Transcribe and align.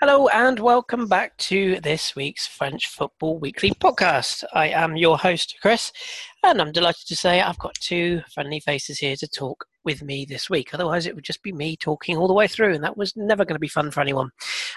Hello 0.00 0.28
and 0.28 0.60
welcome 0.60 1.08
back 1.08 1.34
to 1.38 1.80
this 1.80 2.14
week's 2.14 2.46
French 2.46 2.86
Football 2.86 3.38
Weekly 3.38 3.70
podcast. 3.70 4.44
I 4.52 4.68
am 4.68 4.94
your 4.94 5.16
host, 5.16 5.56
Chris, 5.62 5.90
and 6.42 6.60
I'm 6.60 6.70
delighted 6.70 7.06
to 7.06 7.16
say 7.16 7.40
I've 7.40 7.58
got 7.58 7.74
two 7.76 8.20
friendly 8.34 8.60
faces 8.60 8.98
here 8.98 9.16
to 9.16 9.26
talk 9.26 9.64
with 9.86 10.02
me 10.02 10.26
this 10.26 10.50
week. 10.50 10.74
Otherwise, 10.74 11.06
it 11.06 11.14
would 11.14 11.24
just 11.24 11.42
be 11.42 11.50
me 11.50 11.78
talking 11.78 12.18
all 12.18 12.28
the 12.28 12.34
way 12.34 12.46
through, 12.46 12.74
and 12.74 12.84
that 12.84 12.98
was 12.98 13.16
never 13.16 13.46
going 13.46 13.54
to 13.54 13.58
be 13.58 13.68
fun 13.68 13.90
for 13.90 14.02
anyone. 14.02 14.28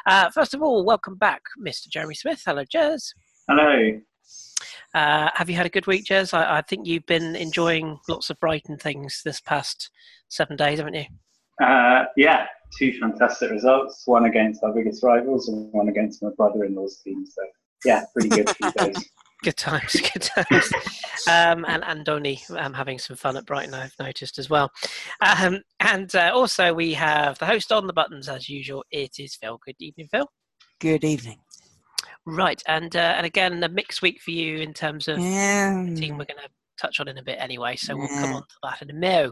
Uh, 0.05 0.29
first 0.29 0.54
of 0.54 0.61
all, 0.61 0.86
welcome 0.86 1.18
back, 1.18 1.41
Mr. 1.61 1.89
Jeremy 1.89 2.15
Smith. 2.15 2.41
Hello, 2.45 2.63
Jez. 2.63 3.13
Hello. 3.49 3.99
Uh, 4.93 5.29
have 5.36 5.49
you 5.49 5.55
had 5.57 5.65
a 5.65 5.70
good 5.70 5.86
week, 5.86 6.05
Jez? 6.05 6.33
I, 6.33 6.59
I 6.59 6.61
think 6.61 6.88
you've 6.88 7.05
been 7.07 7.36
enjoying 7.36 7.99
lots 8.07 8.29
of 8.29 8.39
Brighton 8.39 8.77
things 8.77 9.21
this 9.25 9.41
past 9.41 9.91
seven 10.29 10.55
days, 10.55 10.79
haven't 10.79 10.93
you? 10.93 11.05
Uh, 11.61 12.05
yeah, 12.15 12.45
two 12.77 12.97
fantastic 12.99 13.51
results. 13.51 14.04
One 14.05 14.25
against 14.25 14.63
our 14.63 14.73
biggest 14.73 15.04
rivals, 15.04 15.47
and 15.49 15.71
one 15.73 15.89
against 15.89 16.21
my 16.23 16.29
brother-in-law's 16.37 17.00
team. 17.04 17.25
So 17.25 17.42
yeah, 17.86 18.04
pretty 18.14 18.29
good 18.29 18.50
few 18.50 18.71
days. 18.73 19.09
Good 19.42 19.55
times, 19.55 19.93
good 19.93 20.21
times. 20.21 20.69
um, 21.29 21.64
and 21.69 21.82
Andoni 21.83 22.37
um, 22.59 22.73
having 22.73 23.00
some 23.00 23.15
fun 23.15 23.37
at 23.37 23.45
Brighton, 23.45 23.73
I've 23.73 23.95
noticed 23.97 24.37
as 24.37 24.50
well. 24.50 24.69
Um, 25.21 25.61
and 25.79 26.14
uh, 26.14 26.32
also, 26.33 26.73
we 26.73 26.92
have 26.95 27.39
the 27.39 27.45
host 27.45 27.71
on 27.71 27.87
the 27.87 27.93
buttons 27.93 28.28
as 28.28 28.50
usual. 28.50 28.83
It 28.92 29.17
is 29.17 29.36
Phil. 29.37 29.57
Good 29.65 29.78
evening, 29.79 30.09
Phil. 30.11 30.28
Good 30.81 31.06
evening. 31.06 31.37
Right, 32.25 32.61
and 32.67 32.94
uh, 32.94 33.14
and 33.16 33.25
again, 33.25 33.64
a 33.64 33.70
mixed 33.70 34.02
week 34.02 34.20
for 34.22 34.31
you 34.31 34.58
in 34.58 34.73
terms 34.73 35.08
of 35.08 35.20
Yeah. 35.20 35.86
the 35.88 35.95
team 35.95 36.17
we're 36.17 36.25
going 36.25 36.44
to 36.44 36.50
touch 36.80 37.00
on 37.00 37.08
in 37.08 37.17
a 37.17 37.23
bit 37.23 37.38
anyway, 37.39 37.75
so 37.75 37.95
we'll 37.95 38.08
come 38.08 38.33
on 38.33 38.42
to 38.42 38.56
that 38.64 38.81
in 38.81 38.89
a 38.89 38.94
minute. 38.94 39.31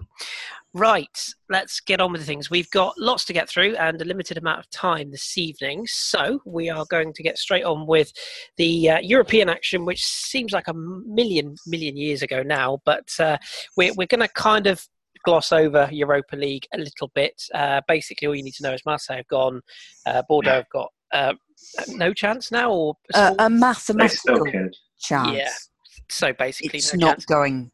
Right, 0.73 1.33
let's 1.49 1.79
get 1.79 2.01
on 2.01 2.11
with 2.11 2.21
the 2.21 2.27
things. 2.27 2.49
We've 2.51 2.69
got 2.69 2.93
lots 2.97 3.25
to 3.25 3.33
get 3.33 3.49
through 3.49 3.75
and 3.77 4.01
a 4.01 4.05
limited 4.05 4.37
amount 4.37 4.59
of 4.59 4.69
time 4.69 5.11
this 5.11 5.37
evening, 5.37 5.87
so 5.87 6.39
we 6.45 6.69
are 6.69 6.85
going 6.89 7.13
to 7.13 7.23
get 7.23 7.37
straight 7.37 7.63
on 7.63 7.87
with 7.87 8.11
the 8.57 8.89
uh, 8.89 8.99
European 8.99 9.49
action, 9.49 9.85
which 9.85 10.03
seems 10.03 10.51
like 10.51 10.67
a 10.67 10.73
million, 10.73 11.55
million 11.65 11.97
years 11.97 12.21
ago 12.21 12.43
now, 12.43 12.79
but 12.85 13.09
uh, 13.19 13.37
we're, 13.75 13.93
we're 13.93 14.07
going 14.07 14.21
to 14.21 14.27
kind 14.27 14.67
of 14.67 14.85
gloss 15.25 15.51
over 15.51 15.89
Europa 15.91 16.35
League 16.35 16.65
a 16.73 16.77
little 16.77 17.11
bit. 17.15 17.41
Uh, 17.53 17.81
basically, 17.87 18.27
all 18.27 18.35
you 18.35 18.43
need 18.43 18.53
to 18.53 18.63
know 18.63 18.73
is 18.73 18.85
Marseille 18.85 19.17
have 19.17 19.27
gone, 19.27 19.61
uh, 20.05 20.21
Bordeaux 20.29 20.51
have 20.51 20.69
got 20.71 20.89
uh, 21.13 21.33
no 21.89 22.13
chance 22.13 22.51
now, 22.51 22.71
or 22.71 22.93
Uh, 23.13 23.33
a 23.39 23.49
They 23.49 23.55
mathematical 23.55 24.45
chance. 24.99 25.35
Yeah, 25.35 25.49
so 26.09 26.33
basically 26.33 26.79
It's 26.79 26.93
no 26.93 27.07
not 27.07 27.13
chance. 27.17 27.25
going 27.25 27.71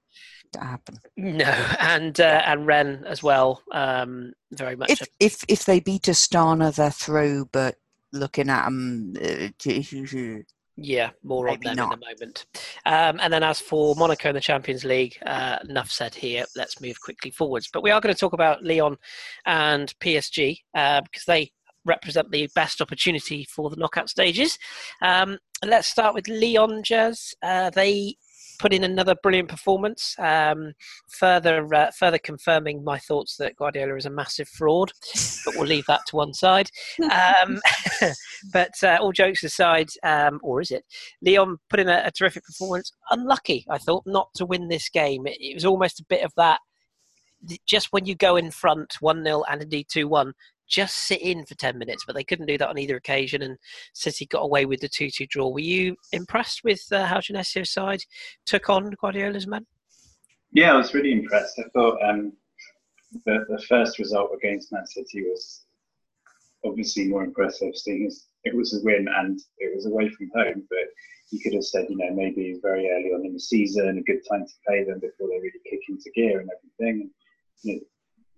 to 0.54 0.60
happen. 0.60 1.00
No, 1.18 1.46
and 1.80 2.20
uh, 2.20 2.42
and 2.46 2.68
Rennes 2.68 3.04
as 3.06 3.24
well. 3.24 3.62
Um, 3.72 4.34
very 4.52 4.76
much. 4.76 4.92
If 4.92 5.02
a- 5.02 5.06
if 5.20 5.44
if 5.48 5.66
they 5.66 5.80
beat 5.80 6.04
Astana, 6.04 6.74
they're 6.76 6.92
through. 6.92 7.50
But 7.52 7.76
looking 8.12 8.50
at 8.50 8.66
them, 8.66 9.16
yeah, 10.76 11.12
more 11.24 11.48
on 11.50 11.54
maybe 11.56 11.68
them 11.68 11.76
not. 11.76 11.94
in 11.94 12.00
a 12.00 12.06
moment. 12.12 12.46
Um, 12.86 13.20
and 13.22 13.32
then 13.32 13.44
as 13.44 13.60
for 13.60 13.96
Monaco 13.96 14.30
in 14.30 14.36
the 14.36 14.42
Champions 14.42 14.84
League, 14.84 15.18
uh, 15.26 15.60
enough 15.70 15.92
said 15.92 16.16
here. 16.16 16.46
Let's 16.56 16.82
move 16.82 17.00
quickly 17.02 17.30
forwards. 17.32 17.70
But 17.72 17.84
we 17.84 17.92
are 17.92 18.02
going 18.02 18.14
to 18.14 18.20
talk 18.20 18.34
about 18.34 18.64
Lyon 18.64 18.98
and 19.46 19.94
PSG 20.00 20.58
uh, 20.76 21.02
because 21.02 21.26
they 21.26 21.52
represent 21.86 22.32
the 22.32 22.50
best 22.56 22.82
opportunity 22.82 23.46
for 23.54 23.70
the 23.70 23.76
knockout 23.76 24.10
stages. 24.10 24.58
Um, 25.02 25.38
let's 25.64 25.88
start 25.88 26.16
with 26.16 26.28
Lyon, 26.28 26.82
Jez. 26.82 27.34
Uh, 27.44 27.70
they 27.70 28.16
put 28.60 28.74
in 28.74 28.84
another 28.84 29.16
brilliant 29.22 29.50
performance, 29.50 30.16
um, 30.20 30.74
further 31.10 31.74
uh, 31.74 31.92
further 31.92 32.18
confirming 32.18 32.84
my 32.84 32.98
thoughts 33.00 33.38
that 33.38 33.56
Guardiola 33.56 33.96
is 33.96 34.06
a 34.06 34.10
massive 34.10 34.48
fraud. 34.48 34.92
But 35.46 35.56
we'll 35.56 35.68
leave 35.68 35.86
that 35.88 36.06
to 36.08 36.16
one 36.16 36.34
side. 36.34 36.70
Um, 37.04 37.60
but 38.54 38.72
uh, 38.84 38.98
all 39.02 39.12
jokes 39.12 39.44
aside, 39.44 39.90
um, 40.04 40.40
or 40.44 40.62
is 40.62 40.72
it? 40.72 40.84
Lyon 41.22 41.58
put 41.70 41.80
in 41.80 41.90
a, 41.90 42.04
a 42.06 42.12
terrific 42.12 42.44
performance. 42.44 42.92
Unlucky, 43.12 43.66
I 43.70 43.78
thought, 43.78 44.04
not 44.06 44.30
to 44.36 44.46
win 44.46 44.68
this 44.68 44.90
game. 44.90 45.28
It, 45.28 45.38
it 45.40 45.56
was 45.56 45.66
almost 45.66 46.00
a 46.00 46.06
bit 46.08 46.24
of 46.24 46.32
that. 46.38 46.60
Just 47.68 47.90
when 47.92 48.06
you 48.06 48.16
go 48.16 48.38
in 48.38 48.52
front, 48.52 48.96
one 49.02 49.24
0 49.24 49.44
and 49.50 49.62
indeed 49.62 49.88
two 49.92 50.08
one, 50.08 50.34
just 50.74 50.96
sit 50.96 51.22
in 51.22 51.46
for 51.46 51.56
ten 51.56 51.78
minutes. 51.78 52.04
But 52.06 52.16
they 52.16 52.24
couldn't 52.24 52.48
do 52.48 52.58
that 52.58 52.70
on 52.70 52.80
either 52.80 52.98
occasion, 52.98 53.44
and 53.44 53.58
City 53.94 54.26
got 54.26 54.42
away 54.42 54.66
with 54.66 54.82
the 54.82 54.90
two 54.90 55.10
two 55.10 55.28
draw. 55.28 55.50
Were 55.50 55.60
you 55.60 55.96
impressed 56.12 56.64
with 56.64 56.82
uh, 56.92 57.06
how 57.06 57.20
Genesio's 57.20 57.70
side 57.70 58.02
took 58.46 58.70
on 58.70 58.92
Guardiola's 59.00 59.48
men? 59.48 59.66
Yeah, 60.52 60.74
I 60.74 60.78
was 60.78 60.94
really 60.94 61.12
impressed. 61.12 61.60
I 61.60 61.70
thought 61.74 61.98
um, 62.04 62.34
the 63.26 63.46
the 63.48 63.62
first 63.70 64.00
result 64.00 64.32
against 64.36 64.72
Man 64.72 64.88
City 64.88 65.22
was 65.22 65.66
obviously 66.66 67.08
more 67.08 67.24
impressive, 67.24 67.76
seeing 67.76 68.08
as 68.08 68.26
it 68.44 68.56
was 68.56 68.74
a 68.74 68.84
win 68.84 69.08
and 69.20 69.40
it 69.60 69.76
was 69.76 69.86
away 69.86 70.10
from 70.10 70.32
home. 70.36 70.64
But 70.70 70.88
you 71.30 71.40
could 71.40 71.54
have 71.54 71.64
said, 71.64 71.86
you 71.90 71.98
know, 71.98 72.14
maybe 72.14 72.60
very 72.62 72.90
early 72.90 73.14
on 73.14 73.26
in 73.26 73.34
the 73.34 73.40
season, 73.40 73.98
a 73.98 74.02
good 74.02 74.22
time 74.30 74.46
to 74.46 74.54
play 74.68 74.84
them 74.84 75.00
before 75.00 75.28
they 75.30 75.40
really 75.40 75.62
kick 75.70 75.82
into 75.90 76.12
gear 76.16 76.40
and 76.40 76.50
everything. 76.50 77.10
You 77.62 77.76
know, 77.76 77.82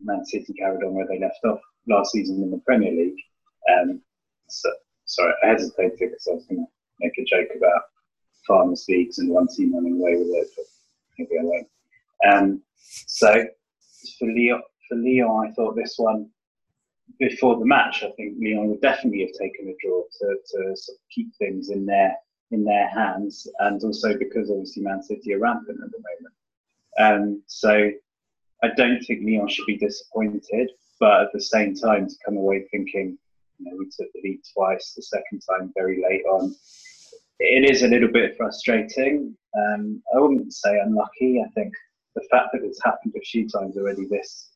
Man 0.02 0.26
City 0.26 0.54
carried 0.54 0.84
on 0.84 0.94
where 0.94 1.08
they 1.08 1.20
left 1.20 1.40
off 1.46 1.60
last 1.88 2.12
season 2.12 2.42
in 2.44 2.52
the 2.52 2.62
Premier 2.66 2.92
League. 2.92 3.20
Um, 3.72 4.02
so, 4.48 4.70
sorry, 5.06 5.34
I 5.44 5.48
hesitated 5.48 5.98
because 6.00 6.28
I 6.30 6.36
was 6.36 6.46
going 6.46 6.66
to 6.66 6.72
make 7.00 7.18
a 7.18 7.24
joke 7.24 7.50
about 7.56 7.82
farmers 8.48 8.86
leagues 8.88 9.18
and 9.20 9.30
one 9.30 9.48
team 9.48 9.74
running 9.74 10.00
away 10.00 10.16
with 10.18 10.28
it, 10.28 10.48
but 10.56 10.66
maybe 11.18 11.40
I 11.40 11.44
won't. 11.44 11.68
Um, 12.26 12.62
so 13.08 13.46
for 14.20 14.28
Lyon, 14.28 14.62
for 14.88 14.96
Lyon, 14.98 15.48
I 15.48 15.52
thought 15.54 15.76
this 15.76 15.96
one 15.98 16.30
before 17.20 17.58
the 17.58 17.66
match, 17.66 18.04
I 18.04 18.12
think 18.12 18.36
Lyon 18.40 18.68
would 18.70 18.82
definitely 18.82 19.22
have 19.22 19.40
taken 19.40 19.68
a 19.68 19.76
draw 19.82 20.04
to, 20.20 20.36
to 20.36 20.76
sort 20.76 20.96
of 20.96 21.02
keep 21.14 21.34
things 21.36 21.70
in 21.70 21.86
their 21.86 22.16
in 22.52 22.64
their 22.64 22.88
hands, 22.90 23.48
and 23.60 23.84
also 23.84 24.18
because 24.18 24.52
obviously 24.52 24.84
Man 24.84 25.02
City 25.02 25.34
are 25.34 25.40
rampant 25.40 25.80
at 25.84 25.90
the 25.92 26.04
moment. 26.04 26.36
Um, 26.98 27.44
so 27.48 27.92
I 28.64 28.68
don't 28.78 29.02
think 29.02 29.26
Lyon 29.26 29.48
should 29.48 29.66
be 29.66 29.78
disappointed, 29.78 30.70
but 31.00 31.22
at 31.22 31.28
the 31.34 31.42
same 31.42 31.76
time, 31.76 32.08
to 32.08 32.16
come 32.26 32.38
away 32.38 32.66
thinking, 32.72 33.18
you 33.58 33.66
know, 33.66 33.78
we 33.78 33.86
took 33.86 34.12
the 34.14 34.22
lead 34.24 34.42
twice, 34.54 34.94
the 34.96 35.02
second 35.02 35.42
time 35.50 35.72
very 35.76 36.02
late 36.02 36.26
on. 36.26 36.56
It 37.40 37.70
is 37.70 37.84
a 37.84 37.88
little 37.88 38.12
bit 38.12 38.38
frustrating. 38.38 39.36
Um, 39.58 40.02
I 40.16 40.20
wouldn't 40.20 40.54
say 40.54 40.80
unlucky. 40.80 41.42
I 41.46 41.50
think 41.52 41.74
the 42.16 42.26
fact 42.32 42.50
that 42.54 42.64
it's 42.64 42.84
happened 42.84 43.14
a 43.18 43.22
few 43.22 43.48
times 43.50 43.78
already 43.78 44.06
this 44.06 44.52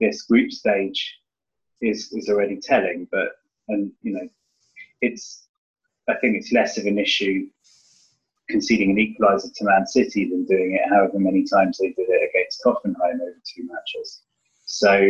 this 0.00 0.22
group 0.22 0.50
stage 0.50 1.16
is 1.80 2.12
is 2.12 2.28
already 2.28 2.56
telling. 2.56 3.06
But 3.10 3.28
and 3.68 3.92
you 4.02 4.14
know, 4.14 4.28
it's 5.00 5.46
I 6.08 6.14
think 6.16 6.36
it's 6.36 6.52
less 6.52 6.76
of 6.76 6.86
an 6.86 6.98
issue 6.98 7.46
conceding 8.50 8.90
an 8.90 8.96
equaliser 8.96 9.52
to 9.54 9.64
Man 9.64 9.86
City 9.86 10.28
than 10.28 10.44
doing 10.44 10.74
it 10.74 10.88
however 10.92 11.18
many 11.18 11.44
times 11.44 11.78
they 11.78 11.88
did 11.88 12.08
it 12.08 12.30
against 12.30 12.62
Hoffenheim 12.64 13.20
over 13.20 13.40
two 13.44 13.66
matches. 13.66 14.22
So 14.66 15.00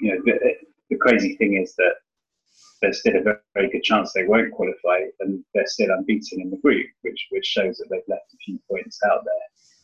you 0.00 0.10
know, 0.12 0.20
the, 0.24 0.54
the 0.90 0.96
crazy 0.96 1.36
thing 1.36 1.54
is 1.54 1.74
that 1.76 1.94
there's 2.82 3.00
still 3.00 3.16
a 3.16 3.22
very, 3.22 3.38
very 3.54 3.70
good 3.70 3.82
chance 3.82 4.12
they 4.12 4.26
won't 4.26 4.52
qualify, 4.52 5.00
and 5.20 5.42
they're 5.54 5.66
still 5.66 5.90
unbeaten 5.90 6.40
in 6.40 6.50
the 6.50 6.58
group, 6.58 6.86
which 7.02 7.26
which 7.30 7.46
shows 7.46 7.78
that 7.78 7.86
they've 7.90 8.00
left 8.08 8.34
a 8.34 8.36
few 8.44 8.58
points 8.70 9.00
out 9.10 9.24
there, 9.24 9.34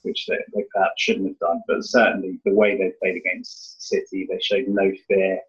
which 0.03 0.27
they, 0.27 0.37
they 0.55 0.65
perhaps 0.75 1.01
shouldn't 1.03 1.29
have 1.29 1.39
done. 1.39 1.63
But 1.67 1.85
certainly, 1.85 2.39
the 2.45 2.55
way 2.55 2.77
they 2.77 2.93
played 3.01 3.17
against 3.17 3.89
City, 3.89 4.27
they 4.29 4.39
showed 4.41 4.69
no 4.69 4.93
fear. 5.09 5.41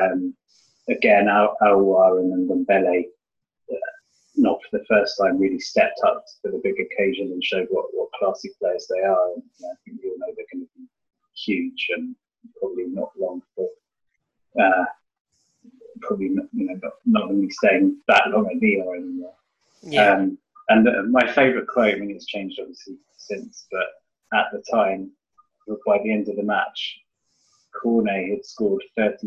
Um, 0.00 0.34
again, 0.88 1.26
Aouar 1.26 2.20
and 2.20 2.50
Dembele, 2.50 3.04
uh, 3.70 3.76
not 4.36 4.58
for 4.62 4.78
the 4.78 4.84
first 4.86 5.18
time, 5.20 5.38
really 5.38 5.60
stepped 5.60 6.00
up 6.06 6.24
to 6.44 6.50
the 6.50 6.60
big 6.62 6.76
occasion 6.80 7.26
and 7.32 7.44
showed 7.44 7.66
what, 7.70 7.86
what 7.92 8.08
classy 8.18 8.50
players 8.60 8.86
they 8.88 9.00
are. 9.00 9.32
And 9.34 9.42
I 9.64 9.74
think 9.84 10.00
we 10.02 10.10
all 10.10 10.16
know 10.18 10.32
they're 10.36 10.46
going 10.52 10.66
to 10.66 10.70
be 10.76 10.86
huge 11.34 11.88
and 11.90 12.16
probably 12.60 12.86
not 12.86 13.10
long 13.18 13.42
for. 13.54 13.68
Uh, 14.58 14.84
probably 16.00 16.28
not, 16.30 16.46
you 16.52 16.66
know, 16.66 16.78
not, 16.82 16.92
not 17.06 17.22
going 17.28 17.40
to 17.40 17.46
be 17.46 17.52
staying 17.52 17.96
that 18.08 18.30
long 18.30 18.46
at 18.46 18.62
Lyon 18.62 18.94
anymore. 18.94 19.34
Yeah, 19.82 20.14
Um, 20.14 20.38
and 20.68 20.88
uh, 20.88 21.02
my 21.08 21.30
favourite 21.32 21.66
quote, 21.66 21.94
I 21.94 21.98
mean, 21.98 22.10
it's 22.10 22.26
changed 22.26 22.58
obviously 22.60 22.96
since, 23.16 23.66
but 23.70 24.38
at 24.38 24.46
the 24.52 24.62
time, 24.70 25.10
by 25.86 25.98
the 26.02 26.12
end 26.12 26.28
of 26.28 26.36
the 26.36 26.42
match, 26.42 27.00
Cornet 27.80 28.30
had 28.30 28.44
scored 28.44 28.82
30% 28.98 29.22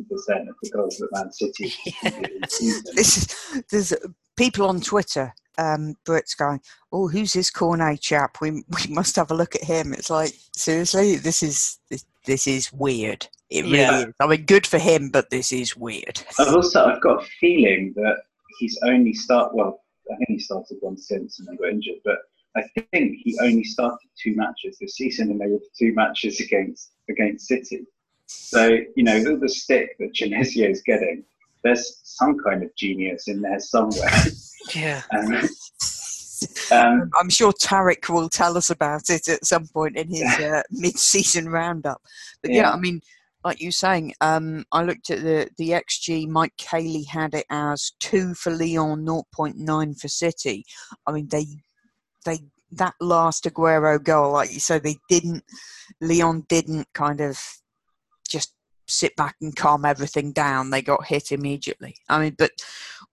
of 0.49 0.55
the 0.61 0.69
goals 0.73 0.97
that 0.97 1.09
Man 1.13 1.31
City 1.31 1.73
had 2.01 2.13
conceded 2.13 2.31
in 2.31 2.41
the 2.41 2.47
season. 2.49 2.83
this 2.95 3.17
is 3.17 3.63
there's 3.69 3.93
uh, 3.93 4.07
people 4.35 4.67
on 4.67 4.81
Twitter. 4.81 5.33
Um, 5.57 5.95
Brits 6.05 6.35
going, 6.35 6.61
oh, 6.91 7.07
who's 7.07 7.33
this 7.33 7.51
Cornet 7.51 8.01
chap? 8.01 8.37
We 8.41 8.51
we 8.51 8.87
must 8.89 9.15
have 9.17 9.31
a 9.31 9.35
look 9.35 9.55
at 9.55 9.63
him. 9.63 9.93
It's 9.93 10.09
like 10.09 10.33
seriously, 10.55 11.17
this 11.17 11.43
is 11.43 11.77
this, 11.89 12.05
this 12.25 12.47
is 12.47 12.73
weird. 12.73 13.27
It 13.51 13.63
really 13.65 13.79
Yeah. 13.79 13.99
is. 14.07 14.13
I 14.19 14.27
mean, 14.27 14.45
good 14.45 14.65
for 14.65 14.79
him, 14.79 15.09
but 15.09 15.29
this 15.29 15.51
is 15.51 15.75
weird. 15.75 16.23
I've 16.39 16.55
also 16.55 16.85
I've 16.85 17.01
got 17.01 17.21
a 17.23 17.25
feeling 17.39 17.93
that 17.97 18.17
he's 18.59 18.79
only 18.83 19.13
start 19.13 19.53
well, 19.53 19.83
I 20.11 20.15
think 20.15 20.29
he 20.29 20.39
started 20.39 20.77
one 20.79 20.97
since 20.97 21.39
and 21.39 21.47
then 21.47 21.57
got 21.57 21.69
injured, 21.69 21.99
but 22.05 22.17
I 22.55 22.63
think 22.91 23.17
he 23.23 23.37
only 23.41 23.63
started 23.63 24.07
two 24.21 24.35
matches 24.35 24.77
this 24.79 24.95
season, 24.95 25.31
and 25.31 25.39
they 25.39 25.47
were 25.47 25.59
two 25.77 25.93
matches 25.93 26.39
against 26.39 26.91
against 27.09 27.47
City. 27.47 27.85
So 28.27 28.77
you 28.95 29.03
know 29.03 29.21
the, 29.21 29.35
the 29.37 29.49
stick 29.49 29.97
that 29.99 30.13
Genesio 30.13 30.69
is 30.69 30.81
getting, 30.81 31.23
there's 31.63 31.99
some 32.03 32.37
kind 32.39 32.63
of 32.63 32.73
genius 32.75 33.27
in 33.27 33.41
there 33.41 33.59
somewhere. 33.59 34.09
Yeah. 34.75 35.01
Um, 36.71 36.71
um, 36.71 37.11
I'm 37.19 37.29
sure 37.29 37.51
Tarek 37.51 38.09
will 38.09 38.29
tell 38.29 38.57
us 38.57 38.69
about 38.71 39.09
it 39.11 39.27
at 39.27 39.45
some 39.45 39.67
point 39.67 39.95
in 39.95 40.09
his 40.09 40.23
uh, 40.39 40.63
mid-season 40.71 41.49
roundup. 41.49 42.01
But 42.41 42.51
yeah, 42.51 42.57
Yeah. 42.61 42.71
I 42.71 42.77
mean, 42.79 43.01
like 43.43 43.61
you 43.61 43.71
saying, 43.71 44.13
um, 44.21 44.65
I 44.71 44.83
looked 44.83 45.09
at 45.09 45.23
the 45.23 45.49
the 45.57 45.69
XG. 45.69 46.27
Mike 46.27 46.53
Caley 46.57 47.03
had 47.03 47.33
it 47.33 47.45
as 47.49 47.91
two 47.99 48.33
for 48.33 48.51
Lyon, 48.51 49.05
0.9 49.05 49.99
for 49.99 50.07
City. 50.07 50.65
I 51.07 51.11
mean, 51.11 51.27
they 51.27 51.45
they 52.25 52.39
that 52.71 52.93
last 53.01 53.45
Aguero 53.45 54.01
goal, 54.01 54.33
like 54.33 54.53
you 54.53 54.59
said, 54.59 54.83
they 54.83 54.97
didn't. 55.09 55.43
Lyon 55.99 56.45
didn't 56.47 56.87
kind 56.93 57.21
of 57.21 57.39
just 58.27 58.53
sit 58.87 59.15
back 59.15 59.35
and 59.41 59.55
calm 59.55 59.85
everything 59.85 60.31
down. 60.31 60.69
They 60.69 60.81
got 60.81 61.07
hit 61.07 61.31
immediately. 61.31 61.95
I 62.09 62.19
mean, 62.19 62.35
but 62.37 62.51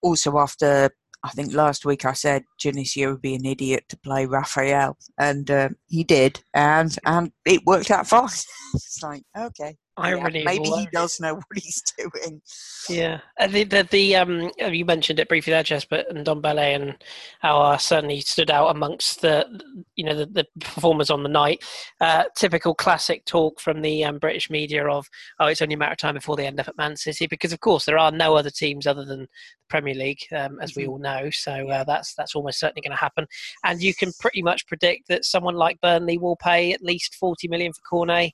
also 0.02 0.38
after 0.38 0.90
I 1.22 1.30
think 1.30 1.52
last 1.52 1.84
week 1.84 2.04
I 2.04 2.12
said 2.12 2.44
Genesio 2.62 3.12
would 3.12 3.22
be 3.22 3.34
an 3.34 3.44
idiot 3.44 3.84
to 3.88 3.96
play 3.98 4.26
Rafael, 4.26 4.96
and 5.18 5.50
uh, 5.50 5.70
he 5.88 6.04
did, 6.04 6.40
and 6.54 6.96
and 7.04 7.32
it 7.44 7.64
worked 7.66 7.90
out 7.90 8.06
fine. 8.06 8.28
it's 8.74 9.02
like 9.02 9.22
okay, 9.36 9.76
Irony. 9.98 10.40
of 10.40 10.44
maybe 10.44 10.68
he 10.68 10.88
does 10.92 11.20
know 11.20 11.34
what 11.36 11.44
he's 11.54 11.82
doing. 11.98 12.40
Yeah, 12.88 13.20
and 13.38 13.52
the, 13.52 13.64
the 13.64 13.86
the 13.90 14.16
um 14.16 14.50
you 14.58 14.84
mentioned 14.84 15.18
it 15.20 15.28
briefly 15.28 15.52
there, 15.52 15.62
Jez, 15.62 15.86
but 15.88 16.08
Ndombele 16.14 16.74
and 16.76 16.96
Aouar 17.44 17.80
certainly 17.80 18.20
stood 18.20 18.50
out 18.50 18.74
amongst 18.74 19.20
the 19.20 19.84
you 19.96 20.04
know 20.04 20.14
the, 20.14 20.26
the 20.26 20.46
performers 20.60 21.10
on 21.10 21.22
the 21.22 21.28
night. 21.28 21.62
Uh, 22.00 22.24
typical 22.36 22.74
classic 22.74 23.24
talk 23.24 23.60
from 23.60 23.82
the 23.82 24.04
um, 24.04 24.18
British 24.18 24.48
media 24.50 24.86
of 24.88 25.06
oh 25.40 25.46
it's 25.46 25.60
only 25.62 25.74
a 25.74 25.78
matter 25.78 25.92
of 25.92 25.98
time 25.98 26.14
before 26.14 26.36
they 26.36 26.46
end 26.46 26.60
up 26.60 26.68
at 26.68 26.76
Man 26.78 26.96
City 26.96 27.26
because 27.26 27.52
of 27.52 27.60
course 27.60 27.84
there 27.84 27.98
are 27.98 28.10
no 28.12 28.36
other 28.36 28.50
teams 28.50 28.86
other 28.86 29.04
than 29.04 29.20
the 29.20 29.28
Premier 29.68 29.94
League 29.94 30.22
um, 30.34 30.58
as 30.60 30.74
we 30.74 30.84
Mhm. 30.84 30.88
all 30.88 30.98
know. 30.98 31.30
So 31.30 31.68
uh, 31.68 31.84
that's 31.84 32.14
that's 32.14 32.34
almost 32.34 32.58
certainly 32.58 32.80
going 32.80 32.92
to 32.92 32.96
happen, 32.96 33.26
and 33.64 33.82
you 33.82 33.94
can 33.94 34.12
pretty 34.18 34.40
much 34.42 34.66
predict 34.66 35.08
that 35.08 35.24
someone 35.26 35.56
like 35.56 35.80
Burnley 35.82 36.16
will 36.16 36.36
pay 36.36 36.72
at 36.72 36.80
least 36.82 37.14
forty 37.16 37.48
million 37.48 37.72
for 37.72 37.82
Cornet. 37.82 38.32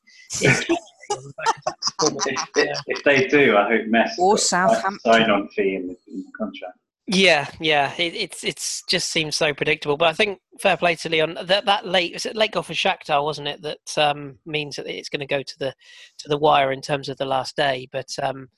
In 1.11 1.17
January 1.17 1.19
on 1.19 1.25
the 1.25 1.33
back 1.37 1.57
of 1.57 1.63
that 1.67 1.77
performance. 1.99 2.27
if, 2.27 2.49
if, 2.57 2.79
if 2.87 3.05
they 3.05 3.27
do, 3.29 3.57
I 3.57 3.69
hope 3.69 3.87
Messi 3.87 4.19
Or 4.19 4.39
Southampton. 4.39 4.99
sign-on 5.13 5.49
fee 5.49 5.77
in 5.77 5.89
the, 5.89 5.97
in 6.09 6.23
the 6.25 6.33
contract. 6.37 6.79
Yeah, 7.07 7.51
yeah, 7.61 7.93
it, 7.99 8.15
it's 8.15 8.43
it's 8.45 8.83
just 8.89 9.11
seems 9.11 9.37
so 9.37 9.53
predictable. 9.53 9.99
But 9.99 10.09
I 10.09 10.13
think 10.15 10.39
fair 10.59 10.79
play 10.79 10.95
to 10.95 11.09
Lyon. 11.11 11.37
That 11.45 11.67
that 11.67 11.87
late 11.87 12.15
was 12.15 12.25
it 12.25 12.35
late 12.35 12.53
goal 12.53 12.63
for 12.63 12.73
Shakhtar, 12.73 13.23
wasn't 13.23 13.49
it? 13.49 13.61
That 13.61 13.99
um, 13.99 14.39
means 14.47 14.77
that 14.77 14.87
it's 14.87 15.11
going 15.11 15.21
to 15.21 15.27
go 15.27 15.43
to 15.43 15.59
the 15.59 15.75
to 16.21 16.29
the 16.31 16.39
wire 16.39 16.73
in 16.73 16.81
terms 16.81 17.11
of 17.11 17.19
the 17.19 17.27
last 17.27 17.57
day. 17.57 17.89
But 17.93 18.09
um, 18.23 18.49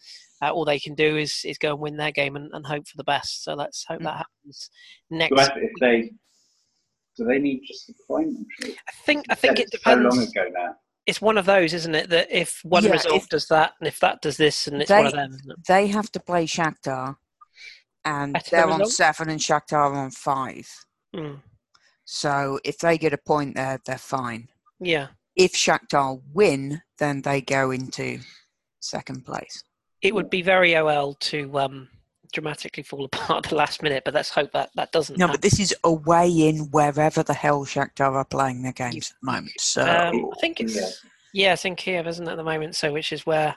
uh, 0.40 0.50
all 0.50 0.64
they 0.64 0.78
can 0.78 0.94
do 0.94 1.16
is 1.16 1.40
is 1.44 1.58
go 1.58 1.70
and 1.72 1.80
win 1.80 1.96
their 1.96 2.12
game 2.12 2.36
and, 2.36 2.48
and 2.52 2.64
hope 2.64 2.86
for 2.86 2.96
the 2.96 3.02
best. 3.02 3.42
So 3.42 3.54
let's 3.54 3.84
hope 3.88 3.98
Mm. 4.00 4.04
that 4.04 4.16
happens 4.18 4.70
next. 5.10 5.40
I, 5.40 5.50
if 5.56 5.72
they 5.80 6.12
do 7.16 7.24
they 7.24 7.40
need 7.40 7.62
just 7.66 7.88
a 7.88 7.94
point? 8.06 8.28
I'm 8.28 8.46
sure. 8.62 8.74
I 8.88 8.92
think 9.04 9.26
I 9.28 9.34
think 9.34 9.58
it 9.58 9.70
depends. 9.72 10.04
So 10.04 10.20
depends. 10.20 10.36
long 10.36 10.44
ago 10.44 10.52
now. 10.56 10.74
It's 11.06 11.20
one 11.20 11.38
of 11.38 11.46
those, 11.46 11.72
isn't 11.72 11.94
it? 11.94 12.10
That 12.10 12.28
if 12.30 12.60
one 12.64 12.84
Yeah, 12.84 12.90
result 12.92 13.22
if- 13.22 13.28
does 13.28 13.46
that, 13.48 13.74
and 13.80 13.86
if 13.86 14.00
that 14.00 14.20
does 14.22 14.36
this, 14.36 14.66
and 14.66 14.82
it's 14.82 14.88
They- 14.88 14.96
one 14.96 15.06
of 15.06 15.12
them. 15.12 15.38
They 15.68 15.86
have 15.88 16.10
to 16.12 16.20
play 16.20 16.46
Shakhtar, 16.46 17.16
and 18.04 18.32
Better 18.32 18.50
they're 18.50 18.68
on 18.68 18.86
seven, 18.86 19.30
and 19.30 19.40
Shakhtar 19.40 19.72
are 19.78 19.94
on 19.94 20.10
five. 20.10 20.68
Mm, 21.14 21.42
So 22.04 22.58
if 22.64 22.78
they 22.78 22.98
get 22.98 23.12
a 23.12 23.18
point 23.18 23.54
there, 23.56 23.80
they're 23.84 23.98
fine. 23.98 24.48
yeah. 24.80 25.08
If 25.36 25.52
Shakhtar 25.52 26.22
win, 26.32 26.82
then 26.98 27.22
they 27.22 27.40
go 27.40 27.70
into 27.70 28.20
second 28.80 29.24
place. 29.26 29.62
it 30.02 30.14
would 30.14 30.30
be 30.30 30.42
very 30.42 30.76
OL 30.76 31.14
to 31.14 31.58
um, 31.58 31.88
dramatically 32.36 32.82
fall 32.82 33.04
apart 33.04 33.44
at 33.46 33.50
the 33.50 33.56
last 33.56 33.82
minute, 33.82 34.02
but 34.04 34.14
let's 34.14 34.30
hope 34.30 34.52
that 34.52 34.70
that 34.76 34.92
doesn't. 34.92 35.18
No, 35.18 35.26
happen. 35.26 35.40
but 35.40 35.42
this 35.42 35.58
is 35.58 35.74
away 35.84 36.28
in 36.30 36.70
wherever 36.70 37.22
the 37.22 37.34
hell 37.34 37.64
Shakhtar 37.64 38.12
are 38.12 38.24
playing 38.24 38.62
their 38.62 38.72
games 38.72 39.10
at 39.10 39.16
the 39.20 39.32
moment. 39.32 39.58
So 39.60 39.82
Um, 39.82 40.30
I 40.32 40.40
think 40.40 40.60
it's 40.60 40.76
Yeah. 40.76 40.88
yeah, 41.32 41.52
it's 41.54 41.64
in 41.64 41.74
Kiev, 41.76 42.06
isn't 42.06 42.28
it, 42.28 42.30
at 42.30 42.36
the 42.36 42.44
moment? 42.44 42.76
So, 42.76 42.92
which 42.92 43.12
is 43.12 43.26
where 43.26 43.56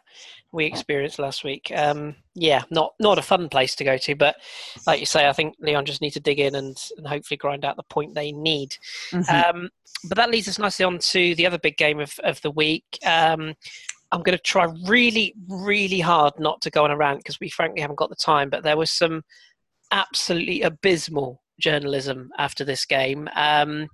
we 0.51 0.65
experienced 0.65 1.19
last 1.19 1.43
week. 1.43 1.71
Um, 1.75 2.15
yeah, 2.33 2.63
not 2.71 2.93
not 2.99 3.19
a 3.19 3.21
fun 3.21 3.49
place 3.49 3.75
to 3.75 3.83
go 3.83 3.97
to, 3.97 4.15
but 4.15 4.35
like 4.87 4.99
you 4.99 5.05
say, 5.05 5.27
I 5.27 5.33
think 5.33 5.55
Lyon 5.59 5.85
just 5.85 6.01
need 6.01 6.11
to 6.13 6.19
dig 6.19 6.39
in 6.39 6.55
and, 6.55 6.75
and 6.97 7.05
hopefully 7.05 7.37
grind 7.37 7.63
out 7.65 7.75
the 7.75 7.83
point 7.83 8.15
they 8.15 8.31
need. 8.31 8.75
Mhm. 9.11 9.29
Um, 9.29 9.69
but 10.07 10.15
that 10.15 10.31
leads 10.31 10.47
us 10.47 10.57
nicely 10.57 10.85
on 10.85 10.97
to 10.97 11.35
the 11.35 11.45
other 11.45 11.59
big 11.59 11.77
game 11.77 11.99
of, 11.99 12.17
of 12.23 12.41
the 12.41 12.49
week. 12.51 12.85
Um, 13.05 13.53
I'm 14.11 14.23
going 14.23 14.37
to 14.37 14.43
try 14.43 14.67
really, 14.87 15.35
really 15.47 15.99
hard 15.99 16.33
not 16.39 16.61
to 16.61 16.71
go 16.71 16.83
on 16.83 16.91
a 16.91 16.97
rant 16.97 17.19
because 17.19 17.39
we 17.39 17.49
frankly 17.49 17.81
haven't 17.81 17.97
got 17.97 18.09
the 18.09 18.15
time. 18.15 18.49
But 18.49 18.63
there 18.63 18.77
was 18.77 18.91
some 18.91 19.23
absolutely 19.91 20.61
abysmal 20.61 21.41
journalism 21.59 22.29
after 22.37 22.63
this 22.63 22.85
game. 22.85 23.29
Um, 23.35 23.87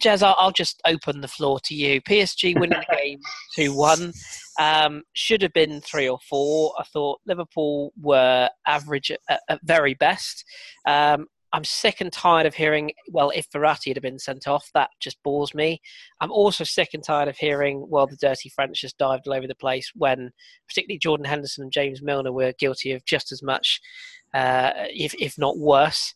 Jez, 0.00 0.22
I'll, 0.22 0.36
I'll 0.38 0.52
just 0.52 0.80
open 0.84 1.20
the 1.20 1.28
floor 1.28 1.60
to 1.64 1.74
you. 1.74 2.00
PSG 2.02 2.54
winning 2.60 2.80
the 2.88 2.96
game 2.96 3.20
2 3.54 3.74
1. 3.74 4.12
Um, 4.60 5.02
should 5.14 5.42
have 5.42 5.52
been 5.52 5.80
three 5.80 6.08
or 6.08 6.18
four. 6.28 6.74
I 6.78 6.84
thought 6.84 7.20
Liverpool 7.26 7.92
were 8.00 8.48
average 8.66 9.10
at, 9.10 9.40
at 9.48 9.60
very 9.64 9.94
best. 9.94 10.44
Um, 10.86 11.26
I'm 11.54 11.62
sick 11.62 12.00
and 12.00 12.12
tired 12.12 12.46
of 12.46 12.54
hearing, 12.54 12.90
well, 13.08 13.30
if 13.30 13.48
Verratti 13.48 13.94
had 13.94 14.02
been 14.02 14.18
sent 14.18 14.48
off, 14.48 14.70
that 14.74 14.90
just 14.98 15.22
bores 15.22 15.54
me. 15.54 15.80
I'm 16.20 16.32
also 16.32 16.64
sick 16.64 16.90
and 16.94 17.02
tired 17.02 17.28
of 17.28 17.36
hearing, 17.36 17.86
well, 17.88 18.08
the 18.08 18.16
dirty 18.16 18.48
French 18.48 18.80
just 18.80 18.98
dived 18.98 19.28
all 19.28 19.34
over 19.34 19.46
the 19.46 19.54
place 19.54 19.92
when 19.94 20.32
particularly 20.68 20.98
Jordan 20.98 21.26
Henderson 21.26 21.62
and 21.62 21.72
James 21.72 22.02
Milner 22.02 22.32
were 22.32 22.54
guilty 22.58 22.90
of 22.90 23.04
just 23.04 23.30
as 23.30 23.40
much, 23.40 23.80
uh, 24.34 24.72
if, 24.90 25.14
if 25.14 25.38
not 25.38 25.56
worse. 25.56 26.12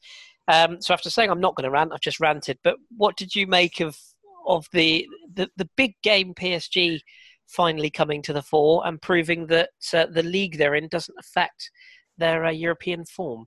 Um, 0.49 0.82
so 0.82 0.93
after 0.93 1.08
saying 1.08 1.31
I'm 1.31 1.41
not 1.41 1.55
going 1.55 1.67
to 1.67 1.70
rant, 1.70 1.93
I've 1.94 2.00
just 2.00 2.19
ranted. 2.19 2.58
But 2.64 2.75
what 2.96 3.17
did 3.17 3.37
you 3.37 3.46
make 3.46 3.79
of 3.79 3.96
of 4.44 4.67
the 4.73 5.06
the, 5.32 5.49
the 5.56 5.69
big 5.76 5.94
game 6.02 6.34
PSG 6.34 6.99
finally 7.46 7.91
coming 7.91 8.23
to 8.23 8.32
the 8.32 8.43
fore 8.43 8.84
and 8.84 9.00
proving 9.00 9.46
that 9.46 9.70
uh, 9.94 10.06
the 10.06 10.25
league 10.25 10.58
they're 10.58 10.75
in 10.75 10.88
doesn't 10.88 11.19
affect 11.20 11.70
their 12.17 12.44
uh, 12.44 12.50
European 12.50 13.05
form? 13.05 13.46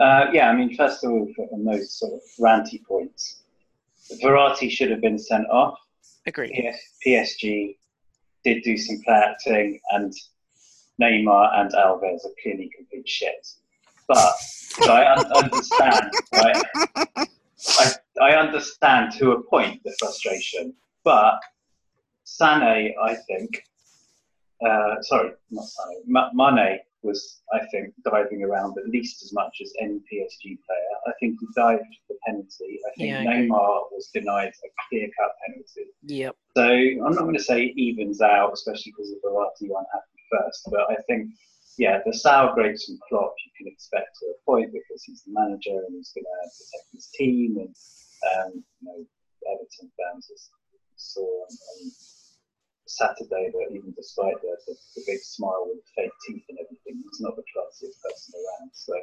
Uh, 0.00 0.26
yeah, 0.32 0.50
I 0.50 0.56
mean, 0.56 0.74
first 0.76 1.02
of 1.04 1.10
all, 1.10 1.32
on 1.52 1.64
those 1.64 1.98
sort 1.98 2.12
of 2.14 2.20
ranty 2.38 2.84
points, 2.84 3.42
Verratti 4.22 4.70
should 4.70 4.90
have 4.90 5.00
been 5.00 5.18
sent 5.18 5.48
off. 5.48 5.78
Agreed. 6.26 6.52
PS, 6.52 6.78
PSG 7.06 7.76
did 8.44 8.62
do 8.62 8.76
some 8.76 9.00
play 9.04 9.14
acting, 9.14 9.80
and 9.92 10.12
Neymar 11.00 11.58
and 11.58 11.72
Alves 11.72 12.24
are 12.24 12.30
clearly 12.42 12.70
complete 12.76 13.08
shit. 13.08 13.46
But 14.08 14.34
so 14.38 14.92
I 14.92 15.16
un- 15.16 15.32
understand, 15.32 16.12
right? 16.34 16.62
I, 17.78 17.92
I 18.20 18.30
understand 18.36 19.12
to 19.18 19.32
a 19.32 19.42
point 19.42 19.82
the 19.84 19.94
frustration, 19.98 20.74
but 21.04 21.40
Sane, 22.24 22.94
I 23.02 23.16
think, 23.26 23.50
uh, 24.64 25.00
sorry, 25.02 25.32
not 25.50 25.64
Sane, 25.64 26.02
Ma- 26.06 26.30
Mane 26.34 26.80
was, 27.06 27.42
I 27.52 27.60
think, 27.70 27.94
diving 28.04 28.42
around 28.42 28.76
at 28.78 28.88
least 28.90 29.22
as 29.22 29.32
much 29.32 29.58
as 29.62 29.72
any 29.80 30.00
PSG 30.12 30.42
player. 30.42 30.94
I 31.06 31.12
think 31.20 31.38
he 31.40 31.46
dived 31.54 31.82
for 31.82 32.14
the 32.14 32.18
penalty. 32.26 32.80
I 32.86 32.90
think 32.96 33.10
Yeah. 33.10 33.24
Neymar 33.24 33.92
was 33.92 34.10
denied 34.12 34.52
a 34.64 34.68
clear 34.88 35.08
cut 35.18 35.30
penalty. 35.46 35.86
Yep. 36.02 36.36
So 36.56 36.66
I'm 36.66 37.14
not 37.14 37.22
going 37.22 37.36
to 37.36 37.42
say 37.42 37.66
it 37.66 37.78
evens 37.78 38.20
out, 38.20 38.52
especially 38.52 38.92
because 38.96 39.12
of 39.12 39.18
the 39.22 39.28
Verratti 39.28 39.70
one 39.70 39.84
happened 39.92 40.24
first. 40.30 40.68
But 40.70 40.90
I 40.90 40.96
think, 41.06 41.30
yeah, 41.78 42.00
the 42.04 42.12
sour 42.12 42.54
grapes 42.54 42.88
and 42.88 42.98
Klopp 43.08 43.34
you 43.44 43.52
can 43.56 43.72
expect 43.72 44.18
to 44.20 44.26
a 44.26 44.36
point 44.44 44.72
because 44.72 45.02
he's 45.04 45.22
the 45.22 45.32
manager 45.32 45.78
and 45.86 45.94
he's 45.94 46.12
going 46.12 46.24
to 46.24 46.50
protect 46.50 46.92
his 46.92 47.08
team. 47.14 47.58
And 47.58 47.74
um, 48.34 48.64
you 48.80 48.88
know, 48.88 49.06
Everton 49.52 49.90
fans 49.96 50.50
saw 50.96 51.22
on, 51.22 51.48
on 51.50 51.92
Saturday 52.86 53.50
that 53.52 53.68
even 53.74 53.92
despite 53.96 54.40
the, 54.42 54.56
the, 54.66 54.74
the 54.94 55.02
big 55.06 55.18
smile 55.20 55.66
with 55.66 55.84
fake 55.94 56.10
teeth 56.26 56.44
and 56.48 56.58
everything, 56.58 57.02
he's 57.02 57.20
not 57.20 57.36
the 57.36 57.42
classiest 57.42 58.00
person 58.02 58.34
around. 58.34 58.70
So 58.72 58.94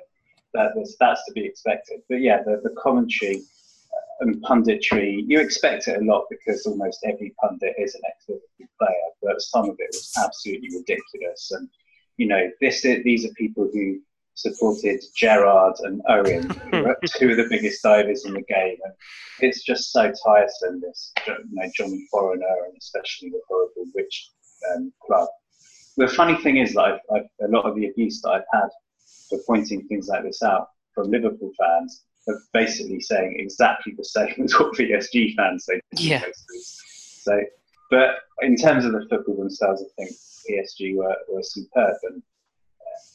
that 0.53 0.75
was, 0.75 0.95
that's 0.99 1.25
to 1.25 1.33
be 1.33 1.45
expected. 1.45 2.01
But 2.09 2.21
yeah, 2.21 2.41
the, 2.43 2.61
the 2.63 2.75
commentary 2.81 3.37
uh, 3.37 4.25
and 4.25 4.43
punditry, 4.43 5.23
you 5.27 5.39
expect 5.39 5.87
it 5.87 6.01
a 6.01 6.05
lot 6.05 6.25
because 6.29 6.65
almost 6.65 6.99
every 7.05 7.33
pundit 7.41 7.75
is 7.77 7.95
an 7.95 8.01
ex-Liverpool 8.07 8.67
player, 8.79 9.07
but 9.21 9.41
some 9.41 9.69
of 9.69 9.75
it 9.79 9.89
was 9.91 10.11
absolutely 10.23 10.69
ridiculous. 10.75 11.51
And 11.51 11.69
you 12.17 12.27
know, 12.27 12.49
this 12.61 12.85
is, 12.85 13.03
these 13.03 13.25
are 13.25 13.33
people 13.33 13.69
who 13.73 13.99
supported 14.35 15.01
Gerrard 15.15 15.75
and 15.79 16.01
Owen, 16.09 16.47
two 17.17 17.31
of 17.31 17.37
the 17.37 17.47
biggest 17.49 17.83
divers 17.83 18.25
in 18.25 18.33
the 18.33 18.43
game, 18.43 18.77
and 18.83 18.93
it's 19.39 19.63
just 19.63 19.91
so 19.91 20.11
tiresome. 20.25 20.81
This, 20.81 21.11
you 21.27 21.33
know, 21.51 21.71
Johnny 21.75 22.07
Foreigner 22.11 22.65
and 22.65 22.77
especially 22.79 23.29
the 23.29 23.41
horrible 23.47 23.85
Witch 23.93 24.31
um, 24.73 24.91
club. 25.05 25.27
The 25.97 26.07
funny 26.07 26.35
thing 26.41 26.57
is 26.57 26.73
that 26.73 26.81
I've, 26.81 26.99
I've, 27.13 27.47
a 27.47 27.51
lot 27.51 27.65
of 27.65 27.75
the 27.75 27.87
abuse 27.87 28.21
that 28.21 28.29
I've 28.29 28.41
had 28.51 28.69
for 29.29 29.39
pointing 29.45 29.87
things 29.87 30.07
like 30.07 30.23
this 30.23 30.41
out 30.41 30.69
from 30.93 31.11
Liverpool 31.11 31.51
fans 31.59 32.03
of 32.27 32.35
basically 32.53 32.99
saying 32.99 33.35
exactly 33.37 33.93
the 33.97 34.05
same 34.05 34.33
as 34.43 34.53
what 34.53 34.73
PSG 34.73 35.35
fans 35.35 35.65
say. 35.65 35.79
Yeah. 35.93 36.23
So, 36.57 37.39
but 37.89 38.15
in 38.41 38.55
terms 38.55 38.85
of 38.85 38.93
the 38.93 39.05
football 39.09 39.35
themselves, 39.35 39.83
I 39.83 40.03
think 40.03 40.15
PSG 40.49 40.95
were, 40.95 41.15
were 41.29 41.43
superb, 41.43 41.95
and 42.03 42.23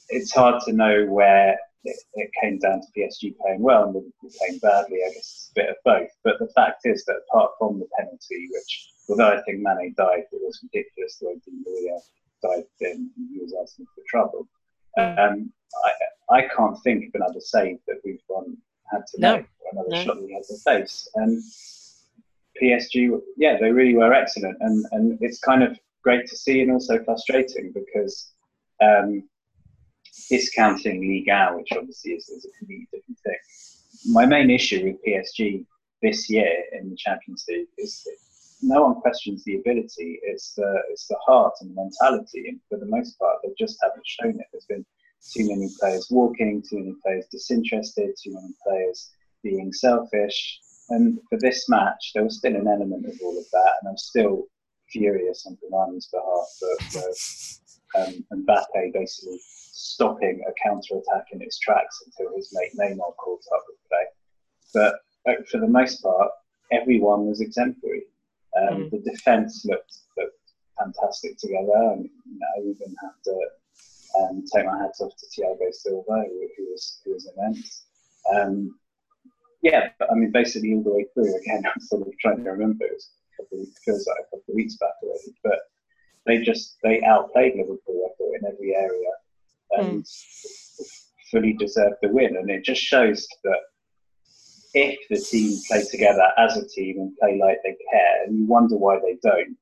it's 0.08 0.32
hard 0.32 0.62
to 0.64 0.72
know 0.72 1.06
where 1.06 1.56
it, 1.84 1.96
it, 2.14 2.30
came 2.40 2.58
down 2.58 2.80
to 2.80 2.86
PSG 2.96 3.36
playing 3.38 3.60
well 3.60 3.84
and 3.84 3.94
Liverpool 3.94 4.30
playing 4.38 4.58
badly. 4.58 4.98
I 5.04 5.12
guess 5.12 5.16
it's 5.16 5.50
a 5.52 5.60
bit 5.60 5.70
of 5.70 5.76
both. 5.84 6.10
But 6.24 6.38
the 6.38 6.48
fact 6.54 6.82
is 6.84 7.04
that 7.04 7.20
apart 7.28 7.52
from 7.58 7.78
the 7.78 7.88
penalty, 7.98 8.48
which 8.50 8.90
although 9.08 9.28
I 9.28 9.42
think 9.42 9.60
Mane 9.60 9.94
dived, 9.96 10.26
it 10.32 10.40
was 10.42 10.60
ridiculous 10.62 11.18
the 11.18 11.28
way 11.28 11.34
Di 11.44 11.52
Maria 11.64 11.98
dived 12.42 12.66
in 12.80 13.10
and 13.16 13.28
he 13.32 13.40
was 13.40 13.54
asking 13.62 13.86
for 13.94 14.02
trouble. 14.08 14.48
Um, 14.98 15.52
I, 15.84 16.36
I 16.38 16.48
can't 16.48 16.80
think 16.82 17.04
of 17.04 17.20
another 17.20 17.40
save 17.40 17.78
that 17.86 18.00
we've 18.04 18.22
won, 18.28 18.56
had 18.90 19.06
to 19.14 19.20
no. 19.20 19.36
make, 19.36 19.46
or 19.60 19.70
another 19.72 19.90
no. 19.90 20.04
shot 20.04 20.22
we 20.22 20.32
had 20.32 20.42
to 20.44 20.56
face. 20.58 21.08
And 21.14 21.42
PSG, 22.60 23.20
yeah, 23.36 23.58
they 23.60 23.70
really 23.70 23.94
were 23.94 24.12
excellent. 24.12 24.56
And, 24.60 24.84
and 24.92 25.18
it's 25.20 25.38
kind 25.38 25.62
of 25.62 25.78
great 26.02 26.26
to 26.26 26.36
see 26.36 26.60
and 26.62 26.72
also 26.72 27.02
frustrating 27.04 27.72
because 27.72 28.32
um, 28.82 29.22
discounting 30.28 31.00
Ligue 31.00 31.28
1, 31.28 31.56
which 31.56 31.68
obviously 31.72 32.12
is, 32.12 32.28
is, 32.28 32.44
a 32.44 32.58
completely 32.58 32.88
different 32.92 33.18
thing. 33.20 34.12
My 34.12 34.26
main 34.26 34.50
issue 34.50 34.84
with 34.84 35.04
PSG 35.06 35.64
this 36.02 36.30
year 36.30 36.52
in 36.72 36.90
the 36.90 36.96
Champions 36.96 37.44
League 37.48 37.68
is 37.78 38.02
that 38.04 38.16
no 38.62 38.82
one 38.82 38.94
questions 38.96 39.44
the 39.44 39.56
ability. 39.56 40.18
It's 40.22 40.54
the 40.54 40.82
it's 40.90 41.06
the 41.06 41.18
heart 41.26 41.54
and 41.60 41.70
the 41.70 41.74
mentality, 41.82 42.48
and 42.48 42.60
for 42.68 42.78
the 42.78 42.86
most 42.86 43.18
part, 43.18 43.36
they 43.42 43.50
just 43.58 43.78
haven't 43.82 44.06
shown 44.06 44.40
it. 44.40 44.46
There's 44.52 44.66
been 44.66 44.84
too 45.32 45.48
many 45.48 45.68
players 45.80 46.08
walking, 46.10 46.62
too 46.62 46.78
many 46.78 46.94
players 47.04 47.26
disinterested, 47.30 48.14
too 48.22 48.34
many 48.34 48.54
players 48.64 49.10
being 49.42 49.72
selfish. 49.72 50.60
And 50.90 51.18
for 51.28 51.38
this 51.38 51.68
match, 51.68 52.12
there 52.14 52.24
was 52.24 52.38
still 52.38 52.56
an 52.56 52.66
element 52.66 53.06
of 53.06 53.14
all 53.22 53.38
of 53.38 53.44
that, 53.52 53.74
and 53.80 53.90
I'm 53.90 53.98
still 53.98 54.46
furious 54.90 55.46
on 55.46 55.58
Granada's 55.60 56.08
behalf 56.10 56.46
for, 56.58 56.84
for 56.90 57.12
um, 57.96 58.24
Mbappe 58.32 58.92
basically 58.92 59.40
stopping 59.72 60.42
a 60.48 60.52
counter 60.62 60.94
attack 60.96 61.26
in 61.32 61.42
its 61.42 61.58
tracks 61.58 62.02
until 62.06 62.34
his 62.36 62.52
mate 62.52 62.72
Neymar 62.78 63.16
caught 63.16 63.42
up 63.54 63.64
with 63.68 63.78
play. 63.88 64.06
But 64.74 65.48
for 65.48 65.58
the 65.58 65.68
most 65.68 66.02
part, 66.02 66.30
everyone 66.72 67.26
was 67.26 67.40
exemplary. 67.40 68.04
Um, 68.56 68.76
mm. 68.76 68.90
The 68.90 69.10
defence 69.10 69.64
looked, 69.64 69.98
looked 70.16 70.34
fantastic 70.78 71.38
together, 71.38 71.92
and 71.92 72.04
you 72.04 72.38
know, 72.38 72.46
I 72.56 72.60
even 72.60 72.94
have 73.02 73.22
to 73.24 73.48
um, 74.20 74.44
take 74.52 74.66
my 74.66 74.78
hats 74.78 75.00
off 75.00 75.12
to 75.16 75.26
Thiago 75.26 75.72
Silva, 75.72 76.24
who, 76.26 76.48
who 76.56 76.70
was 76.70 77.00
who 77.04 77.12
was 77.12 77.30
immense. 77.36 77.84
Um, 78.34 78.78
yeah, 79.62 79.88
but 79.98 80.10
I 80.10 80.14
mean, 80.14 80.30
basically 80.30 80.74
all 80.74 80.82
the 80.82 80.90
way 80.90 81.06
through. 81.14 81.36
Again, 81.36 81.62
I'm 81.74 81.80
sort 81.80 82.06
of 82.06 82.18
trying 82.20 82.44
to 82.44 82.50
remember. 82.50 82.84
It, 82.84 83.02
couple, 83.36 83.62
it 83.62 83.68
feels 83.84 84.06
like 84.06 84.18
a 84.20 84.24
couple 84.24 84.44
of 84.48 84.54
weeks 84.54 84.76
back 84.76 84.94
already, 85.02 85.34
but 85.44 85.58
they 86.28 86.42
just 86.42 86.76
they 86.82 87.02
outplayed 87.02 87.56
Liverpool. 87.56 88.06
I 88.06 88.10
thought 88.16 88.34
in 88.40 88.46
every 88.46 88.74
area 88.76 89.10
and 89.72 90.02
mm. 90.04 90.86
fully 91.30 91.54
deserved 91.54 91.96
the 92.02 92.08
win. 92.08 92.36
And 92.36 92.50
it 92.50 92.64
just 92.64 92.82
shows 92.82 93.26
that 93.44 93.60
if 94.74 94.98
the 95.08 95.18
team 95.18 95.58
play 95.68 95.82
together 95.90 96.28
as 96.36 96.56
a 96.56 96.68
team 96.68 96.98
and 96.98 97.16
play 97.18 97.38
like 97.40 97.58
they 97.64 97.76
care, 97.90 98.24
and 98.24 98.38
you 98.38 98.46
wonder 98.46 98.76
why 98.76 98.98
they 99.00 99.18
don't 99.22 99.56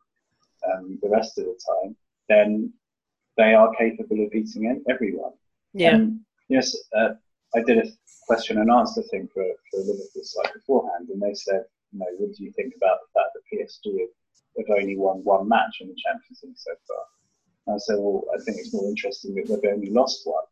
um, 0.69 0.99
the 1.03 1.09
rest 1.09 1.39
of 1.39 1.45
the 1.45 1.59
time, 1.83 1.97
then 2.29 2.73
they 3.37 3.55
are 3.55 3.75
capable 3.77 4.25
of 4.25 4.31
beating 4.31 4.83
everyone. 4.89 5.33
Yeah. 5.73 5.95
And 5.95 6.21
yes, 6.49 6.77
uh, 6.97 7.11
I 7.55 7.63
did 7.63 7.79
a 7.79 7.89
question 8.27 8.59
and 8.59 8.71
answer 8.71 9.03
thing 9.03 9.29
for, 9.33 9.45
for 9.71 9.81
Liverpool 9.81 10.23
side 10.25 10.53
beforehand, 10.53 11.09
and 11.11 11.23
they 11.23 11.35
said, 11.35 11.65
you 11.93 12.01
know, 12.01 12.07
what 12.19 12.35
do 12.35 12.45
you 12.45 12.53
think 12.53 12.75
about 12.77 12.99
the 13.01 13.21
fact 13.21 13.31
that 13.35 13.57
PSG 13.57 14.07
have, 14.57 14.67
have 14.69 14.83
only 14.83 14.97
won 14.97 15.19
one 15.25 15.49
match 15.49 15.79
in 15.81 15.89
the 15.89 15.97
Champions 15.97 16.41
League 16.43 16.57
so 16.57 16.73
far? 16.87 17.75
I 17.75 17.79
said, 17.79 17.97
well, 17.99 18.25
I 18.35 18.43
think 18.43 18.59
it's 18.59 18.73
more 18.73 18.89
interesting 18.89 19.35
that 19.35 19.49
they've 19.49 19.73
only 19.73 19.91
lost 19.91 20.23
one. 20.25 20.45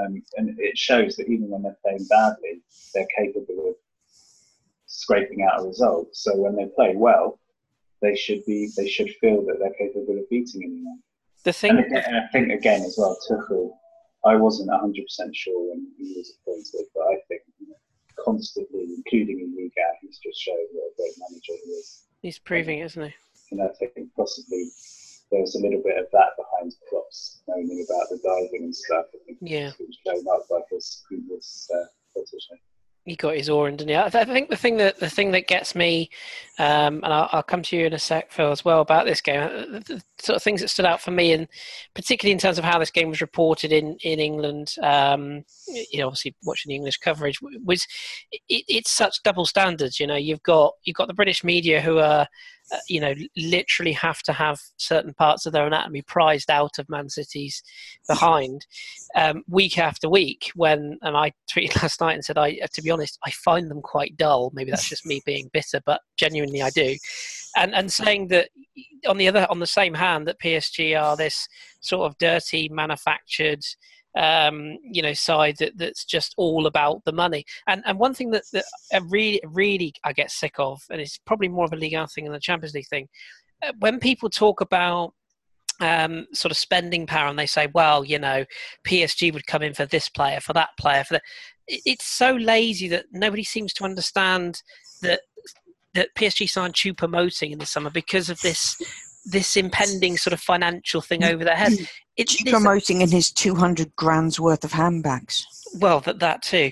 Um, 0.00 0.22
and 0.36 0.58
it 0.58 0.76
shows 0.76 1.16
that 1.16 1.28
even 1.28 1.48
when 1.50 1.62
they're 1.62 1.76
playing 1.82 2.06
badly, 2.08 2.62
they're 2.94 3.06
capable 3.16 3.68
of 3.68 3.74
scraping 4.86 5.42
out 5.42 5.60
a 5.60 5.66
result. 5.66 6.08
So 6.12 6.36
when 6.36 6.56
they 6.56 6.66
play 6.74 6.94
well, 6.96 7.38
they 8.00 8.16
should 8.16 8.44
be 8.46 8.70
they 8.76 8.88
should 8.88 9.10
feel 9.20 9.44
that 9.46 9.58
they're 9.60 9.74
capable 9.74 10.18
of 10.18 10.28
beating 10.28 10.62
anyone. 10.64 10.98
The 11.44 11.52
thing, 11.52 11.70
and, 11.70 11.80
again, 11.80 12.04
and 12.06 12.16
I 12.16 12.26
think 12.32 12.50
again 12.50 12.82
as 12.82 12.96
well, 12.98 13.16
Tuchel. 13.28 13.70
I 14.24 14.36
wasn't 14.36 14.70
hundred 14.70 15.04
percent 15.04 15.34
sure 15.34 15.70
when 15.70 15.86
he 15.98 16.14
was 16.16 16.34
appointed, 16.40 16.86
but 16.94 17.02
I 17.02 17.16
think 17.28 17.42
you 17.58 17.68
know, 17.68 17.74
constantly, 18.24 18.86
including 18.96 19.40
in 19.40 19.54
Liga, 19.56 19.88
he's 20.00 20.18
just 20.18 20.40
shown 20.40 20.56
what 20.72 20.92
a 20.92 20.96
great 20.96 21.12
manager 21.18 21.52
he 21.64 21.70
is. 21.72 22.01
He's 22.22 22.38
proving, 22.38 22.80
and, 22.80 22.86
isn't 22.86 23.04
he? 23.04 23.14
And 23.50 23.62
I 23.62 23.68
think 23.78 23.92
possibly 24.16 24.70
there 25.30 25.40
was 25.40 25.54
a 25.56 25.58
little 25.58 25.82
bit 25.82 25.98
of 25.98 26.06
that 26.12 26.30
behind 26.38 26.72
Klopp's 26.88 27.42
knowing 27.48 27.84
about 27.88 28.08
the 28.10 28.18
diving 28.22 28.64
and 28.64 28.74
stuff. 28.74 29.06
I 29.12 29.18
think 29.26 29.38
yeah. 29.40 29.72
he 29.76 29.84
was 29.84 29.98
shown 30.06 30.24
up 30.32 30.48
by 30.48 30.60
his 30.70 31.02
previous 31.08 31.68
uh, 31.74 31.84
politician 32.14 32.58
he 33.04 33.16
got 33.16 33.36
his 33.36 33.48
oar 33.48 33.68
in, 33.68 33.76
didn't 33.76 33.90
he? 33.90 33.96
I, 33.96 34.24
think 34.24 34.48
the 34.48 34.56
thing 34.56 34.76
that 34.76 35.00
the 35.00 35.10
thing 35.10 35.32
that 35.32 35.48
gets 35.48 35.74
me, 35.74 36.08
um, 36.58 37.00
and 37.02 37.12
I'll, 37.12 37.28
I'll, 37.32 37.42
come 37.42 37.62
to 37.62 37.76
you 37.76 37.86
in 37.86 37.92
a 37.92 37.98
sec, 37.98 38.30
Phil, 38.30 38.52
as 38.52 38.64
well 38.64 38.80
about 38.80 39.06
this 39.06 39.20
game. 39.20 39.42
Uh, 39.42 39.48
the, 39.48 39.82
the, 39.86 40.02
sort 40.20 40.36
of 40.36 40.42
things 40.42 40.60
that 40.60 40.68
stood 40.68 40.84
out 40.84 41.00
for 41.00 41.10
me, 41.10 41.32
and 41.32 41.48
particularly 41.94 42.32
in 42.32 42.38
terms 42.38 42.58
of 42.58 42.64
how 42.64 42.78
this 42.78 42.92
game 42.92 43.08
was 43.08 43.20
reported 43.20 43.72
in 43.72 43.96
in 44.04 44.20
England. 44.20 44.74
Um, 44.82 45.44
you 45.66 45.98
know, 45.98 46.06
obviously 46.06 46.36
watching 46.44 46.70
the 46.70 46.76
English 46.76 46.98
coverage 46.98 47.40
was 47.42 47.86
it, 48.30 48.64
it's 48.68 48.92
such 48.92 49.22
double 49.24 49.46
standards. 49.46 49.98
You 49.98 50.06
know, 50.06 50.16
you've 50.16 50.42
got 50.44 50.74
you've 50.84 50.96
got 50.96 51.08
the 51.08 51.14
British 51.14 51.42
media 51.42 51.80
who 51.80 51.98
are 51.98 52.28
you 52.88 53.00
know, 53.00 53.14
literally 53.36 53.92
have 53.92 54.22
to 54.22 54.32
have 54.32 54.58
certain 54.76 55.14
parts 55.14 55.46
of 55.46 55.52
their 55.52 55.66
anatomy 55.66 56.02
prized 56.02 56.50
out 56.50 56.78
of 56.78 56.88
Man 56.88 57.08
City's 57.08 57.62
behind 58.08 58.66
um, 59.14 59.42
week 59.48 59.78
after 59.78 60.08
week. 60.08 60.50
When 60.54 60.98
and 61.02 61.16
I 61.16 61.32
tweeted 61.50 61.76
last 61.82 62.00
night 62.00 62.14
and 62.14 62.24
said, 62.24 62.38
I 62.38 62.58
to 62.72 62.82
be 62.82 62.90
honest, 62.90 63.18
I 63.24 63.30
find 63.30 63.70
them 63.70 63.82
quite 63.82 64.16
dull. 64.16 64.50
Maybe 64.54 64.70
that's 64.70 64.88
just 64.88 65.06
me 65.06 65.22
being 65.24 65.50
bitter, 65.52 65.80
but 65.84 66.00
genuinely 66.16 66.62
I 66.62 66.70
do. 66.70 66.96
And 67.56 67.74
and 67.74 67.92
saying 67.92 68.28
that 68.28 68.48
on 69.06 69.18
the 69.18 69.28
other 69.28 69.46
on 69.50 69.58
the 69.58 69.66
same 69.66 69.94
hand 69.94 70.26
that 70.26 70.40
PSG 70.40 71.00
are 71.00 71.16
this 71.16 71.48
sort 71.80 72.10
of 72.10 72.16
dirty 72.18 72.68
manufactured 72.70 73.62
um, 74.16 74.76
you 74.82 75.02
know 75.02 75.14
side 75.14 75.56
that, 75.58 75.76
that's 75.76 76.04
just 76.04 76.34
all 76.36 76.66
about 76.66 77.04
the 77.04 77.12
money. 77.12 77.44
And 77.66 77.82
and 77.86 77.98
one 77.98 78.14
thing 78.14 78.30
that, 78.30 78.44
that 78.52 78.64
I 78.92 78.98
really 79.08 79.40
really 79.46 79.94
I 80.04 80.12
get 80.12 80.30
sick 80.30 80.54
of, 80.58 80.82
and 80.90 81.00
it's 81.00 81.18
probably 81.18 81.48
more 81.48 81.64
of 81.64 81.72
a 81.72 81.76
league 81.76 81.96
thing 82.10 82.24
than 82.24 82.32
the 82.32 82.40
Champions 82.40 82.74
League 82.74 82.88
thing, 82.88 83.08
uh, 83.62 83.72
when 83.78 83.98
people 83.98 84.28
talk 84.28 84.60
about 84.60 85.14
um, 85.80 86.26
sort 86.32 86.50
of 86.52 86.56
spending 86.56 87.06
power 87.06 87.28
and 87.28 87.38
they 87.38 87.46
say, 87.46 87.68
well, 87.74 88.04
you 88.04 88.18
know, 88.18 88.44
PSG 88.86 89.32
would 89.32 89.46
come 89.46 89.62
in 89.62 89.74
for 89.74 89.86
this 89.86 90.08
player, 90.08 90.40
for 90.40 90.52
that 90.52 90.70
player, 90.78 91.04
for 91.04 91.14
that. 91.14 91.22
It's 91.66 92.06
so 92.06 92.34
lazy 92.34 92.88
that 92.88 93.06
nobody 93.12 93.44
seems 93.44 93.72
to 93.74 93.84
understand 93.84 94.62
that 95.02 95.20
that 95.94 96.08
PSG 96.16 96.48
signed 96.48 96.74
Choupo-Moting 96.74 97.52
in 97.52 97.58
the 97.58 97.66
summer 97.66 97.90
because 97.90 98.30
of 98.30 98.40
this 98.40 98.80
this 99.24 99.56
impending 99.56 100.16
sort 100.16 100.32
of 100.32 100.40
financial 100.40 101.00
thing 101.00 101.22
over 101.22 101.44
their 101.44 101.56
head. 101.56 101.72
It's 102.16 102.42
promoting 102.42 103.00
in 103.00 103.10
his 103.10 103.30
200 103.30 103.94
grand's 103.96 104.38
worth 104.38 104.64
of 104.64 104.72
handbags. 104.72 105.46
Well, 105.78 106.00
that, 106.00 106.18
that 106.18 106.42
too. 106.42 106.70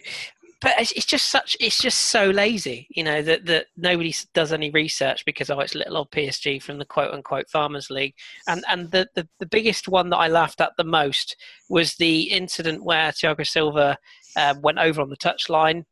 But 0.60 0.74
it's, 0.78 0.92
it's 0.92 1.06
just 1.06 1.30
such, 1.30 1.56
it's 1.58 1.78
just 1.78 1.98
so 1.98 2.28
lazy, 2.28 2.86
you 2.90 3.02
know, 3.02 3.22
that, 3.22 3.46
that 3.46 3.66
nobody 3.78 4.14
does 4.34 4.52
any 4.52 4.70
research 4.70 5.24
because, 5.24 5.48
oh, 5.48 5.58
it's 5.60 5.74
little 5.74 5.96
old 5.96 6.10
PSG 6.10 6.62
from 6.62 6.78
the 6.78 6.84
quote 6.84 7.14
unquote 7.14 7.48
Farmers 7.48 7.88
League. 7.88 8.14
And, 8.46 8.62
and 8.68 8.90
the, 8.90 9.08
the, 9.14 9.26
the 9.38 9.46
biggest 9.46 9.88
one 9.88 10.10
that 10.10 10.18
I 10.18 10.28
laughed 10.28 10.60
at 10.60 10.72
the 10.76 10.84
most 10.84 11.34
was 11.70 11.94
the 11.94 12.24
incident 12.24 12.84
where 12.84 13.10
Thiago 13.10 13.46
Silva 13.46 13.96
uh, 14.36 14.54
went 14.60 14.78
over 14.78 15.00
on 15.00 15.08
the 15.08 15.16
touchline. 15.16 15.84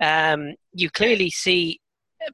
Um, 0.00 0.54
you 0.72 0.88
clearly 0.88 1.30
see 1.30 1.80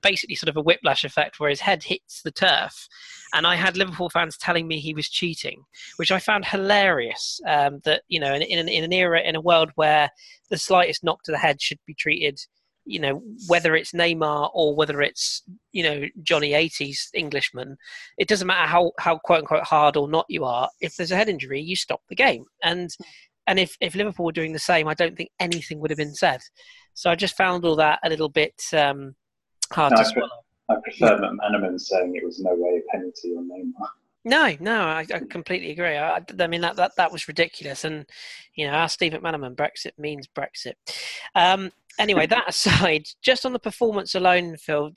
basically 0.02 0.35
sort 0.35 0.49
of 0.49 0.57
a 0.57 0.62
whiplash 0.62 1.04
effect 1.04 1.38
where 1.38 1.50
his 1.50 1.61
head 1.61 1.83
hits 1.83 2.23
the 2.23 2.30
turf. 2.30 2.88
And 3.35 3.47
I 3.47 3.57
had 3.57 3.76
Liverpool 3.76 4.11
fans 4.11 4.38
telling 4.38 4.66
me 4.66 4.80
he 4.80 4.95
was 4.95 5.09
cheating, 5.09 5.62
which 5.97 6.11
I 6.11 6.18
found 6.18 6.47
hilarious. 6.47 7.40
Um, 7.47 7.80
that 7.85 8.02
you 8.09 8.21
know, 8.21 8.35
in, 8.35 8.42
in, 8.42 8.59
an, 8.59 8.68
in 8.68 8.85
an 8.85 8.92
era, 8.92 9.21
in 9.21 9.37
a 9.37 9.40
world 9.40 9.71
where 9.75 10.11
the 10.50 10.57
slightest 10.57 11.04
knock 11.04 11.23
to 11.25 11.33
the 11.33 11.38
head 11.38 11.61
should 11.61 11.78
be 11.87 11.95
treated, 11.95 12.40
you 12.87 12.99
know, 12.99 13.23
whether 13.49 13.76
it's 13.76 13.92
Neymar 13.92 14.50
or 14.54 14.75
whether 14.75 15.02
it's 15.02 15.42
you 15.73 15.83
know 15.83 16.04
Johnny 16.23 16.52
80s 16.52 17.09
Englishman, 17.12 17.76
it 18.16 18.28
doesn't 18.28 18.47
matter 18.47 18.66
how 18.66 18.92
how 18.99 19.18
quote 19.18 19.40
unquote 19.40 19.64
hard 19.64 19.97
or 19.97 20.09
not 20.09 20.26
you 20.28 20.45
are. 20.45 20.71
If 20.80 20.97
there's 20.97 21.12
a 21.12 21.16
head 21.16 21.28
injury, 21.28 21.61
you 21.61 21.76
stop 21.76 22.00
the 22.09 22.16
game. 22.16 22.45
And 22.62 22.90
and 23.49 23.59
if, 23.59 23.76
if 23.80 23.95
Liverpool 23.95 24.26
were 24.26 24.33
doing 24.33 24.52
the 24.52 24.59
same, 24.59 24.87
I 24.88 24.95
don't 24.95 25.16
think 25.16 25.30
anything 25.40 25.80
would 25.80 25.90
have 25.90 25.97
been 25.97 26.14
said. 26.14 26.40
So 26.92 27.11
I 27.11 27.14
just 27.14 27.37
found 27.37 27.64
all 27.64 27.76
that 27.76 27.99
a 28.04 28.09
little 28.11 28.28
bit 28.28 28.54
um, 28.75 29.14
hard 29.72 29.92
no, 29.92 29.96
to 29.96 30.02
I 30.02 30.12
swallow. 30.12 30.44
I 30.70 30.75
prefer 30.82 31.22
yeah. 31.22 31.30
McManaman 31.30 31.80
saying 31.80 32.14
it 32.14 32.25
was 32.25 32.40
no 32.40 32.54
way 32.54 32.82
a 32.87 32.96
penalty 32.96 33.30
on 33.37 33.48
Neymar. 33.48 33.88
No, 34.25 34.54
no, 34.60 34.82
I, 34.82 35.06
I 35.12 35.20
completely 35.20 35.70
agree. 35.70 35.96
I, 35.96 36.20
I, 36.38 36.46
mean 36.46 36.60
that, 36.60 36.76
that 36.76 36.92
that 36.96 37.12
was 37.12 37.28
ridiculous, 37.28 37.84
and 37.84 38.04
you 38.54 38.66
know, 38.66 38.75
ask 38.75 38.94
Steve 38.94 39.12
McManaman, 39.12 39.54
Brexit 39.54 39.92
means 39.96 40.26
Brexit. 40.26 40.75
Um, 41.34 41.70
anyway, 41.98 42.26
that 42.26 42.44
aside, 42.48 43.06
just 43.22 43.46
on 43.46 43.52
the 43.52 43.58
performance 43.58 44.14
alone, 44.14 44.56
Phil, 44.56 44.90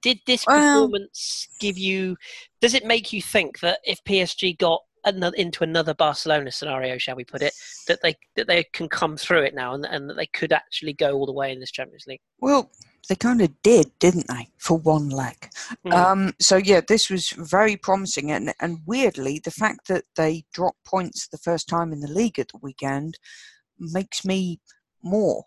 did 0.00 0.20
this 0.26 0.44
performance 0.44 1.48
give 1.60 1.76
you? 1.76 2.16
Does 2.60 2.74
it 2.74 2.86
make 2.86 3.12
you 3.12 3.20
think 3.20 3.60
that 3.60 3.80
if 3.84 4.02
PSG 4.04 4.56
got 4.58 4.80
another, 5.04 5.36
into 5.36 5.64
another 5.64 5.94
Barcelona 5.94 6.50
scenario, 6.52 6.98
shall 6.98 7.16
we 7.16 7.24
put 7.24 7.42
it, 7.42 7.52
that 7.88 8.00
they 8.02 8.16
that 8.36 8.46
they 8.46 8.64
can 8.72 8.88
come 8.88 9.16
through 9.16 9.42
it 9.42 9.54
now 9.54 9.74
and, 9.74 9.84
and 9.84 10.08
that 10.08 10.16
they 10.16 10.26
could 10.26 10.52
actually 10.52 10.92
go 10.92 11.12
all 11.12 11.26
the 11.26 11.32
way 11.32 11.52
in 11.52 11.60
this 11.60 11.72
Champions 11.72 12.06
League. 12.06 12.20
Well, 12.40 12.70
they 13.08 13.16
kind 13.16 13.40
of 13.40 13.50
did, 13.62 13.90
didn't 13.98 14.28
they, 14.28 14.48
for 14.58 14.78
one 14.78 15.08
leg? 15.08 15.50
Mm. 15.86 15.92
Um, 15.92 16.32
so 16.40 16.56
yeah, 16.56 16.80
this 16.86 17.10
was 17.10 17.30
very 17.30 17.76
promising, 17.76 18.30
and 18.30 18.52
and 18.60 18.78
weirdly, 18.86 19.40
the 19.42 19.50
fact 19.50 19.88
that 19.88 20.04
they 20.16 20.44
dropped 20.52 20.84
points 20.84 21.28
the 21.28 21.38
first 21.38 21.68
time 21.68 21.92
in 21.92 22.00
the 22.00 22.12
league 22.12 22.38
at 22.38 22.48
the 22.48 22.58
weekend 22.62 23.18
makes 23.78 24.24
me 24.24 24.60
more 25.02 25.44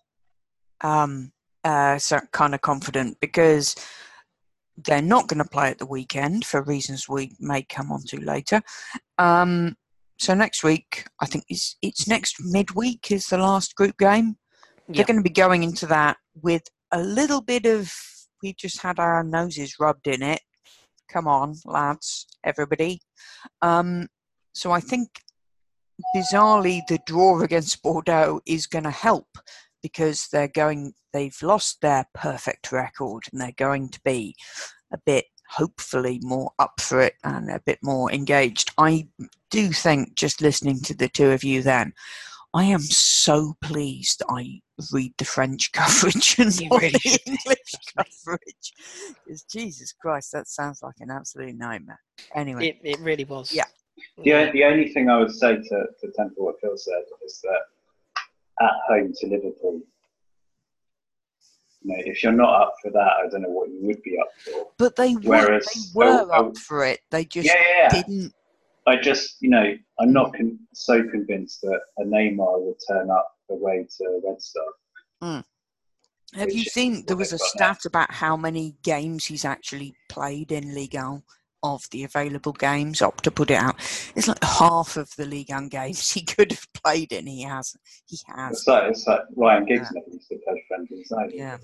um, 0.81 1.31
uh, 1.63 1.97
so 1.97 2.19
kind 2.31 2.55
of 2.55 2.61
confident 2.61 3.17
because 3.19 3.75
they're 4.77 5.01
not 5.01 5.27
going 5.27 5.43
to 5.43 5.49
play 5.49 5.69
at 5.69 5.77
the 5.77 5.85
weekend 5.85 6.45
for 6.45 6.63
reasons 6.63 7.07
we 7.07 7.35
may 7.39 7.61
come 7.61 7.91
on 7.91 8.01
to 8.07 8.19
later. 8.19 8.61
Um, 9.17 9.75
so 10.17 10.33
next 10.33 10.63
week, 10.63 11.05
I 11.19 11.25
think 11.25 11.45
it's 11.49 11.75
it's 11.81 12.07
next 12.07 12.37
midweek 12.39 13.11
is 13.11 13.27
the 13.27 13.37
last 13.37 13.75
group 13.75 13.97
game. 13.97 14.37
They're 14.87 15.05
going 15.05 15.17
to 15.17 15.23
be 15.23 15.29
going 15.29 15.63
into 15.63 15.85
that 15.87 16.17
with 16.41 16.63
a 16.91 17.01
little 17.01 17.41
bit 17.41 17.65
of 17.65 17.93
we 18.43 18.53
just 18.53 18.81
had 18.81 18.99
our 18.99 19.23
noses 19.23 19.75
rubbed 19.79 20.07
in 20.07 20.23
it. 20.23 20.41
Come 21.09 21.27
on, 21.27 21.55
lads, 21.65 22.25
everybody. 22.43 23.01
Um, 23.61 24.07
so 24.53 24.71
I 24.71 24.79
think 24.79 25.09
bizarrely 26.15 26.81
the 26.87 26.99
draw 27.05 27.41
against 27.41 27.83
Bordeaux 27.83 28.41
is 28.45 28.65
going 28.67 28.85
to 28.85 28.91
help 28.91 29.27
because 29.83 30.27
they're 30.31 30.47
going 30.47 30.93
they've 31.13 31.37
lost 31.41 31.81
their 31.81 32.05
perfect 32.13 32.71
record 32.71 33.23
and 33.31 33.41
they're 33.41 33.51
going 33.57 33.89
to 33.89 33.99
be 34.03 34.35
a 34.93 34.97
bit 35.05 35.25
hopefully 35.49 36.19
more 36.23 36.51
up 36.59 36.79
for 36.79 37.01
it 37.01 37.15
and 37.23 37.49
a 37.49 37.61
bit 37.65 37.79
more 37.83 38.11
engaged. 38.11 38.71
I 38.77 39.07
do 39.49 39.71
think 39.71 40.15
just 40.15 40.41
listening 40.41 40.79
to 40.81 40.93
the 40.95 41.09
two 41.09 41.31
of 41.31 41.43
you 41.43 41.61
then 41.61 41.93
I 42.53 42.65
am 42.65 42.81
so 42.81 43.55
pleased 43.61 44.23
I 44.29 44.61
read 44.91 45.13
the 45.17 45.25
French 45.25 45.71
coverage 45.73 46.35
and 46.37 46.59
You 46.59 46.69
not 46.69 46.81
really 46.81 46.91
the 46.91 47.19
English 47.25 47.73
coverage. 47.95 48.73
Because 49.25 49.43
Jesus 49.43 49.93
Christ, 49.93 50.31
that 50.33 50.47
sounds 50.47 50.81
like 50.83 50.95
an 50.99 51.11
absolute 51.11 51.55
nightmare. 51.55 52.01
Anyway, 52.35 52.67
It, 52.67 52.79
it 52.83 52.99
really 52.99 53.23
was. 53.23 53.53
Yeah. 53.53 53.65
Mm. 54.19 54.23
The, 54.23 54.51
the 54.51 54.63
only 54.65 54.89
thing 54.89 55.09
I 55.09 55.17
would 55.17 55.31
say 55.31 55.55
to, 55.57 55.85
to 56.01 56.11
temper 56.15 56.35
what 56.37 56.55
Phil 56.61 56.75
said 56.75 57.03
is 57.25 57.41
that 57.43 57.61
at 58.65 58.71
home 58.87 59.13
to 59.13 59.27
Liverpool, 59.27 59.81
you 61.83 61.95
know, 61.95 62.03
if 62.05 62.21
you're 62.21 62.31
not 62.31 62.61
up 62.61 62.75
for 62.81 62.91
that, 62.91 63.11
I 63.23 63.29
don't 63.29 63.41
know 63.41 63.49
what 63.49 63.69
you 63.69 63.79
would 63.81 64.01
be 64.03 64.19
up 64.19 64.29
for. 64.43 64.67
but 64.77 64.95
they 64.95 65.15
were, 65.15 65.21
Whereas- 65.21 65.65
they 65.73 65.99
were 65.99 66.05
oh, 66.05 66.29
oh, 66.31 66.47
up 66.49 66.57
for 66.57 66.85
it. 66.85 66.99
They 67.11 67.25
just 67.25 67.47
yeah, 67.47 67.55
yeah, 67.55 67.83
yeah. 67.83 67.89
didn't. 68.01 68.33
I 68.87 68.95
just, 68.95 69.37
you 69.41 69.49
know, 69.49 69.75
I'm 69.99 70.13
not 70.13 70.33
con- 70.33 70.59
so 70.73 71.03
convinced 71.03 71.61
that 71.61 71.79
a 71.99 72.03
Neymar 72.03 72.61
would 72.61 72.77
turn 72.89 73.09
up 73.09 73.27
away 73.49 73.87
to 73.97 74.21
Red 74.25 74.41
Star. 74.41 74.63
Hmm. 75.21 75.39
Have 76.33 76.51
you 76.51 76.63
seen? 76.63 77.03
There 77.05 77.17
was 77.17 77.33
a 77.33 77.35
they've 77.35 77.41
now. 77.59 77.73
stat 77.73 77.85
about 77.85 78.11
how 78.11 78.37
many 78.37 78.75
games 78.83 79.25
he's 79.25 79.45
actually 79.45 79.93
played 80.09 80.51
in 80.51 80.73
Ligue 80.73 80.95
1 80.95 81.21
of 81.63 81.83
the 81.91 82.05
available 82.05 82.53
games. 82.53 83.01
Up 83.01 83.21
to 83.21 83.31
put 83.31 83.51
it 83.51 83.55
out, 83.55 83.75
it's 84.15 84.27
like 84.27 84.43
half 84.43 84.95
of 84.95 85.13
the 85.17 85.25
Ligue 85.25 85.49
1 85.49 85.67
games 85.67 86.09
he 86.13 86.21
could 86.21 86.51
have 86.51 86.65
played 86.73 87.11
in. 87.11 87.27
He 87.27 87.43
has. 87.43 87.75
He 88.07 88.17
has. 88.27 88.51
It's 88.51 88.67
like, 88.67 88.89
it's 88.89 89.05
like 89.07 89.21
Ryan 89.35 89.65
Giggs 89.65 89.91
never 89.91 90.09
used 90.09 90.29
to 90.29 90.37
play 90.37 90.63
friendly 90.67 91.03
side. 91.03 91.31
Yeah. 91.33 91.57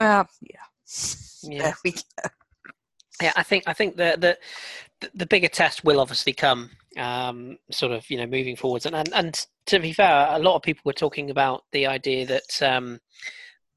Well, 0.00 0.28
yeah. 0.42 0.56
Yeah. 1.48 1.62
There 1.62 1.74
we 1.84 1.92
go. 1.92 2.28
Yeah, 3.22 3.32
I 3.36 3.42
think 3.42 3.64
I 3.66 3.72
think 3.72 3.96
the 3.96 4.16
the 4.18 4.38
the- 5.00 5.10
the 5.14 5.26
bigger 5.26 5.48
test 5.48 5.84
will 5.84 6.00
obviously 6.00 6.32
come, 6.32 6.70
um, 6.96 7.58
sort 7.70 7.92
of 7.92 8.08
you 8.10 8.16
know 8.16 8.26
moving 8.26 8.56
forwards, 8.56 8.86
and, 8.86 8.96
and 8.96 9.12
and 9.14 9.46
to 9.66 9.78
be 9.78 9.92
fair, 9.92 10.28
a 10.30 10.38
lot 10.38 10.56
of 10.56 10.62
people 10.62 10.82
were 10.84 10.92
talking 10.92 11.30
about 11.30 11.64
the 11.72 11.86
idea 11.86 12.26
that 12.26 12.62
um, 12.62 13.00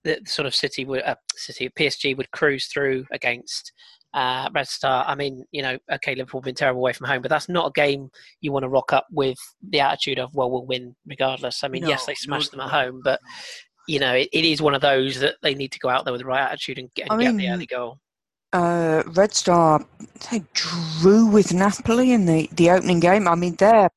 that 0.04 0.28
sort 0.28 0.46
of 0.46 0.56
City 0.56 0.86
would 0.86 1.02
uh, 1.04 1.16
City 1.36 1.70
PSG 1.70 2.16
would 2.16 2.32
cruise 2.32 2.68
through 2.68 3.06
against 3.12 3.74
uh, 4.14 4.50
Red 4.54 4.68
Star. 4.68 5.06
I 5.08 5.16
mean, 5.16 5.46
you 5.52 5.62
know, 5.62 5.78
okay, 5.92 6.16
Liverpool 6.16 6.42
have 6.42 6.46
been 6.46 6.56
terrible 6.56 6.82
away 6.82 6.94
from 6.94 7.08
home, 7.08 7.22
but 7.22 7.30
that's 7.30 7.50
not 7.50 7.68
a 7.68 7.72
game 7.72 8.10
you 8.42 8.52
want 8.52 8.64
to 8.64 8.70
rock 8.70 8.94
up 8.94 9.08
with 9.12 9.38
the 9.68 9.82
attitude 9.82 10.20
of 10.20 10.34
well, 10.34 10.50
we'll 10.50 10.66
win 10.66 10.96
regardless. 11.06 11.64
I 11.64 11.68
mean, 11.68 11.86
yes, 11.86 12.06
they 12.06 12.16
smashed 12.16 12.54
no, 12.54 12.60
them 12.60 12.68
at 12.68 12.74
home, 12.74 13.02
but 13.04 13.20
you 13.88 14.00
know, 14.00 14.14
it, 14.14 14.30
it 14.32 14.46
is 14.46 14.62
one 14.62 14.76
of 14.76 14.82
those 14.82 15.20
that 15.20 15.36
they 15.42 15.56
need 15.56 15.72
to 15.72 15.80
go 15.80 15.90
out 15.90 16.06
there 16.06 16.12
with 16.12 16.22
the 16.22 16.28
right 16.28 16.44
attitude 16.44 16.78
and 16.78 16.94
get, 16.94 17.08
and 17.10 17.22
get 17.22 17.36
the 17.36 17.50
early 17.50 17.66
goal. 17.66 18.00
Uh, 18.52 19.04
Red 19.08 19.34
Star 19.34 19.86
they 20.32 20.44
drew 20.54 21.28
with 21.28 21.54
Napoli 21.54 22.12
in 22.12 22.26
the, 22.26 22.50
the 22.52 22.72
opening 22.72 23.00
game. 23.00 23.28
I 23.28 23.36
mean, 23.36 23.56
they're 23.56 23.90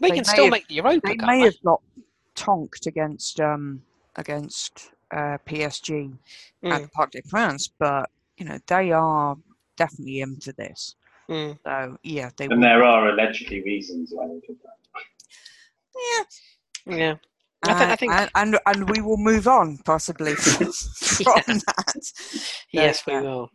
They, 0.00 0.08
they 0.08 0.14
can 0.16 0.24
still 0.24 0.44
have- 0.44 0.52
make 0.52 0.66
the 0.68 0.74
Europa 0.76 1.00
they 1.02 1.14
Cup. 1.14 1.28
may 1.28 1.40
right? 1.40 1.44
have 1.44 1.62
got 1.62 1.82
tonked 2.34 2.86
against 2.86 3.38
um 3.40 3.82
against 4.16 4.90
uh, 5.10 5.36
PSG 5.46 6.10
at 6.70 6.82
Mm, 6.82 6.82
the 6.82 6.88
Parc 6.88 7.10
des 7.10 7.22
Princes, 7.28 7.68
but 7.78 8.08
you 8.38 8.46
know 8.46 8.58
they 8.66 8.92
are 8.92 9.36
definitely 9.76 10.20
in 10.20 10.40
for 10.40 10.52
this. 10.52 10.96
mm. 11.30 11.58
So 11.64 11.98
yeah, 12.02 12.30
they 12.36 12.48
And 12.48 12.60
will. 12.60 12.64
there 12.64 12.82
are 12.82 13.08
allegedly 13.10 13.62
reasons 13.62 14.10
why 14.12 14.26
they 14.26 14.40
did 14.46 14.56
that. 14.62 16.24
Yeah, 16.86 16.96
Yeah. 16.96 17.14
I 17.62 17.74
thi- 17.74 17.84
I 17.84 17.92
uh, 17.92 17.96
think- 17.96 18.12
and, 18.12 18.30
and 18.34 18.58
and 18.66 18.90
we 18.90 19.00
will 19.02 19.16
move 19.18 19.46
on 19.46 19.78
possibly 19.84 20.34
from, 20.36 20.72
from 20.72 21.24
Yeah. 21.26 21.42
that. 21.46 22.12
Yes, 22.72 23.06
we 23.06 23.12
yeah. 23.14 23.20
will. 23.22 23.50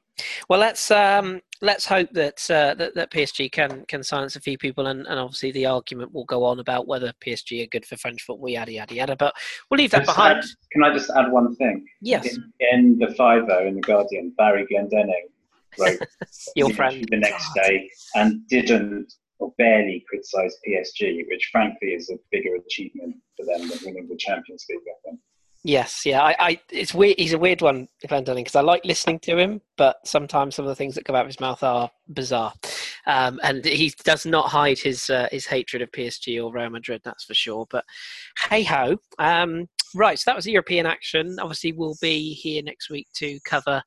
Well, 0.48 0.60
let's 0.62 0.91
um, 0.91 1.41
let's 1.62 1.86
hope 1.86 2.10
that, 2.13 2.39
uh, 2.50 2.74
that 2.76 2.96
that 2.96 3.12
PSG 3.12 3.52
can 3.52 3.84
can 3.88 4.02
silence 4.02 4.38
a 4.38 4.39
few 4.39 4.58
people, 4.58 4.88
and, 4.88 5.06
and 5.08 5.20
obviously 5.20 5.52
the 5.52 5.65
argument 5.65 6.13
will 6.13 6.24
go 6.26 6.46
on 6.46 6.60
about 6.60 6.88
whether 6.88 7.12
PSG 7.26 7.63
are 7.63 7.68
good 7.68 7.86
for 7.86 7.98
French 7.98 8.22
football, 8.22 8.48
yada 8.48 8.72
yada 8.72 8.96
yada. 8.96 9.15
But 9.18 9.34
we'll 9.70 9.78
leave 9.80 9.91
that 9.91 10.06
Just 10.06 10.15
behind. 10.15 10.38
add- 10.38 10.46
can 10.72 10.84
I 10.86 10.94
just 10.94 11.10
add 11.10 11.32
one 11.32 11.54
thing? 11.58 11.86
Yes, 12.02 12.34
In, 12.34 12.54
in 12.72 12.98
the 13.00 13.13
Fiver 13.15 13.65
in 13.68 13.76
the 13.76 13.82
Guardian, 13.82 14.34
Barry 14.38 14.65
Glendenning 14.72 15.28
wrote 15.78 16.00
your 16.56 16.70
friend. 16.70 17.06
the 17.12 17.18
next 17.18 17.54
day 17.54 17.89
and 18.13 18.48
didn't 18.48 19.12
or 19.39 19.54
barely 19.58 20.04
criticised 20.08 20.58
PSG, 20.67 21.26
which 21.28 21.50
frankly 21.52 21.89
is 21.89 22.10
a 22.10 22.17
bigger 22.32 22.56
achievement 22.56 23.15
for 23.36 23.45
them 23.45 23.67
than 23.67 23.80
winning 23.84 24.08
the 24.08 24.17
Champions 24.17 24.65
League. 24.69 24.80
I 24.88 25.10
think. 25.10 25.19
Yes, 25.67 26.06
yeah. 26.06 26.21
I, 26.21 26.36
I 26.38 26.60
it's 26.71 26.93
weird. 26.93 27.15
He's 27.17 27.34
a 27.34 27.39
weird 27.39 27.63
one, 27.63 27.88
Glendenning, 28.08 28.43
because 28.43 28.56
I 28.56 28.62
like 28.62 28.86
listening 28.86 29.17
to 29.21 29.36
him, 29.36 29.62
but 29.78 29.98
sometimes 30.06 30.54
some 30.54 30.63
of 30.63 30.69
the 30.69 30.76
things 30.76 30.93
that 30.93 31.06
come 31.06 31.15
out 31.15 31.24
of 31.24 31.28
his 31.28 31.39
mouth 31.39 31.63
are 31.63 31.89
bizarre. 32.08 32.54
Um, 33.08 33.39
and 33.41 33.65
he 33.65 33.91
does 34.04 34.28
not 34.28 34.50
hide 34.50 34.78
his 34.78 35.10
uh, 35.10 35.28
his 35.32 35.48
hatred 35.48 35.82
of 35.82 35.89
PSG 35.89 36.43
or 36.43 36.54
Real 36.54 36.69
Madrid, 36.69 37.02
that's 37.04 37.24
for 37.24 37.34
sure. 37.34 37.65
But 37.71 37.84
hey 38.48 38.62
ho. 38.62 38.98
Um, 39.17 39.67
right, 39.95 40.19
so 40.19 40.30
that 40.30 40.36
was 40.36 40.45
European 40.45 40.86
action. 40.86 41.38
Obviously, 41.39 41.71
we'll 41.71 41.98
be 42.00 42.36
here 42.36 42.62
next 42.62 42.91
week 42.91 43.08
to 43.15 43.39
cover 43.43 43.82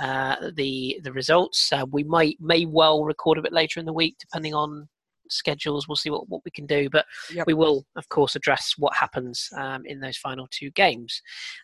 uh, 0.00 0.50
the 0.54 1.00
the 1.02 1.12
results. 1.12 1.72
Uh, 1.72 1.86
we 1.90 2.04
might 2.04 2.36
may 2.40 2.64
well 2.66 3.04
record 3.04 3.38
a 3.38 3.42
bit 3.42 3.52
later 3.52 3.80
in 3.80 3.86
the 3.86 3.92
week, 3.92 4.16
depending 4.18 4.54
on 4.54 4.88
schedules. 5.30 5.86
We'll 5.86 5.96
see 5.96 6.10
what, 6.10 6.28
what 6.28 6.42
we 6.44 6.50
can 6.50 6.66
do, 6.66 6.88
but 6.90 7.04
Yep. 7.32 7.46
we 7.46 7.54
will, 7.54 7.84
of 7.96 8.08
course, 8.08 8.34
address 8.36 8.74
what 8.78 8.94
happens 8.94 9.48
um, 9.56 9.84
in 9.84 10.00
those 10.00 10.16
final 10.16 10.48
two 10.50 10.70
games. 10.70 11.20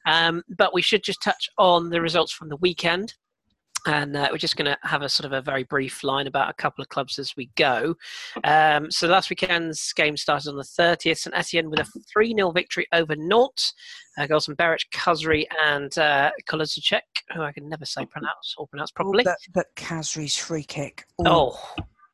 Um, 0.06 0.42
but 0.56 0.74
we 0.74 0.82
should 0.82 1.02
just 1.02 1.22
touch 1.22 1.48
on 1.58 1.90
the 1.90 2.00
results 2.00 2.32
from 2.32 2.48
the 2.48 2.56
weekend. 2.56 3.14
And 3.86 4.16
uh, 4.16 4.28
we're 4.32 4.38
just 4.38 4.56
going 4.56 4.64
to 4.70 4.78
have 4.88 5.02
a 5.02 5.08
sort 5.08 5.26
of 5.26 5.32
a 5.32 5.42
very 5.42 5.64
brief 5.64 6.02
line 6.02 6.26
about 6.26 6.48
a 6.48 6.54
couple 6.54 6.80
of 6.82 6.88
clubs 6.88 7.18
as 7.18 7.36
we 7.36 7.50
go. 7.56 7.94
Um, 8.42 8.90
so 8.90 9.06
last 9.06 9.28
weekend's 9.28 9.92
game 9.92 10.16
started 10.16 10.48
on 10.48 10.56
the 10.56 10.62
30th. 10.62 11.18
St 11.18 11.34
Etienne 11.36 11.68
with 11.70 11.80
a 11.80 11.84
3 12.12 12.34
0 12.34 12.50
victory 12.52 12.86
over 12.92 13.14
Nantes. 13.16 13.74
Uh, 14.16 14.26
goals 14.26 14.46
from 14.46 14.54
Beric, 14.54 14.80
Khazri, 14.92 15.44
and 15.66 15.96
uh, 15.98 16.30
Kolodziejczak, 16.48 17.00
who 17.34 17.42
I 17.42 17.50
can 17.52 17.68
never 17.68 17.84
say 17.84 18.06
pronounce 18.06 18.54
or 18.56 18.66
pronounce 18.68 18.90
Oh, 18.92 19.02
properly. 19.02 19.24
but, 19.24 19.36
but 19.52 19.66
Khazri's 19.74 20.36
free 20.36 20.62
kick. 20.62 21.04
Ooh, 21.20 21.24
Oh, 21.26 21.58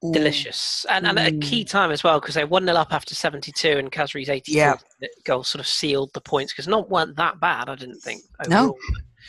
ooh. 0.04 0.12
delicious. 0.12 0.86
And, 0.88 1.06
and 1.06 1.18
a 1.18 1.30
key 1.46 1.62
time 1.62 1.90
as 1.90 2.02
well 2.02 2.18
because 2.18 2.34
they 2.34 2.44
1 2.44 2.64
0 2.64 2.74
up 2.76 2.92
after 2.94 3.14
72 3.14 3.68
and 3.78 3.92
Khazri's 3.92 4.30
84 4.30 4.56
Yeah. 4.58 4.76
goal 5.24 5.44
sort 5.44 5.60
of 5.60 5.66
sealed 5.68 6.10
the 6.14 6.20
points 6.22 6.52
because 6.52 6.66
Nantes 6.66 6.88
weren't 6.90 7.16
that 7.16 7.38
bad, 7.38 7.68
I 7.68 7.74
didn't 7.76 8.00
think. 8.00 8.22
No. 8.48 8.60
Overall. 8.70 8.78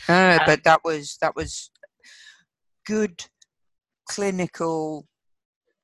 Uh, 0.08 0.38
Um, 0.40 0.46
but 0.46 0.64
that 0.64 0.80
was 0.82 1.18
that 1.20 1.36
was 1.36 1.70
good, 2.86 3.24
clinical, 4.08 5.06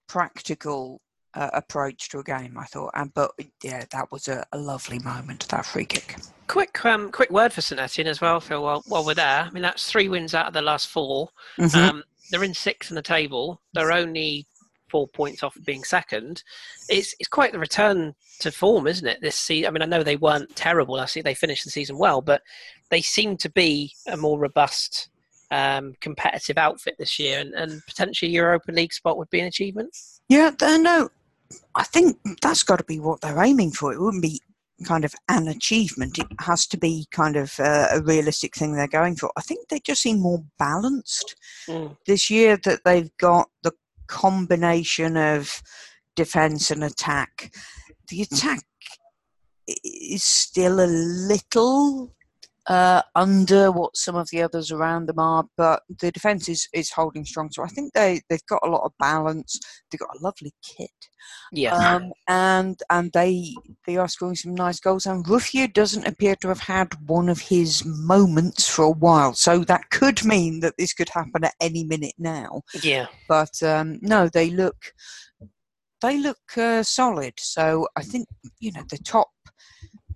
practical 0.09 1.01
uh, 1.35 1.51
approach 1.53 2.09
to 2.11 2.19
a 2.19 2.25
game. 2.25 2.57
I 2.59 2.65
thought, 2.65 2.91
and 2.95 3.13
but 3.15 3.33
yeah, 3.63 3.85
that 3.93 4.11
was 4.11 4.29
a, 4.29 4.45
a 4.53 4.59
lovely 4.59 4.99
moment. 4.99 5.49
That 5.49 5.67
free 5.67 5.85
kick. 5.85 6.17
Quick, 6.47 6.85
um, 6.85 7.13
quick 7.13 7.31
word 7.31 7.53
for 7.53 7.61
St 7.61 7.81
Etienne 7.81 8.07
as 8.07 8.21
well, 8.23 8.41
Phil. 8.41 8.63
While, 8.63 8.83
while 8.89 9.05
we're 9.05 9.15
there, 9.15 9.43
I 9.43 9.51
mean 9.51 9.63
that's 9.63 9.91
three 9.91 10.09
wins 10.09 10.35
out 10.35 10.47
of 10.47 10.55
the 10.55 10.63
last 10.63 10.89
4 10.89 11.29
Mhm. 11.59 11.75
Um, 11.77 12.05
they're 12.31 12.45
in 12.45 12.55
sixth 12.55 12.91
in 12.91 12.95
the 12.95 13.03
table. 13.03 13.61
They're 13.73 13.93
only 13.93 14.47
four 14.91 15.07
points 15.09 15.43
off 15.43 15.57
of 15.57 15.65
being 15.65 15.85
second. 15.85 16.43
It's 16.89 17.15
it's 17.19 17.29
quite 17.29 17.53
the 17.53 17.59
return 17.59 18.15
to 18.41 18.51
form, 18.51 18.87
isn't 18.87 19.07
it? 19.07 19.21
This 19.21 19.37
season. 19.37 19.69
I 19.69 19.71
mean, 19.71 19.83
I 19.83 19.87
know 19.87 20.03
they 20.03 20.17
weren't 20.17 20.55
terrible 20.57 20.99
I 20.99 21.07
see 21.07 21.21
They 21.21 21.35
finished 21.35 21.65
the 21.65 21.71
season 21.71 21.99
well, 21.99 22.21
but 22.23 22.43
they 22.91 23.03
seem 23.03 23.37
to 23.39 23.51
be 23.51 23.93
a 24.07 24.17
more 24.17 24.39
robust, 24.39 25.09
um, 25.51 25.95
competitive 26.01 26.59
outfit 26.59 26.97
this 26.99 27.19
year, 27.19 27.41
and, 27.41 27.55
and 27.55 27.83
potentially 27.87 28.31
Europa 28.31 28.73
League 28.73 28.93
spot 28.93 29.17
would 29.17 29.31
be 29.31 29.41
an 29.41 29.47
achievement. 29.47 29.97
Yeah, 30.29 30.51
no, 30.61 31.09
I 31.75 31.85
think 31.85 32.19
that's 32.43 32.63
got 32.63 32.77
to 32.79 32.85
be 32.85 33.01
what 33.01 33.21
they're 33.21 33.43
aiming 33.43 33.73
for. 33.73 33.93
It 33.93 34.01
wouldn't 34.01 34.23
be 34.23 34.41
kind 34.85 35.05
of 35.05 35.15
an 35.29 35.49
achievement. 35.49 36.19
It 36.19 36.27
has 36.41 36.67
to 36.69 36.77
be 36.77 37.07
kind 37.11 37.37
of 37.37 37.59
uh, 37.59 37.89
a 37.93 38.03
realistic 38.03 38.55
thing 38.55 38.75
they're 38.75 38.87
going 38.87 39.17
for. 39.17 39.31
I 39.37 39.41
think 39.41 39.69
they 39.69 39.81
just 39.81 40.03
seem 40.03 40.21
more 40.21 40.45
balanced 40.59 41.35
Mm. 41.69 41.97
this 42.07 42.31
year 42.31 42.57
that 42.65 42.81
they've 42.85 43.11
got 43.19 43.51
the 43.63 43.73
combination 44.07 45.17
of 45.17 45.63
defense 46.17 46.71
and 46.71 46.83
attack. 46.83 47.53
The 48.09 48.23
attack 48.23 48.61
is 49.85 50.25
still 50.25 50.81
a 50.81 50.87
little 50.87 52.15
uh, 52.69 53.03
under 53.15 53.73
what 53.73 53.97
some 53.97 54.15
of 54.15 54.29
the 54.31 54.43
others 54.43 54.71
around 54.71 55.07
them 55.07 55.19
are, 55.19 55.45
but 55.57 55.83
the 56.01 56.13
defense 56.13 56.49
is, 56.49 56.69
is 56.75 56.91
holding 56.91 57.25
strong. 57.25 57.51
So 57.51 57.63
I 57.63 57.69
think 57.69 57.95
they, 57.95 58.21
they've 58.29 58.45
got 58.47 58.61
a 58.63 58.71
lot 58.71 58.85
of 58.85 58.93
balance. 58.99 59.59
They've 59.91 59.99
got 59.99 60.15
a 60.15 60.23
lovely 60.23 60.53
kit. 60.63 60.91
Yeah. 61.51 61.75
Um, 61.75 62.13
and 62.29 62.79
and 62.91 63.11
they 63.13 63.55
they 63.87 63.97
are 63.97 64.09
scoring 64.09 64.37
some 64.37 64.55
nice 64.55 64.81
goals. 64.81 65.07
And 65.07 65.25
Ruffier 65.25 65.73
doesn't 65.73 66.07
appear 66.07 66.37
to 66.37 66.49
have 66.49 66.61
had 66.61 66.95
one 67.07 67.29
of 67.29 67.41
his 67.41 67.85
moments 67.85 68.69
for 68.69 68.85
a 68.85 68.91
while, 68.91 69.35
so 69.35 69.65
that 69.65 69.91
could 69.91 70.25
mean 70.25 70.61
that 70.61 70.75
this 70.79 70.93
could 70.93 71.09
happen 71.09 71.45
at 71.45 71.55
any 71.61 71.85
minute 71.85 72.15
now. 72.19 72.63
yeah. 72.83 73.07
But 73.29 73.63
um, 73.63 73.99
no, 74.03 74.29
they 74.29 74.51
look 74.51 74.93
they 76.01 76.19
look 76.19 76.57
uh, 76.57 76.83
solid. 76.83 77.35
So 77.39 77.89
I 77.97 78.03
think 78.03 78.29
you 78.61 78.73
know 78.73 78.85
the 78.91 78.99
top. 78.99 79.29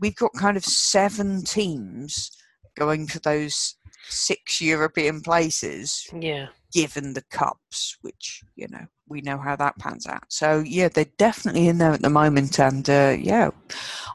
We've 0.01 0.17
got 0.17 0.33
kind 0.35 0.57
of 0.57 0.65
seven 0.65 1.45
teams 1.45 2.31
going 2.77 3.07
for 3.07 3.19
those 3.21 3.77
six 4.09 4.61
European 4.61 5.21
places 5.21 6.09
Yeah. 6.13 6.49
given 6.73 7.13
the 7.13 7.23
cups, 7.31 7.97
which 8.01 8.43
you 8.57 8.67
know 8.69 8.87
we 9.09 9.21
know 9.21 9.39
how 9.39 9.57
that 9.57 9.79
pans 9.79 10.07
out. 10.07 10.25
So 10.29 10.61
yeah, 10.67 10.89
they're 10.89 11.07
definitely 11.19 11.69
in 11.69 11.79
there 11.79 11.93
at 11.93 12.03
the 12.03 12.11
moment, 12.11 12.59
and 12.59 12.89
uh, 12.89 13.17
yeah, 13.19 13.51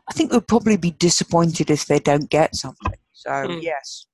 I 0.09 0.13
think 0.13 0.31
we'll 0.31 0.41
probably 0.41 0.77
be 0.77 0.91
disappointed 0.91 1.69
if 1.69 1.85
they 1.85 1.99
don't 1.99 2.29
get 2.29 2.55
something. 2.55 2.93
So 3.13 3.29
Mm. 3.31 3.61
yes, 3.61 4.07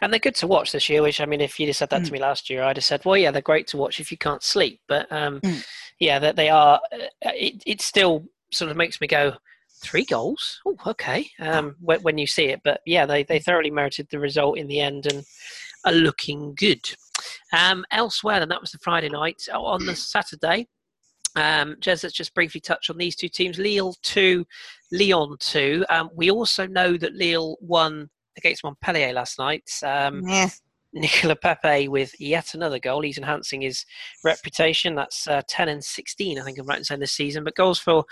And 0.00 0.12
they're 0.12 0.20
good 0.20 0.34
to 0.36 0.46
watch 0.46 0.72
this 0.72 0.88
year, 0.88 1.02
which 1.02 1.20
I 1.20 1.26
mean, 1.26 1.40
if 1.40 1.58
you'd 1.58 1.68
have 1.68 1.76
said 1.76 1.90
that 1.90 2.04
to 2.04 2.10
Mm. 2.10 2.14
me 2.14 2.18
last 2.20 2.50
year, 2.50 2.62
I'd 2.62 2.76
have 2.76 2.84
said, 2.84 3.04
well, 3.04 3.16
yeah, 3.16 3.30
they're 3.30 3.42
great 3.42 3.66
to 3.68 3.76
watch 3.76 4.00
if 4.00 4.10
you 4.10 4.18
can't 4.18 4.42
sleep. 4.42 4.80
But 4.88 5.10
um, 5.12 5.40
Mm. 5.40 5.64
yeah, 5.98 6.18
that 6.18 6.36
they 6.36 6.48
are, 6.48 6.80
uh, 6.92 6.98
it, 7.22 7.62
it 7.66 7.80
still 7.80 8.24
sort 8.52 8.70
of 8.70 8.76
makes 8.76 9.00
me 9.00 9.06
go, 9.06 9.34
three 9.80 10.04
goals? 10.04 10.60
Oh, 10.66 10.76
okay. 10.86 11.26
Um, 11.38 11.76
when, 11.80 12.00
when 12.02 12.18
you 12.18 12.26
see 12.26 12.46
it. 12.46 12.60
But 12.62 12.80
yeah, 12.86 13.06
they, 13.06 13.22
they 13.24 13.38
thoroughly 13.38 13.70
merited 13.70 14.08
the 14.10 14.18
result 14.18 14.58
in 14.58 14.66
the 14.66 14.80
end 14.80 15.06
and 15.06 15.24
are 15.84 15.92
looking 15.92 16.54
good. 16.54 16.88
Um, 17.52 17.84
elsewhere, 17.90 18.40
and 18.40 18.50
that 18.50 18.60
was 18.60 18.70
the 18.70 18.78
Friday 18.78 19.08
night. 19.08 19.42
Oh, 19.52 19.64
On 19.64 19.84
the 19.84 19.96
Saturday, 19.96 20.68
um, 21.36 21.76
Jez, 21.80 22.02
let's 22.02 22.14
just 22.14 22.34
briefly 22.34 22.60
touch 22.60 22.90
on 22.90 22.98
these 22.98 23.16
two 23.16 23.28
teams 23.28 23.58
Lille 23.58 23.94
2, 24.02 24.44
Lyon 24.92 25.36
2. 25.38 25.84
Um, 25.88 26.10
we 26.14 26.30
also 26.30 26.66
know 26.66 26.96
that 26.96 27.14
Lille 27.14 27.56
won 27.60 28.10
against 28.36 28.64
Montpellier 28.64 29.12
last 29.12 29.38
night. 29.38 29.68
Um, 29.84 30.22
yeah, 30.26 30.48
Nicolas 30.92 31.38
Pepe 31.40 31.88
with 31.88 32.18
yet 32.20 32.54
another 32.54 32.78
goal. 32.78 33.02
He's 33.02 33.18
enhancing 33.18 33.62
his 33.62 33.84
reputation. 34.24 34.94
That's 34.94 35.26
uh, 35.26 35.42
10 35.48 35.68
and 35.68 35.84
16, 35.84 36.38
I 36.38 36.42
think 36.42 36.58
I'm 36.58 36.66
right 36.66 36.78
in 36.78 36.84
saying 36.84 37.00
this 37.00 37.12
season. 37.12 37.44
But 37.44 37.54
goals 37.54 37.78
for 37.78 38.04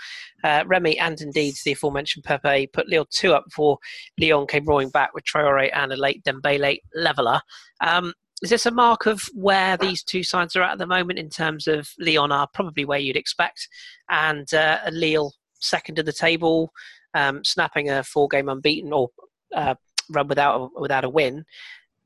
uh, 0.43 0.63
Remy 0.65 0.97
and 0.99 1.19
indeed 1.21 1.55
the 1.65 1.73
aforementioned 1.73 2.23
Pepe 2.23 2.67
put 2.67 2.87
Lille 2.87 3.07
2 3.09 3.33
up 3.33 3.45
before 3.45 3.77
Lyon 4.19 4.47
came 4.47 4.65
roaring 4.65 4.89
back 4.89 5.13
with 5.13 5.25
Traore 5.25 5.69
and 5.73 5.91
a 5.91 5.97
late 5.97 6.23
Dembele 6.23 6.79
leveller. 6.95 7.41
Um, 7.81 8.13
is 8.41 8.49
this 8.49 8.65
a 8.65 8.71
mark 8.71 9.05
of 9.05 9.23
where 9.33 9.75
these 9.75 10.01
two 10.01 10.23
sides 10.23 10.55
are 10.55 10.63
at 10.63 10.71
at 10.71 10.77
the 10.77 10.87
moment 10.87 11.19
in 11.19 11.29
terms 11.29 11.67
of 11.67 11.89
Lyon 11.99 12.31
are 12.31 12.47
probably 12.53 12.85
where 12.85 12.99
you'd 12.99 13.17
expect 13.17 13.67
and 14.09 14.53
uh, 14.53 14.79
Lille 14.91 15.33
second 15.59 15.99
in 15.99 16.05
the 16.05 16.13
table, 16.13 16.71
um, 17.13 17.43
snapping 17.43 17.89
a 17.89 18.03
four 18.03 18.29
game 18.29 18.47
unbeaten 18.47 18.93
or 18.93 19.09
uh, 19.53 19.75
run 20.09 20.27
without 20.27 20.71
without 20.79 21.03
a 21.03 21.09
win? 21.09 21.45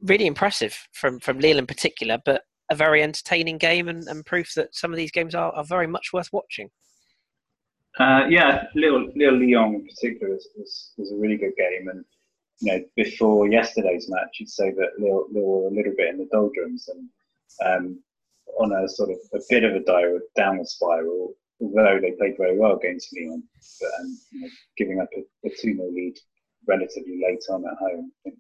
Really 0.04 0.28
impressive 0.28 0.78
from 0.92 1.20
from 1.20 1.40
Lille 1.40 1.58
in 1.58 1.68
particular, 1.68 2.20
but 2.24 2.44
a 2.70 2.76
very 2.76 3.04
entertaining 3.04 3.58
game 3.58 3.88
and, 3.88 4.08
and 4.08 4.26
proof 4.26 4.54
that 4.56 4.76
some 4.76 4.92
of 4.92 4.98
these 4.98 5.12
games 5.12 5.36
are, 5.36 5.52
are 5.54 5.64
very 5.64 5.88
much 5.88 6.14
worth 6.14 6.30
watching. 6.32 6.70
Uh, 8.00 8.26
yeah, 8.30 8.64
Lille, 8.76 9.12
Lyon 9.16 9.76
in 9.76 9.86
particular 9.88 10.34
was, 10.34 10.48
was, 10.58 10.92
was 10.98 11.12
a 11.12 11.16
really 11.16 11.38
good 11.38 11.54
game. 11.58 11.88
And, 11.90 12.04
you 12.60 12.72
know, 12.72 12.84
before 12.96 13.48
yesterday's 13.48 14.10
match, 14.10 14.38
you'd 14.40 14.50
say 14.50 14.72
that 14.72 15.00
Lille, 15.00 15.26
were 15.32 15.68
a 15.68 15.74
little 15.74 15.94
bit 15.96 16.10
in 16.10 16.18
the 16.18 16.28
doldrums 16.32 16.90
and 16.90 17.10
um, 17.66 18.00
on 18.60 18.72
a 18.72 18.88
sort 18.90 19.12
of 19.12 19.18
a 19.34 19.40
bit 19.50 19.64
of 19.64 19.76
a 19.76 19.84
downward, 19.84 20.22
downward 20.36 20.68
spiral, 20.68 21.36
although 21.62 22.00
they 22.02 22.12
played 22.12 22.36
very 22.38 22.58
well 22.58 22.78
against 22.78 23.16
Lyon, 23.16 23.44
but 23.80 23.90
um, 24.00 24.18
you 24.32 24.42
know, 24.42 24.48
giving 24.78 25.00
up 25.00 25.10
a, 25.16 25.48
a 25.48 25.50
2 25.50 25.76
0 25.76 25.88
lead 25.92 26.16
relatively 26.68 27.22
late 27.24 27.44
on 27.52 27.66
at 27.66 27.78
home. 27.78 28.12
I 28.20 28.30
think 28.30 28.40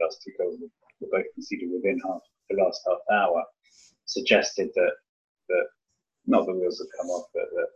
last 0.00 0.22
two 0.22 0.32
goals 0.38 0.58
were, 1.02 1.18
both 1.18 1.34
conceded 1.34 1.70
within 1.70 2.00
half 2.06 2.20
the 2.50 2.62
last 2.62 2.80
half 2.86 2.98
hour, 3.12 3.44
suggested 4.06 4.70
that, 4.74 4.92
that 5.48 5.66
not 6.26 6.46
the 6.46 6.52
wheels 6.52 6.78
had 6.78 6.98
come 7.00 7.10
off, 7.10 7.26
but 7.34 7.48
that 7.54 7.68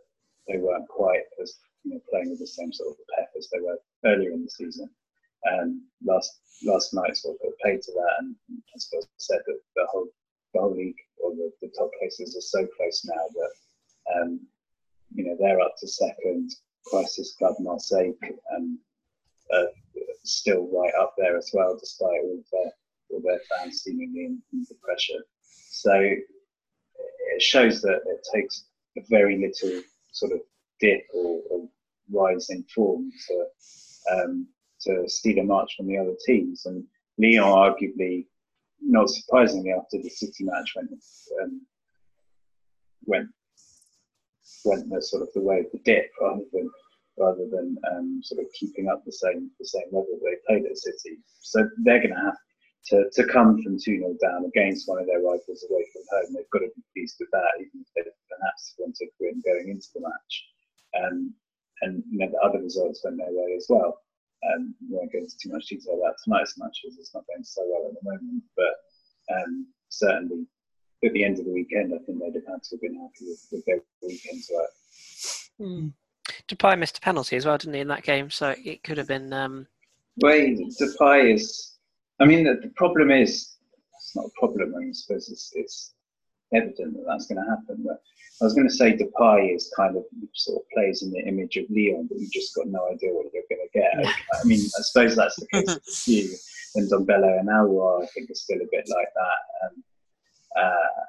they 0.47 0.57
weren't 0.57 0.87
quite 0.87 1.23
as 1.41 1.55
you 1.83 1.93
know, 1.93 2.01
playing 2.09 2.29
with 2.29 2.39
the 2.39 2.47
same 2.47 2.71
sort 2.71 2.91
of 2.91 2.97
pep 3.15 3.29
as 3.37 3.49
they 3.51 3.59
were 3.59 3.77
earlier 4.05 4.31
in 4.31 4.43
the 4.43 4.49
season. 4.49 4.89
And 5.43 5.81
last 6.03 6.39
last 6.65 6.93
night 6.93 7.15
sort 7.15 7.37
of 7.45 7.53
paid 7.63 7.81
to 7.83 7.91
that, 7.93 8.13
and 8.19 8.35
as 8.75 8.87
Phil 8.91 9.01
said, 9.17 9.39
that 9.45 9.59
the 9.75 9.87
whole 9.91 10.07
the 10.53 10.61
whole 10.61 10.75
league 10.75 10.95
or 11.23 11.31
the, 11.31 11.51
the 11.61 11.71
top 11.77 11.91
places 11.99 12.35
are 12.35 12.41
so 12.41 12.67
close 12.75 13.05
now 13.05 13.23
that 13.35 14.21
um, 14.21 14.39
you 15.13 15.23
know 15.23 15.37
they're 15.39 15.61
up 15.61 15.75
to 15.79 15.87
second. 15.87 16.51
Crisis 16.89 17.35
Club 17.37 17.55
Marseille 17.59 18.13
and 18.51 18.77
uh, 19.53 19.65
still 20.23 20.69
right 20.71 20.93
up 20.99 21.13
there 21.17 21.37
as 21.37 21.51
well, 21.53 21.77
despite 21.77 22.21
all 22.23 22.39
of 22.39 22.45
their 22.51 22.71
all 23.09 23.21
their 23.23 23.39
fans 23.49 23.81
seemingly 23.81 24.25
in, 24.25 24.41
in 24.53 24.65
pressure. 24.81 25.23
So 25.69 25.93
it 25.93 27.41
shows 27.41 27.81
that 27.81 28.01
it 28.05 28.27
takes 28.33 28.65
a 28.97 29.01
very 29.09 29.37
little 29.37 29.81
sort 30.11 30.31
of 30.31 30.39
dip 30.79 31.03
or, 31.13 31.41
or 31.49 31.69
rise 32.11 32.49
in 32.49 32.63
form 32.73 33.11
to 33.27 33.45
um, 34.13 34.47
to 34.81 35.03
steal 35.07 35.39
a 35.39 35.43
march 35.43 35.75
from 35.75 35.87
the 35.87 35.97
other 35.97 36.15
teams. 36.25 36.65
And 36.65 36.83
Lyon, 37.17 37.43
arguably, 37.43 38.25
not 38.81 39.09
surprisingly, 39.09 39.71
after 39.71 39.97
the 40.01 40.09
City 40.09 40.43
match 40.43 40.73
went 40.75 40.91
um, 41.43 41.61
went 43.05 43.29
went 44.65 44.89
the 44.89 45.01
sort 45.01 45.23
of 45.23 45.29
the 45.33 45.41
way 45.41 45.59
of 45.59 45.65
the 45.71 45.79
dip 45.79 46.09
rather 46.21 46.43
than 46.53 46.69
rather 47.17 47.47
than 47.51 47.75
um, 47.91 48.21
sort 48.23 48.41
of 48.41 48.51
keeping 48.53 48.87
up 48.87 49.03
the 49.05 49.11
same 49.11 49.51
the 49.59 49.65
same 49.65 49.85
level 49.91 50.19
they 50.23 50.35
played 50.47 50.65
at 50.65 50.77
City. 50.77 51.17
So 51.41 51.67
they're 51.83 52.01
going 52.01 52.15
to 52.15 52.21
have 52.21 52.37
to, 52.87 53.09
to 53.11 53.27
come 53.27 53.61
from 53.61 53.77
2 53.77 53.79
0 53.79 54.15
down 54.21 54.45
against 54.45 54.87
one 54.87 54.99
of 54.99 55.07
their 55.07 55.19
rivals 55.19 55.65
away 55.69 55.85
from 55.91 56.03
home. 56.11 56.33
They've 56.33 56.49
got 56.51 56.59
to 56.59 56.71
be 56.75 56.83
pleased 56.93 57.17
with 57.19 57.29
that, 57.31 57.51
even 57.59 57.83
if 57.83 57.87
they 57.95 58.09
perhaps 58.29 58.75
wanted 58.77 58.95
to 58.97 59.11
win 59.19 59.41
going 59.45 59.69
into 59.69 59.87
the 59.93 60.01
match. 60.01 60.33
Um, 60.95 61.33
and 61.81 62.03
you 62.09 62.19
know, 62.19 62.29
the 62.31 62.39
other 62.39 62.59
results 62.59 63.01
went 63.03 63.17
their 63.17 63.27
way 63.29 63.55
as 63.55 63.67
well. 63.69 64.01
Um, 64.53 64.75
we 64.81 64.95
won't 64.95 65.11
go 65.11 65.19
into 65.19 65.37
too 65.37 65.51
much 65.51 65.67
detail 65.67 65.99
about 65.99 66.15
tonight's 66.23 66.57
match 66.57 66.79
matches. 66.83 66.97
It's 66.99 67.13
not 67.13 67.25
going 67.27 67.43
so 67.43 67.61
well 67.67 67.89
at 67.89 67.95
the 68.01 68.09
moment, 68.09 68.43
but 68.55 69.35
um, 69.35 69.67
certainly 69.89 70.47
at 71.03 71.13
the 71.13 71.23
end 71.23 71.39
of 71.39 71.45
the 71.45 71.53
weekend, 71.53 71.93
I 71.93 72.03
think 72.05 72.19
they'd 72.19 72.39
have 72.39 72.47
had 72.47 72.63
to 72.63 72.75
have 72.75 72.81
been 72.81 72.95
happy 72.95 73.25
with, 73.27 73.47
with 73.51 73.65
their 73.65 73.79
weekend's 74.01 74.49
work. 74.53 74.69
Mm. 75.59 75.93
Depay 76.47 76.79
missed 76.79 76.97
a 76.97 77.01
penalty 77.01 77.35
as 77.35 77.45
well, 77.45 77.57
didn't 77.57 77.75
he, 77.75 77.81
in 77.81 77.87
that 77.89 78.03
game? 78.03 78.29
So 78.29 78.55
it 78.63 78.83
could 78.83 78.97
have 78.97 79.07
been. 79.07 79.33
Um... 79.33 79.67
Well, 80.17 80.33
Depay 80.33 81.35
is. 81.35 81.76
I 82.19 82.25
mean, 82.25 82.43
the, 82.43 82.55
the 82.61 82.73
problem 82.75 83.11
is 83.11 83.55
it's 83.95 84.15
not 84.15 84.25
a 84.25 84.39
problem. 84.39 84.73
I 84.75 84.91
suppose 84.91 85.29
it's, 85.29 85.51
it's 85.55 85.93
evident 86.53 86.93
that 86.95 87.05
that's 87.07 87.27
going 87.27 87.43
to 87.43 87.49
happen. 87.49 87.83
But 87.85 88.01
I 88.41 88.45
was 88.45 88.53
going 88.53 88.67
to 88.67 88.73
say 88.73 88.93
Depay 88.97 89.55
is 89.55 89.71
kind 89.75 89.95
of 89.95 90.03
sort 90.33 90.61
of 90.61 90.69
plays 90.73 91.03
in 91.03 91.11
the 91.11 91.19
image 91.27 91.57
of 91.57 91.65
Lyon, 91.69 92.07
but 92.07 92.19
you 92.19 92.27
just 92.31 92.55
got 92.55 92.67
no 92.67 92.87
idea 92.87 93.13
what 93.13 93.27
you're 93.33 93.43
going 93.49 93.67
to 93.67 93.79
get. 93.79 94.15
I 94.33 94.43
mean, 94.45 94.59
I 94.59 94.81
suppose 94.81 95.15
that's 95.15 95.35
the 95.35 95.47
case 95.47 95.67
with 95.67 95.77
a 95.77 95.91
few. 95.91 96.35
Ndombele 96.77 97.39
and 97.39 97.49
Aouar, 97.49 98.03
I 98.03 98.07
think, 98.07 98.29
is 98.29 98.43
still 98.43 98.57
a 98.57 98.67
bit 98.71 98.87
like 98.89 99.07
that. 99.15 99.39
And 99.63 99.83
uh, 100.63 101.07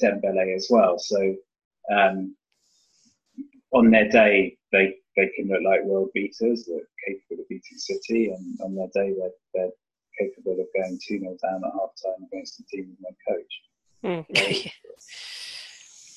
Dembele 0.00 0.54
as 0.54 0.68
well. 0.70 0.98
So 0.98 1.34
um, 1.90 2.36
on 3.72 3.90
their 3.90 4.08
day, 4.08 4.56
they 4.70 4.96
they 5.16 5.30
can 5.36 5.48
look 5.48 5.62
like 5.64 5.84
world 5.84 6.10
beaters. 6.14 6.66
They're 6.66 6.80
capable 7.06 7.42
of 7.42 7.48
beating 7.48 7.78
City, 7.78 8.30
and 8.30 8.58
on 8.62 8.74
their 8.74 8.88
day, 8.94 9.14
they're, 9.18 9.30
they're 9.54 9.70
capable 10.18 10.60
of 10.60 10.66
going 10.74 10.98
2 11.06 11.18
0 11.18 11.36
down 11.42 11.62
at 11.64 11.72
half 11.72 11.90
time 12.02 12.26
against 12.26 12.58
the 12.58 12.64
team 12.70 12.88
with 12.90 13.00
no 13.00 13.34
coach. 13.34 13.52
Mm. 14.04 14.72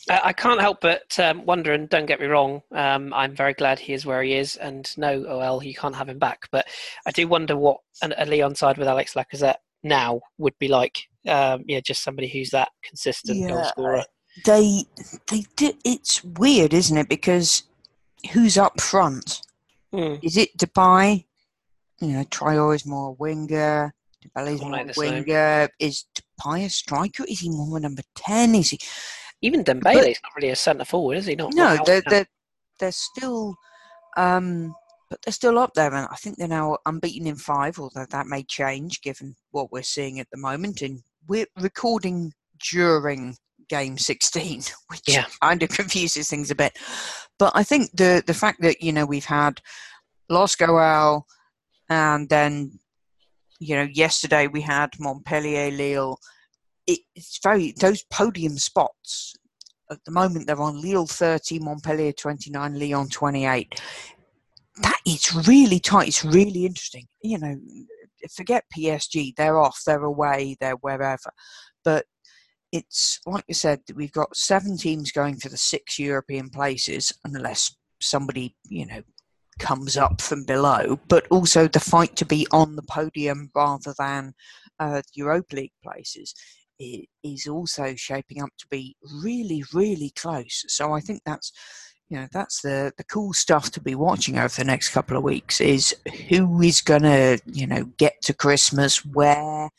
I 0.10 0.34
can't 0.34 0.62
help 0.62 0.81
but 0.81 1.19
um, 1.19 1.45
wonder, 1.45 1.73
and 1.73 1.89
don't 1.89 2.05
get 2.05 2.19
me 2.19 2.27
wrong, 2.27 2.62
um, 2.71 3.12
I'm 3.13 3.36
very 3.36 3.53
glad 3.53 3.79
he 3.79 3.93
is 3.93 4.05
where 4.05 4.21
he 4.21 4.36
is, 4.36 4.55
and 4.55 4.88
no, 4.97 5.25
OL, 5.25 5.63
you 5.63 5.73
can't 5.73 5.95
have 5.95 6.10
him 6.10 6.19
back. 6.19 6.47
But 6.51 6.67
I 7.08 7.12
do 7.12 7.27
wonder 7.27 7.58
what 7.58 7.79
an, 8.03 8.13
a 8.17 8.25
Lyon 8.25 8.53
side 8.53 8.77
with 8.77 8.88
Alex 8.88 9.15
Lacazette 9.15 9.55
now 9.84 10.21
would 10.38 10.58
be 10.60 10.67
like. 10.67 11.08
Um, 11.27 11.63
yeah, 11.67 11.79
just 11.79 12.03
somebody 12.03 12.27
who's 12.27 12.51
that 12.51 12.69
consistent 12.84 13.49
goal 13.49 13.63
scorer. 13.63 14.03
they 14.45 14.84
they 15.27 15.43
did. 15.55 15.77
It's 15.84 16.23
weird, 16.23 16.71
isn't 16.71 16.97
it? 16.97 17.10
Because 17.10 17.63
who's 18.31 18.60
up 18.60 18.79
front? 18.79 19.41
Mm. 19.91 20.23
Is 20.23 20.38
it 20.38 20.55
Depay? 20.55 21.25
You 22.01 22.08
know, 22.10 22.23
Traore 22.25 22.75
is 22.75 22.86
more 22.86 23.10
a 23.10 23.12
winger. 23.12 23.93
Dembele's 24.23 24.62
All 24.62 24.69
more 24.69 24.77
like 24.79 24.89
a 24.89 24.93
same. 24.93 25.23
winger. 25.23 25.69
Is 25.79 26.05
Depay 26.39 26.65
a 26.65 26.69
striker? 26.69 27.23
Is 27.27 27.39
he 27.39 27.49
more 27.49 27.77
a 27.77 27.79
number 27.79 28.03
ten? 28.15 28.55
Is 28.55 28.71
he? 28.71 28.79
Even 29.41 29.63
Dembele's 29.63 30.19
not 30.23 30.36
really 30.36 30.49
a 30.49 30.55
centre 30.55 30.86
forward, 30.86 31.17
is 31.17 31.25
he? 31.25 31.36
Not 31.36 31.53
No, 31.53 31.77
they're 31.86 32.01
they're 32.01 32.27
they're 32.79 32.91
still, 32.91 33.55
um, 34.17 34.75
but 35.10 35.21
they're 35.21 35.31
still 35.31 35.58
up 35.58 35.73
there, 35.75 35.93
and 35.93 36.08
I 36.12 36.15
think 36.15 36.38
they're 36.38 36.47
now 36.47 36.77
unbeaten 36.86 37.27
in 37.27 37.36
five. 37.36 37.79
Although 37.79 38.08
that 38.10 38.27
may 38.27 38.43
change 38.43 39.01
given 39.01 39.36
what 39.51 39.71
we're 39.71 39.84
seeing 39.84 40.19
at 40.19 40.27
the 40.31 40.38
moment, 40.38 40.81
and 40.81 41.01
we're 41.27 41.47
recording 41.60 42.34
during 42.71 43.36
game 43.67 43.97
16 43.97 44.62
which 44.89 45.01
Yeah. 45.08 45.25
kind 45.41 45.63
of 45.63 45.69
confuses 45.81 46.29
things 46.29 46.51
a 46.51 46.55
bit 46.55 46.77
but 47.39 47.51
i 47.55 47.63
think 47.63 47.89
the 47.95 48.23
the 48.27 48.34
fact 48.34 48.62
that 48.62 48.79
you 48.81 48.93
know 48.93 49.05
we've 49.08 49.25
had 49.25 49.60
los 50.29 50.55
goal 50.55 51.25
and 51.89 52.30
then 52.30 52.80
you 53.60 53.76
know 53.76 53.88
yesterday 53.91 54.48
we 54.48 54.62
had 54.62 54.91
montpellier 55.00 55.71
lille. 55.71 56.19
It, 56.88 57.00
it's 57.15 57.39
very 57.41 57.74
those 57.80 58.04
podium 58.12 58.58
spots 58.58 59.34
at 59.91 60.04
the 60.06 60.12
moment 60.12 60.48
they're 60.48 60.62
on 60.62 60.82
lille 60.82 61.08
30 61.08 61.60
montpellier 61.60 62.12
29 62.12 62.80
lyon 62.80 63.08
28 63.10 63.82
that 64.82 65.00
is 65.06 65.48
really 65.48 65.80
tight. 65.80 66.10
It's 66.10 66.26
really 66.26 66.65
interesting. 66.65 67.08
You 67.21 67.39
know 67.39 67.56
forget 68.36 68.63
psg 68.76 69.36
they're 69.36 69.60
off 69.60 69.82
they're 69.86 70.04
away 70.04 70.58
they're 70.60 70.76
wherever. 70.76 71.32
But 71.84 72.06
it's 72.71 73.19
like 73.26 73.43
you 73.48 73.54
said 73.54 73.82
we've 73.95 74.12
got 74.12 74.36
seven 74.36 74.78
teams 74.78 75.12
going 75.12 75.38
for 75.38 75.50
the 75.50 75.58
six 75.58 76.00
european 76.00 76.50
places 76.50 77.13
unless 77.24 77.76
somebody 78.02 78.56
you 78.67 78.86
know 78.86 79.02
comes 79.60 79.98
up 79.98 80.22
from 80.22 80.44
below 80.44 81.00
but 81.08 81.26
also 81.30 81.68
the 81.68 81.80
fight 81.80 82.15
to 82.15 82.26
be 82.26 82.46
on 82.52 82.76
the 82.76 82.84
podium 82.84 83.50
rather 83.56 83.94
than 83.98 84.34
uh, 84.80 85.02
europa 85.15 85.56
league 85.56 85.72
places 85.84 86.34
is 86.80 87.48
also 87.48 87.96
shaping 87.96 88.41
up 88.41 88.50
to 88.58 88.68
be 88.70 88.96
really 89.24 89.63
really 89.74 90.12
close. 90.15 90.65
So 90.68 90.94
i 90.94 91.00
think 91.00 91.22
that's 91.26 91.52
you 92.10 92.18
know 92.18 92.28
that's 92.32 92.62
the 92.62 92.91
the 92.98 93.04
cool 93.06 93.34
stuff 93.34 93.72
to 93.72 93.82
be 93.82 93.96
watching 93.96 94.38
over 94.38 94.56
the 94.56 94.63
next 94.63 94.89
couple 94.89 95.18
of 95.18 95.24
weeks 95.24 95.60
is 95.62 95.96
who 96.30 96.62
is 96.62 96.82
to 96.82 97.39
you 97.46 97.65
know 97.65 97.86
get 97.98 98.13
to 98.22 98.34
christmas 98.34 99.04
where 99.06 99.70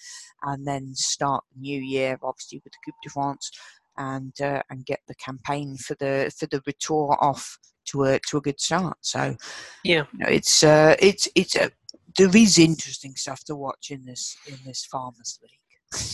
and 0.43 0.67
then 0.67 0.93
start 0.95 1.45
the 1.55 1.61
new 1.61 1.81
year 1.81 2.19
obviously 2.23 2.61
with 2.65 2.73
the 2.73 2.79
coupe 2.85 2.97
de 3.05 3.11
france 3.11 3.51
and 3.99 4.33
uh, 4.41 4.63
and 4.71 4.85
get 4.87 5.01
the 5.09 5.15
campaign 5.17 5.77
for 5.77 5.95
the 6.01 6.33
for 6.39 6.47
the 6.47 6.63
retour 6.67 7.17
off 7.21 7.59
to 7.87 8.05
a 8.05 8.19
to 8.29 8.37
a 8.39 8.41
good 8.41 8.61
start 8.61 8.97
so 9.01 9.37
Yeah. 9.85 10.05
you 10.13 10.19
know, 10.19 10.29
it's 10.29 10.63
uh 10.63 10.97
it's 10.99 11.29
it's 11.35 11.55
a 11.57 11.71
there 12.19 12.35
is 12.37 12.59
interesting 12.59 13.15
stuff 13.15 13.45
to 13.45 13.55
watch 13.55 13.91
in 13.91 14.05
this 14.05 14.37
in 14.49 14.57
this 14.67 14.85
farmers 14.87 15.39
league 15.43 15.61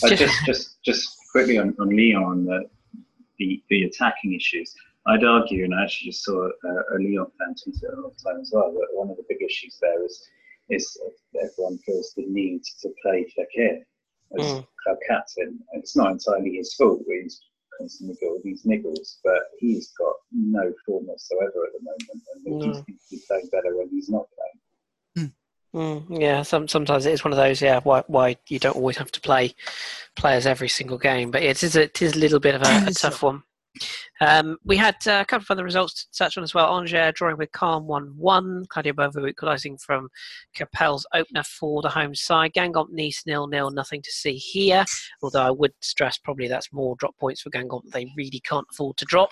But 0.01 0.09
Just- 0.17 0.21
just, 0.21 0.45
just, 0.45 0.83
just 0.83 1.09
quickly 1.31 1.57
on, 1.57 1.75
on 1.79 1.89
Lyon 1.89 2.45
the, 2.45 2.69
the 3.39 3.63
the 3.69 3.83
attacking 3.83 4.33
issues. 4.35 4.73
I'd 5.05 5.25
argue, 5.25 5.65
and 5.65 5.75
I 5.75 5.83
actually 5.83 6.11
just 6.11 6.23
saw 6.23 6.45
a, 6.45 6.71
a 6.95 6.97
Lyon 6.97 7.25
fan 7.37 7.53
tweet 7.61 7.75
it 7.83 7.89
a 7.97 7.99
lot 8.01 8.11
of 8.11 8.23
time 8.23 8.39
as 8.39 8.51
well. 8.53 8.71
That 8.71 8.87
one 8.93 9.09
of 9.09 9.17
the 9.17 9.25
big 9.27 9.41
issues 9.41 9.77
there 9.81 10.05
is 10.05 10.15
is 10.69 10.97
everyone 11.43 11.77
feels 11.79 12.13
the 12.15 12.23
need 12.27 12.61
to 12.81 12.89
play 13.01 13.25
Fekir 13.37 13.79
as 14.39 14.45
Mm. 14.45 14.67
club 14.83 14.97
captain. 15.09 15.59
And 15.73 15.83
it's 15.83 15.95
not 15.97 16.11
entirely 16.11 16.55
his 16.55 16.73
fault. 16.75 17.01
He's 17.07 17.41
constantly 17.79 18.15
got 18.21 18.27
all 18.27 18.41
these 18.43 18.63
niggles, 18.63 19.17
but 19.23 19.41
he's 19.59 19.91
got 19.97 20.13
no 20.31 20.73
form 20.85 21.05
whatsoever 21.05 21.65
at 21.65 21.73
the 21.73 21.83
moment, 21.83 22.23
and 22.35 22.59
No. 22.59 22.65
he 22.65 22.73
seems 22.73 22.85
to 23.09 23.15
be 23.15 23.21
playing 23.27 23.49
better 23.51 23.77
when 23.77 23.89
he's 23.89 24.09
not 24.09 24.25
playing. 25.15 25.31
Mm, 25.75 26.21
yeah, 26.21 26.43
some, 26.43 26.67
sometimes 26.67 27.07
it 27.07 27.13
is 27.13 27.23
one 27.23 27.31
of 27.33 27.37
those. 27.37 27.59
Yeah, 27.59 27.79
why 27.83 28.03
why 28.05 28.37
you 28.47 28.59
don't 28.59 28.75
always 28.75 28.97
have 28.97 29.11
to 29.13 29.19
play 29.19 29.55
players 30.15 30.45
every 30.45 30.69
single 30.69 30.99
game, 30.99 31.31
but 31.31 31.41
it 31.41 31.63
is 31.63 31.75
a, 31.75 31.83
it 31.85 31.99
is 31.99 32.13
a 32.13 32.19
little 32.19 32.39
bit 32.39 32.53
of 32.53 32.61
a, 32.61 32.65
a 32.65 32.83
a- 32.89 32.93
tough 32.93 33.23
one. 33.23 33.41
Um, 34.21 34.57
we 34.63 34.77
had 34.77 34.95
uh, 35.07 35.19
a 35.21 35.25
couple 35.25 35.43
of 35.43 35.51
other 35.51 35.63
results 35.63 36.05
to 36.05 36.17
touch 36.17 36.37
on 36.37 36.43
as 36.43 36.53
well. 36.53 36.75
Angers 36.77 37.13
drawing 37.15 37.37
with 37.37 37.51
Caen 37.51 37.83
1 37.83 38.13
1. 38.17 38.65
Claudio 38.69 38.93
Beauvue 38.93 39.29
equalising 39.29 39.77
from 39.77 40.09
Capelle's 40.55 41.05
opener 41.13 41.43
for 41.43 41.81
the 41.81 41.89
home 41.89 42.15
side. 42.15 42.53
Guingamp 42.53 42.89
Nice 42.91 43.23
nil 43.25 43.47
nil. 43.47 43.71
Nothing 43.71 44.01
to 44.01 44.11
see 44.11 44.35
here. 44.35 44.85
Although 45.21 45.41
I 45.41 45.51
would 45.51 45.73
stress 45.81 46.17
probably 46.17 46.47
that's 46.47 46.71
more 46.71 46.95
drop 46.97 47.17
points 47.17 47.41
for 47.41 47.49
Guingamp. 47.49 47.91
They 47.91 48.11
really 48.15 48.41
can't 48.47 48.67
afford 48.71 48.97
to 48.97 49.05
drop. 49.05 49.31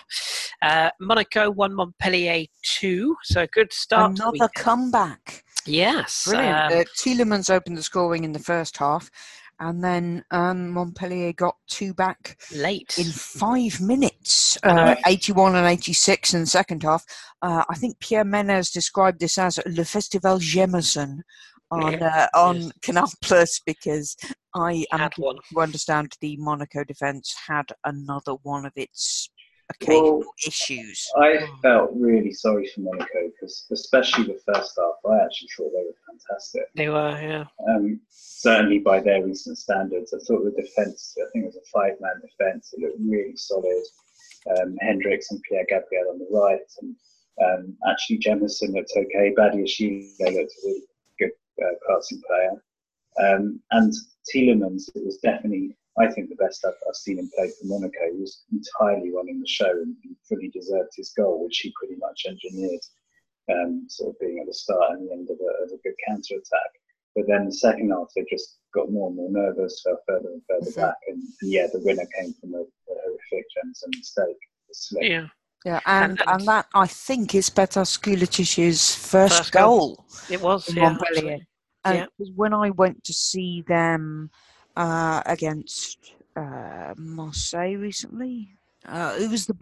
Uh, 0.60 0.90
Monaco 1.00 1.50
1 1.50 1.74
Montpellier 1.74 2.46
2. 2.62 3.16
So 3.22 3.42
a 3.42 3.46
good 3.46 3.72
start. 3.72 4.16
the 4.16 4.24
another 4.24 4.50
comeback 4.56 5.44
Yes. 5.66 6.24
Brilliant. 6.26 6.72
um, 6.72 6.78
uh, 6.80 6.84
Tielemans 6.98 7.50
opened 7.50 7.78
the 7.78 7.82
scoring 7.82 8.24
in 8.24 8.32
the 8.32 8.38
first 8.38 8.76
half, 8.76 9.10
and 9.62 9.82
then 9.82 10.24
um, 10.32 10.70
Montpellier 10.70 11.32
got 11.32 11.54
two 11.68 11.94
back 11.94 12.36
late. 12.52 12.96
in 12.98 13.06
five 13.06 13.80
minutes, 13.80 14.58
uh, 14.64 14.96
81 15.06 15.54
and 15.54 15.66
86 15.66 16.34
in 16.34 16.40
the 16.40 16.46
second 16.46 16.82
half. 16.82 17.04
Uh, 17.42 17.62
I 17.70 17.74
think 17.76 17.98
Pierre 18.00 18.24
Ménès 18.24 18.72
described 18.72 19.20
this 19.20 19.38
as 19.38 19.60
Le 19.64 19.84
Festival 19.84 20.38
Jemerson 20.38 21.20
on 21.70 22.02
uh, 22.02 22.26
on 22.34 22.56
Yes. 22.60 22.72
Canal 22.82 23.12
Plus 23.22 23.60
because 23.64 24.16
I 24.54 24.84
am 24.92 25.10
to 25.10 25.60
understand 25.60 26.12
the 26.20 26.36
Monaco 26.38 26.82
defence 26.84 27.34
had 27.46 27.66
another 27.84 28.32
one 28.42 28.66
of 28.66 28.72
its 28.76 29.30
occasional 29.74 30.18
Well, 30.20 30.34
issues. 30.46 31.10
I 31.16 31.46
felt 31.62 31.90
really 31.94 32.32
sorry 32.32 32.68
for 32.74 32.80
Monaco 32.80 33.30
because, 33.32 33.66
especially 33.72 34.24
the 34.24 34.40
first 34.46 34.78
half, 34.78 35.10
I 35.10 35.24
actually 35.24 35.48
thought 35.56 35.72
they 35.72 35.84
were 35.84 35.96
fantastic. 36.08 36.62
They 36.74 36.88
were, 36.88 37.10
yeah. 37.20 37.44
Um, 37.68 38.00
certainly 38.08 38.78
by 38.78 39.00
their 39.00 39.24
recent 39.24 39.58
standards, 39.58 40.12
I 40.14 40.18
thought 40.26 40.44
the 40.44 40.62
defence, 40.62 41.16
I 41.18 41.30
think 41.32 41.44
it 41.44 41.46
was 41.46 41.56
a 41.56 41.70
five 41.72 42.00
man 42.00 42.20
defence, 42.20 42.72
it 42.72 42.80
looked 42.80 42.98
really 43.00 43.36
solid. 43.36 43.84
Um, 44.58 44.76
Henrichs 44.80 45.30
and 45.30 45.40
Pierre 45.48 45.66
Gabriel 45.68 46.10
on 46.10 46.18
the 46.18 46.26
right, 46.30 46.58
and 46.80 46.96
um, 47.44 47.76
actually 47.88 48.18
Jemerson 48.18 48.74
looked 48.74 48.92
okay. 48.96 49.32
Badiashile 49.38 50.18
looked 50.18 50.52
a 50.52 50.66
really 50.66 50.82
good 51.18 51.30
uh, 51.62 51.74
passing 51.88 52.20
player. 52.26 52.62
Um, 53.22 53.60
and 53.70 53.92
Tielemans, 54.32 54.88
it 54.94 55.04
was 55.04 55.18
definitely, 55.18 55.76
I 55.98 56.08
think, 56.10 56.28
the 56.30 56.36
best 56.36 56.64
I've, 56.64 56.74
I've 56.88 56.96
seen 56.96 57.18
him 57.18 57.30
play 57.36 57.48
for 57.50 57.66
Monaco. 57.66 58.12
He 58.12 58.20
was 58.20 58.42
entirely 58.52 59.12
running 59.12 59.40
the 59.40 59.46
show 59.48 59.70
and 59.70 59.94
he 60.02 60.16
fully 60.28 60.48
deserved 60.48 60.90
his 60.96 61.12
goal, 61.16 61.44
which 61.44 61.58
he 61.58 61.72
pretty 61.78 61.96
much 62.00 62.24
engineered, 62.26 62.80
um, 63.50 63.86
sort 63.88 64.10
of 64.14 64.20
being 64.20 64.38
at 64.40 64.46
the 64.46 64.54
start 64.54 64.92
and 64.92 65.06
the 65.08 65.12
end 65.12 65.28
of 65.30 65.36
a, 65.38 65.64
of 65.64 65.70
a 65.70 65.82
good 65.82 65.94
counter 66.08 66.34
attack. 66.34 66.70
But 67.14 67.26
then 67.28 67.44
the 67.44 67.52
second 67.52 67.90
half, 67.90 68.08
they 68.16 68.24
just 68.30 68.56
got 68.72 68.90
more 68.90 69.08
and 69.08 69.16
more 69.16 69.30
nervous, 69.30 69.82
fell 69.84 69.98
further 70.08 70.30
and 70.30 70.42
further 70.48 70.72
back. 70.80 70.94
And, 71.08 71.22
and 71.42 71.52
yeah, 71.52 71.66
the 71.70 71.80
winner 71.84 72.06
came 72.18 72.32
from 72.40 72.54
a, 72.54 72.60
a 72.62 72.94
horrific 73.04 73.44
Jensen 73.54 73.90
mistake. 73.94 74.38
The 74.68 74.74
slip. 74.74 75.02
Yeah. 75.04 75.26
Yeah, 75.66 75.80
and, 75.86 76.18
and- 76.22 76.30
and 76.40 76.48
that 76.48 76.66
I 76.74 76.86
think 76.86 77.34
is 77.34 77.50
Petar 77.50 77.82
Skuletic's 77.84 78.94
first, 78.96 79.36
First 79.38 79.52
goal. 79.52 79.96
goal. 79.96 80.04
It 80.30 80.40
was, 80.40 80.68
in 80.68 80.76
yeah. 80.76 80.82
Montpellier. 80.84 81.14
absolutely. 81.16 81.46
And 81.84 81.98
Yeah. 81.98 82.04
it 82.04 82.10
was 82.18 82.30
when 82.34 82.54
I 82.54 82.70
went 82.70 83.04
to 83.04 83.12
see 83.12 83.62
them 83.68 84.30
uh, 84.76 85.22
against 85.26 86.14
uh, 86.36 86.94
Marseille 86.96 87.76
recently, 87.76 88.48
uh, 88.86 89.16
it 89.18 89.30
was 89.30 89.46
the 89.46 89.54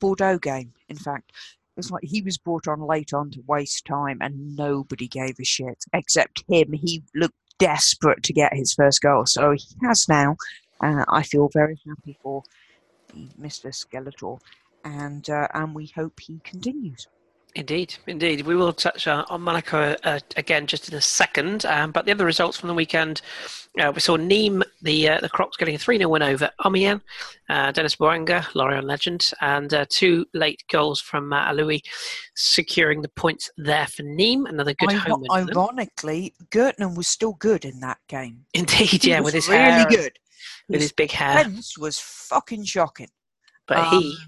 Bordeaux 0.00 0.38
game. 0.38 0.72
In 0.88 0.96
fact, 0.96 1.30
it 1.30 1.78
was 1.78 1.90
like 1.90 2.04
he 2.04 2.22
was 2.22 2.38
brought 2.38 2.66
on 2.66 2.80
late 2.80 3.12
on 3.12 3.30
to 3.32 3.42
waste 3.46 3.84
time, 3.84 4.18
and 4.20 4.56
nobody 4.56 5.08
gave 5.08 5.38
a 5.38 5.44
shit 5.44 5.84
except 5.92 6.44
him. 6.48 6.72
He 6.72 7.02
looked 7.14 7.36
desperate 7.58 8.22
to 8.24 8.32
get 8.32 8.54
his 8.54 8.74
first 8.74 9.02
goal, 9.02 9.26
so 9.26 9.52
he 9.52 9.68
has 9.82 10.08
now. 10.08 10.36
Uh, 10.80 11.04
I 11.08 11.22
feel 11.22 11.48
very 11.52 11.78
happy 11.86 12.18
for 12.22 12.42
Mr. 13.40 13.72
Skeletor, 13.72 14.40
and 14.84 15.28
uh, 15.30 15.48
and 15.54 15.74
we 15.74 15.86
hope 15.94 16.20
he 16.20 16.40
continues. 16.44 17.06
Indeed, 17.56 17.94
indeed. 18.06 18.42
We 18.46 18.54
will 18.54 18.74
touch 18.74 19.06
uh, 19.06 19.24
on 19.30 19.40
Monaco 19.40 19.96
uh, 20.04 20.20
again 20.36 20.66
just 20.66 20.90
in 20.90 20.94
a 20.94 21.00
second. 21.00 21.64
Um, 21.64 21.90
but 21.90 22.04
the 22.04 22.12
other 22.12 22.26
results 22.26 22.58
from 22.58 22.68
the 22.68 22.74
weekend, 22.74 23.22
uh, 23.80 23.90
we 23.94 24.00
saw 24.00 24.18
Nîmes, 24.18 24.62
the 24.82 25.08
uh, 25.08 25.20
the 25.20 25.30
Crocs, 25.30 25.56
getting 25.56 25.74
a 25.74 25.78
3 25.78 25.96
0 25.96 26.10
win 26.10 26.22
over 26.22 26.50
Amiens. 26.66 27.00
Uh, 27.48 27.72
Denis 27.72 27.96
Bouanga, 27.96 28.44
Lorient 28.54 28.84
legend, 28.86 29.30
and 29.40 29.72
uh, 29.72 29.86
two 29.88 30.26
late 30.34 30.64
goals 30.70 31.00
from 31.00 31.32
uh, 31.32 31.50
Alioui, 31.50 31.80
securing 32.34 33.00
the 33.00 33.08
points 33.08 33.50
there 33.56 33.86
for 33.86 34.02
Nîmes. 34.02 34.50
Another 34.50 34.74
good 34.74 34.92
Iro- 34.92 35.00
home 35.00 35.24
win. 35.26 35.48
ironically, 35.50 36.34
Gurtner 36.50 36.94
was 36.94 37.08
still 37.08 37.32
good 37.34 37.64
in 37.64 37.80
that 37.80 37.98
game. 38.06 38.44
Indeed, 38.52 39.02
yeah, 39.02 39.20
with 39.20 39.32
his 39.32 39.48
really 39.48 39.62
hair, 39.62 39.86
good. 39.88 40.18
with 40.68 40.82
his 40.82 40.92
big 40.92 41.10
hair. 41.10 41.46
was 41.78 41.98
fucking 41.98 42.64
shocking. 42.64 43.08
But 43.66 43.78
Um, 43.78 44.02
he, 44.02 44.18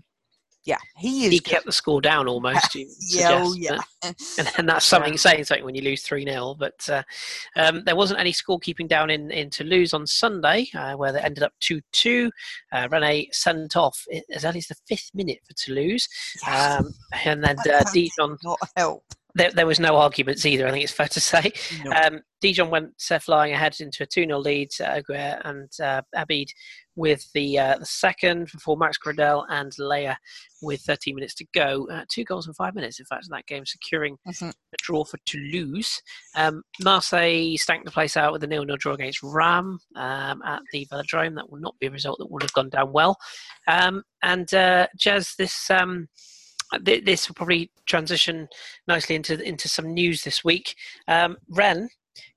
yeah, 0.68 0.76
he 0.98 1.24
is. 1.24 1.32
He 1.32 1.38
good. 1.38 1.50
kept 1.50 1.64
the 1.64 1.72
score 1.72 2.02
down 2.02 2.28
almost. 2.28 2.74
yeah, 3.00 3.42
oh, 3.42 3.54
yeah. 3.54 3.78
and, 4.02 4.52
and 4.58 4.68
that's 4.68 4.84
something 4.84 5.16
saying 5.16 5.44
something 5.44 5.64
when 5.64 5.74
you 5.74 5.80
lose 5.80 6.02
3 6.02 6.26
0. 6.26 6.56
But 6.58 6.86
uh, 6.90 7.02
um, 7.56 7.84
there 7.86 7.96
wasn't 7.96 8.20
any 8.20 8.32
scorekeeping 8.32 8.86
down 8.86 9.08
in, 9.08 9.30
in 9.30 9.48
Toulouse 9.48 9.94
on 9.94 10.06
Sunday, 10.06 10.68
uh, 10.74 10.92
where 10.92 11.10
they 11.10 11.20
ended 11.20 11.42
up 11.42 11.54
2 11.60 11.80
2. 11.92 12.30
Uh, 12.70 12.86
Rene 12.92 13.30
sent 13.32 13.78
off 13.78 14.04
as 14.30 14.44
early 14.44 14.58
as 14.58 14.66
the 14.66 14.76
fifth 14.86 15.10
minute 15.14 15.38
for 15.46 15.54
Toulouse. 15.54 16.06
Um, 16.46 16.92
and 17.24 17.42
then 17.42 17.56
uh, 17.72 17.84
Dijon, 17.90 18.36
not 18.44 18.58
help. 18.76 19.04
There, 19.38 19.52
there 19.52 19.66
was 19.66 19.78
no 19.80 19.96
arguments 19.96 20.44
either, 20.44 20.66
I 20.66 20.72
think 20.72 20.82
it's 20.84 20.92
fair 20.92 21.06
to 21.08 21.20
say. 21.20 21.52
No. 21.84 21.92
Um, 21.92 22.20
Dijon 22.40 22.70
went 22.70 22.90
uh, 23.10 23.18
flying 23.18 23.52
ahead 23.52 23.76
into 23.80 24.02
a 24.02 24.06
2 24.06 24.24
0 24.26 24.38
lead. 24.38 24.68
Uh, 24.80 24.84
Aguirre 24.98 25.40
and 25.44 25.70
uh, 25.82 26.02
Abid 26.16 26.48
with 26.96 27.24
the, 27.34 27.58
uh, 27.58 27.78
the 27.78 27.86
second 27.86 28.48
before 28.52 28.76
Max 28.76 28.98
Gradel 28.98 29.44
and 29.48 29.72
Leya 29.80 30.16
with 30.60 30.80
13 30.82 31.14
minutes 31.14 31.34
to 31.36 31.46
go. 31.54 31.86
Uh, 31.90 32.04
two 32.12 32.24
goals 32.24 32.48
in 32.48 32.54
five 32.54 32.74
minutes, 32.74 32.98
in 32.98 33.06
fact, 33.06 33.24
in 33.26 33.30
that 33.30 33.46
game, 33.46 33.64
securing 33.64 34.16
Mhm. 34.28 34.50
a 34.50 34.76
draw 34.82 35.04
for 35.04 35.18
Toulouse. 35.24 36.02
Um, 36.34 36.62
Marseille 36.82 37.56
stank 37.56 37.84
the 37.84 37.90
place 37.92 38.16
out 38.16 38.32
with 38.32 38.42
a 38.42 38.46
nil 38.48 38.64
nil 38.64 38.76
draw 38.76 38.94
against 38.94 39.22
Ram 39.22 39.78
um, 39.96 40.42
at 40.44 40.62
the 40.72 40.86
Velodrome. 40.92 41.36
That 41.36 41.50
will 41.50 41.60
not 41.60 41.76
be 41.80 41.86
a 41.86 41.90
result 41.92 42.18
that 42.18 42.30
would 42.30 42.42
have 42.42 42.52
gone 42.52 42.70
down 42.70 42.92
well. 42.92 43.16
Um, 43.68 44.02
and 44.22 44.52
uh, 44.52 44.88
Jez, 44.98 45.36
this. 45.36 45.70
Um, 45.70 46.08
th- 46.84 47.04
this 47.04 47.28
will 47.28 47.34
probably 47.34 47.70
transition 47.86 48.48
nicely 48.86 49.14
into 49.14 49.40
into 49.42 49.68
some 49.68 49.92
news 49.92 50.22
this 50.22 50.44
week. 50.44 50.74
Um, 51.06 51.36
Rennes 51.48 51.90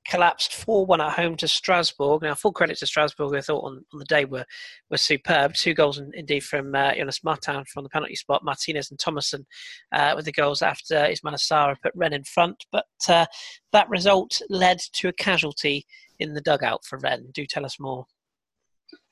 collapsed 0.07 0.53
4 0.53 0.85
1 0.85 1.01
at 1.01 1.13
home 1.13 1.35
to 1.37 1.47
Strasbourg. 1.47 2.21
Now, 2.21 2.35
full 2.35 2.51
credit 2.51 2.77
to 2.79 2.87
Strasbourg, 2.87 3.35
I 3.35 3.41
thought 3.41 3.63
on, 3.63 3.85
on 3.93 3.99
the 3.99 4.05
day 4.05 4.25
were, 4.25 4.45
were 4.89 4.97
superb. 4.97 5.53
Two 5.53 5.73
goals 5.73 5.97
in, 5.97 6.11
indeed 6.13 6.41
from 6.43 6.73
uh, 6.75 6.93
Jonas 6.95 7.23
Martin 7.23 7.63
from 7.65 7.83
the 7.83 7.89
penalty 7.89 8.15
spot, 8.15 8.43
Martinez 8.43 8.89
and 8.89 8.99
Thomasson 8.99 9.45
uh, 9.91 10.13
with 10.15 10.25
the 10.25 10.31
goals 10.31 10.61
after 10.61 10.95
Ismaila 10.95 11.37
Sarr 11.37 11.75
put 11.81 11.93
Rennes 11.95 12.15
in 12.15 12.23
front. 12.23 12.65
But 12.71 12.85
uh, 13.07 13.25
that 13.71 13.89
result 13.89 14.41
led 14.49 14.79
to 14.93 15.09
a 15.09 15.13
casualty 15.13 15.85
in 16.19 16.33
the 16.33 16.41
dugout 16.41 16.85
for 16.85 16.99
Rennes. 16.99 17.31
Do 17.33 17.45
tell 17.45 17.65
us 17.65 17.79
more. 17.79 18.05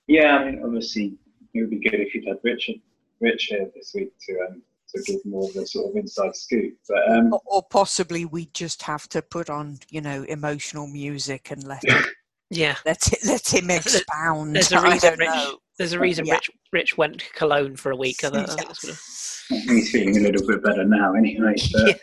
Yeah, 0.08 0.38
I 0.38 0.46
mean, 0.46 0.62
obviously, 0.64 1.14
it 1.54 1.62
would 1.62 1.70
be 1.70 1.80
good 1.80 2.00
if 2.00 2.14
you'd 2.14 2.28
had 2.28 2.38
Richard, 2.44 2.78
Rich 3.22 3.46
here 3.50 3.70
this 3.76 3.92
week 3.94 4.12
to 4.28 4.34
um, 4.50 4.62
to 4.96 5.02
give 5.04 5.20
more 5.26 5.50
of 5.50 5.56
a 5.56 5.66
sort 5.66 5.90
of 5.92 5.96
inside 5.96 6.36
scoop. 6.36 6.74
But 6.88 7.12
um, 7.12 7.34
or, 7.34 7.42
or 7.46 7.64
possibly 7.70 8.26
we 8.26 8.48
just 8.54 8.82
have 8.84 9.08
to 9.10 9.22
put 9.22 9.50
on, 9.50 9.80
you 9.90 10.02
know, 10.02 10.24
emotional 10.24 10.88
music 10.88 11.52
and 11.52 11.64
let 11.64 11.84
him, 11.84 12.04
Yeah, 12.50 12.76
let 12.86 13.12
it, 13.14 13.20
let 13.26 13.48
him 13.54 13.70
expound. 13.70 14.56
there's 14.56 14.72
a 14.72 14.78
I 14.80 14.92
reason 14.94 15.16
Rich, 15.20 15.30
know. 15.30 15.58
there's 15.78 15.94
a 15.94 16.00
reason 16.00 16.26
Yeah. 16.26 16.34
Rich, 16.36 16.50
Rich 16.74 16.98
went 16.98 17.20
to 17.20 17.34
Cologne 17.34 17.76
for 17.76 17.92
a 17.92 17.96
week. 17.96 18.24
I, 18.24 18.30
think 18.32 18.48
Yeah. 18.48 18.56
that's 18.56 18.84
what 18.84 18.94
it- 18.94 19.64
he's 19.70 19.92
feeling 19.92 20.18
a 20.18 20.22
little 20.22 20.48
bit 20.48 20.64
better 20.64 20.84
now, 20.86 21.14
anyway. 21.14 21.56
But 21.74 22.00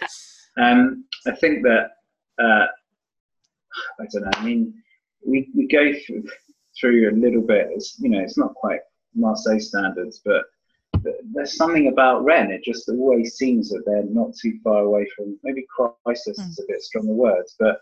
Yeah. 0.56 0.70
um, 0.70 1.04
I 1.26 1.32
think 1.32 1.62
that 1.64 1.90
uh, 2.38 2.66
I 4.00 4.04
don't 4.12 4.22
know. 4.24 4.30
I 4.34 4.44
mean, 4.44 4.74
we 5.26 5.48
we 5.56 5.66
go 5.68 5.92
through, 6.06 6.24
through 6.80 7.10
a 7.10 7.14
little 7.16 7.42
bit. 7.42 7.68
It's, 7.72 7.98
you 7.98 8.08
know, 8.10 8.20
it's 8.20 8.38
not 8.38 8.54
quite 8.54 8.80
Marseille 9.14 9.58
standards, 9.60 10.20
but 10.24 10.32
th- 10.32 10.44
there's 11.32 11.56
something 11.56 11.88
about 11.88 12.24
Rennes. 12.24 12.52
It 12.52 12.64
just 12.64 12.88
always 12.88 13.34
seems 13.34 13.70
that 13.70 13.82
they're 13.86 14.04
not 14.04 14.34
too 14.34 14.58
far 14.62 14.82
away 14.82 15.06
from. 15.16 15.38
Maybe 15.42 15.66
crisis 16.04 16.38
is 16.38 16.58
a 16.58 16.66
bit 16.68 16.82
stronger 16.82 17.12
words, 17.12 17.54
but 17.58 17.80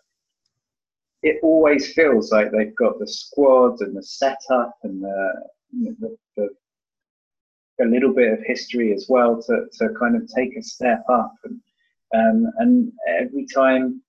it 1.23 1.39
always 1.43 1.93
feels 1.93 2.31
like 2.33 2.51
they've 2.51 2.77
got 2.77 2.99
the 2.99 3.07
squad 3.07 3.81
and 3.81 3.97
the 3.97 4.03
setup 4.03 4.77
and 4.83 5.03
the, 5.03 5.33
you 5.73 5.85
know, 5.87 5.97
the, 6.01 6.17
the 6.37 6.49
a 7.81 7.85
little 7.85 8.13
bit 8.13 8.33
of 8.33 8.39
history 8.45 8.93
as 8.93 9.07
well 9.09 9.43
to, 9.43 9.67
to 9.73 9.89
kind 9.99 10.17
of 10.17 10.29
take 10.29 10.57
a 10.57 10.63
step 10.63 11.03
up 11.09 11.35
and 11.45 11.61
um, 12.15 12.53
and 12.59 12.93
every 13.09 13.47
time 13.53 14.01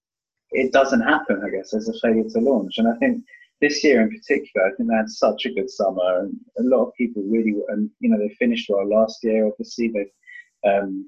it 0.52 0.72
doesn't 0.72 1.02
happen 1.02 1.42
I 1.44 1.50
guess 1.50 1.72
there's 1.72 1.90
a 1.90 2.00
failure 2.00 2.30
to 2.30 2.40
launch 2.40 2.78
and 2.78 2.88
I 2.88 2.96
think 2.98 3.24
this 3.62 3.84
year 3.84 4.02
in 4.02 4.10
particular 4.10 4.68
I 4.68 4.72
think 4.76 4.90
they 4.90 4.96
had 4.96 5.10
such 5.10 5.46
a 5.46 5.54
good 5.54 5.70
summer 5.70 6.20
and 6.20 6.36
a 6.60 6.64
lot 6.64 6.86
of 6.86 6.94
people 6.96 7.24
really 7.24 7.56
and 7.70 7.90
you 8.00 8.10
know 8.10 8.18
they 8.18 8.34
finished 8.36 8.70
well 8.70 8.88
last 8.88 9.24
year 9.24 9.48
obviously 9.48 9.90
they've 9.90 10.72
um, 10.72 11.08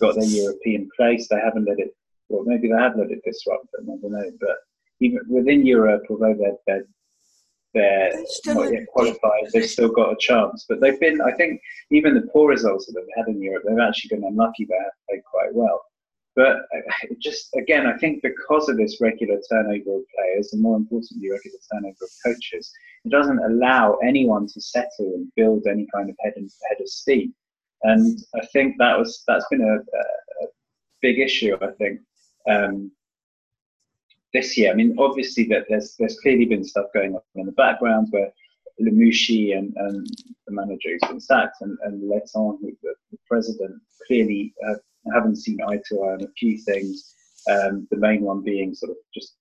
got 0.00 0.14
their 0.14 0.24
European 0.24 0.88
place 0.96 1.28
they 1.28 1.40
haven't 1.42 1.66
let 1.68 1.78
it 1.78 1.94
well 2.28 2.44
maybe 2.44 2.68
they 2.68 2.74
have 2.74 2.96
let 2.96 3.10
it 3.10 3.20
disrupt 3.24 3.66
them 3.72 3.88
I 3.90 3.96
don't 4.00 4.12
know 4.12 4.30
but 4.40 4.56
even 5.00 5.20
within 5.28 5.66
Europe 5.66 6.02
although 6.10 6.34
they're, 6.38 6.56
they're 6.66 6.86
they're 7.74 8.12
not 8.46 8.72
yet 8.72 8.86
qualified. 8.86 9.50
They've 9.52 9.68
still 9.68 9.88
got 9.88 10.12
a 10.12 10.16
chance, 10.20 10.64
but 10.68 10.80
they've 10.80 10.98
been. 11.00 11.20
I 11.20 11.32
think 11.32 11.60
even 11.90 12.14
the 12.14 12.28
poor 12.32 12.48
results 12.48 12.86
that 12.86 12.92
they've 12.92 13.16
had 13.16 13.26
in 13.26 13.42
Europe, 13.42 13.64
they've 13.66 13.78
actually 13.78 14.16
been 14.16 14.24
unlucky. 14.24 14.64
They 14.64 14.76
have 14.76 14.92
played 15.08 15.24
quite 15.24 15.52
well, 15.52 15.84
but 16.36 16.56
uh, 16.56 17.06
just 17.18 17.54
again, 17.56 17.86
I 17.86 17.96
think 17.98 18.22
because 18.22 18.68
of 18.68 18.76
this 18.76 19.00
regular 19.00 19.40
turnover 19.50 19.96
of 19.96 20.02
players, 20.14 20.52
and 20.52 20.62
more 20.62 20.76
importantly, 20.76 21.30
regular 21.30 21.58
turnover 21.72 21.96
of 22.02 22.10
coaches, 22.24 22.72
it 23.04 23.10
doesn't 23.10 23.38
allow 23.38 23.94
anyone 24.04 24.46
to 24.48 24.60
settle 24.60 25.14
and 25.14 25.30
build 25.36 25.66
any 25.66 25.86
kind 25.94 26.10
of 26.10 26.16
head 26.20 26.34
and 26.36 26.50
head 26.68 26.80
of 26.80 26.88
steam. 26.88 27.34
And 27.82 28.18
I 28.34 28.46
think 28.46 28.76
that 28.78 28.98
was 28.98 29.22
that's 29.26 29.46
been 29.50 29.62
a, 29.62 29.74
a, 29.74 30.46
big 31.02 31.18
issue. 31.18 31.56
I 31.60 31.70
think. 31.72 32.00
Um, 32.48 32.90
this 34.32 34.58
year. 34.58 34.72
I 34.72 34.74
mean, 34.74 34.96
obviously 34.98 35.44
that 35.44 35.64
there's 35.68 35.94
there's 35.98 36.18
clearly 36.20 36.44
been 36.44 36.64
stuff 36.64 36.86
going 36.92 37.14
on 37.14 37.20
in 37.36 37.46
the 37.46 37.52
background 37.52 38.08
where 38.10 38.30
Lamouchi 38.82 39.56
and, 39.56 39.72
and 39.76 40.06
the 40.46 40.52
manager 40.52 40.90
who's 40.90 41.08
been 41.08 41.20
sacked 41.20 41.58
and, 41.60 41.78
and 41.84 42.02
Létang, 42.02 42.58
who- 42.60 42.76
the, 42.82 42.94
the 43.12 43.18
president, 43.28 43.80
clearly 44.06 44.52
uh, 45.06 45.14
haven't 45.14 45.36
seen 45.36 45.58
eye 45.68 45.80
to 45.88 46.02
eye 46.02 46.12
on 46.14 46.22
a 46.22 46.32
few 46.38 46.58
things. 46.58 47.14
Um, 47.48 47.86
the 47.90 47.98
main 47.98 48.22
one 48.22 48.42
being 48.42 48.74
sort 48.74 48.92
of 48.92 48.96
just 49.14 49.36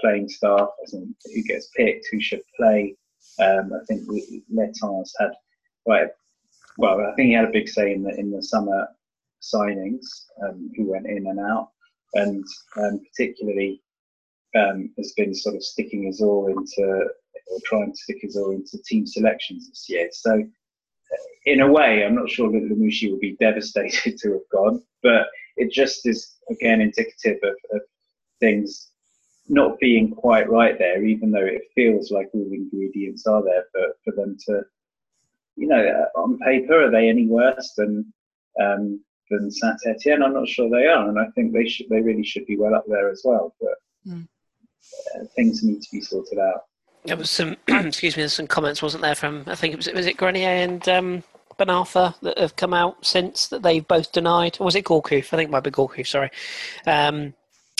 playing 0.00 0.28
staff, 0.28 0.68
as 0.84 0.94
in 0.94 1.14
who 1.24 1.42
gets 1.42 1.68
picked, 1.76 2.08
who 2.10 2.20
should 2.20 2.42
play. 2.56 2.96
Um, 3.40 3.72
I 3.72 3.84
think 3.86 4.02
Létang's 4.52 5.14
had 5.18 5.30
quite, 5.84 6.02
a, 6.02 6.10
well, 6.78 7.00
I 7.00 7.14
think 7.14 7.28
he 7.28 7.32
had 7.32 7.44
a 7.44 7.52
big 7.52 7.68
say 7.68 7.92
in 7.92 8.02
the 8.02 8.14
in 8.18 8.30
the 8.30 8.42
summer 8.42 8.88
signings, 9.40 10.06
um, 10.42 10.70
who 10.76 10.90
went 10.90 11.06
in 11.06 11.26
and 11.26 11.40
out, 11.40 11.68
and 12.14 12.44
um, 12.76 13.00
particularly 13.10 13.82
um, 14.56 14.90
has 14.98 15.12
been 15.12 15.34
sort 15.34 15.56
of 15.56 15.64
sticking 15.64 16.04
his 16.04 16.20
all 16.20 16.48
into 16.48 17.06
or 17.50 17.58
trying 17.64 17.92
to 17.92 17.98
stick 17.98 18.18
his 18.20 18.36
all 18.36 18.50
into 18.50 18.78
team 18.84 19.06
selections 19.06 19.68
this 19.68 19.86
year. 19.88 20.08
So, 20.12 20.42
in 21.44 21.60
a 21.60 21.70
way, 21.70 22.04
I'm 22.04 22.14
not 22.14 22.30
sure 22.30 22.50
that 22.50 22.62
Lamouchi 22.70 23.10
will 23.10 23.18
be 23.18 23.36
devastated 23.40 24.18
to 24.22 24.32
have 24.32 24.48
gone, 24.52 24.82
but 25.02 25.26
it 25.56 25.70
just 25.72 26.06
is 26.06 26.36
again 26.50 26.80
indicative 26.80 27.38
of, 27.42 27.54
of 27.72 27.80
things 28.40 28.88
not 29.48 29.78
being 29.80 30.14
quite 30.14 30.48
right 30.48 30.78
there, 30.78 31.04
even 31.04 31.30
though 31.30 31.44
it 31.44 31.62
feels 31.74 32.10
like 32.10 32.28
all 32.32 32.44
the 32.48 32.56
ingredients 32.56 33.26
are 33.26 33.42
there 33.42 33.64
for, 33.72 33.88
for 34.04 34.14
them 34.14 34.36
to, 34.46 34.62
you 35.56 35.66
know, 35.66 35.84
uh, 35.84 36.18
on 36.20 36.38
paper, 36.38 36.84
are 36.84 36.90
they 36.90 37.08
any 37.08 37.26
worse 37.26 37.72
than 37.76 38.12
um, 38.60 39.02
than 39.30 39.50
Saint 39.50 39.80
Etienne? 39.86 40.22
I'm 40.22 40.34
not 40.34 40.48
sure 40.48 40.70
they 40.70 40.86
are, 40.86 41.08
and 41.08 41.18
I 41.18 41.26
think 41.34 41.52
they 41.52 41.66
should, 41.68 41.88
they 41.88 42.00
really 42.00 42.24
should 42.24 42.46
be 42.46 42.56
well 42.56 42.74
up 42.74 42.84
there 42.86 43.10
as 43.10 43.22
well. 43.24 43.54
But 43.60 43.74
Mm. 44.04 44.26
uh, 45.14 45.24
things 45.36 45.62
need 45.62 45.80
to 45.80 45.88
be 45.92 46.00
sorted 46.00 46.38
out. 46.40 46.62
There 47.04 47.16
was 47.16 47.30
some, 47.30 47.56
excuse 47.68 48.16
me, 48.16 48.22
there's 48.22 48.32
some 48.34 48.48
comments, 48.48 48.82
wasn't 48.82 49.02
there, 49.02 49.14
from 49.14 49.44
I 49.46 49.54
think 49.54 49.74
it 49.74 49.76
was 49.76 49.86
was 49.92 50.06
it 50.06 50.16
Grenier 50.16 50.48
and 50.48 50.88
um, 50.88 51.22
Ben 51.64 51.74
Arfa 51.74 52.18
that 52.22 52.38
have 52.38 52.56
come 52.56 52.74
out 52.74 53.04
since 53.06 53.46
that 53.48 53.62
they've 53.62 53.86
both 53.86 54.10
denied, 54.10 54.56
or 54.58 54.64
was 54.64 54.74
it 54.74 54.84
Gourcuff? 54.84 55.32
I 55.32 55.36
think 55.36 55.48
it 55.48 55.50
might 55.50 55.62
be 55.62 55.70
Gourcuff. 55.70 56.08
Sorry, 56.08 56.28
um, 56.86 57.34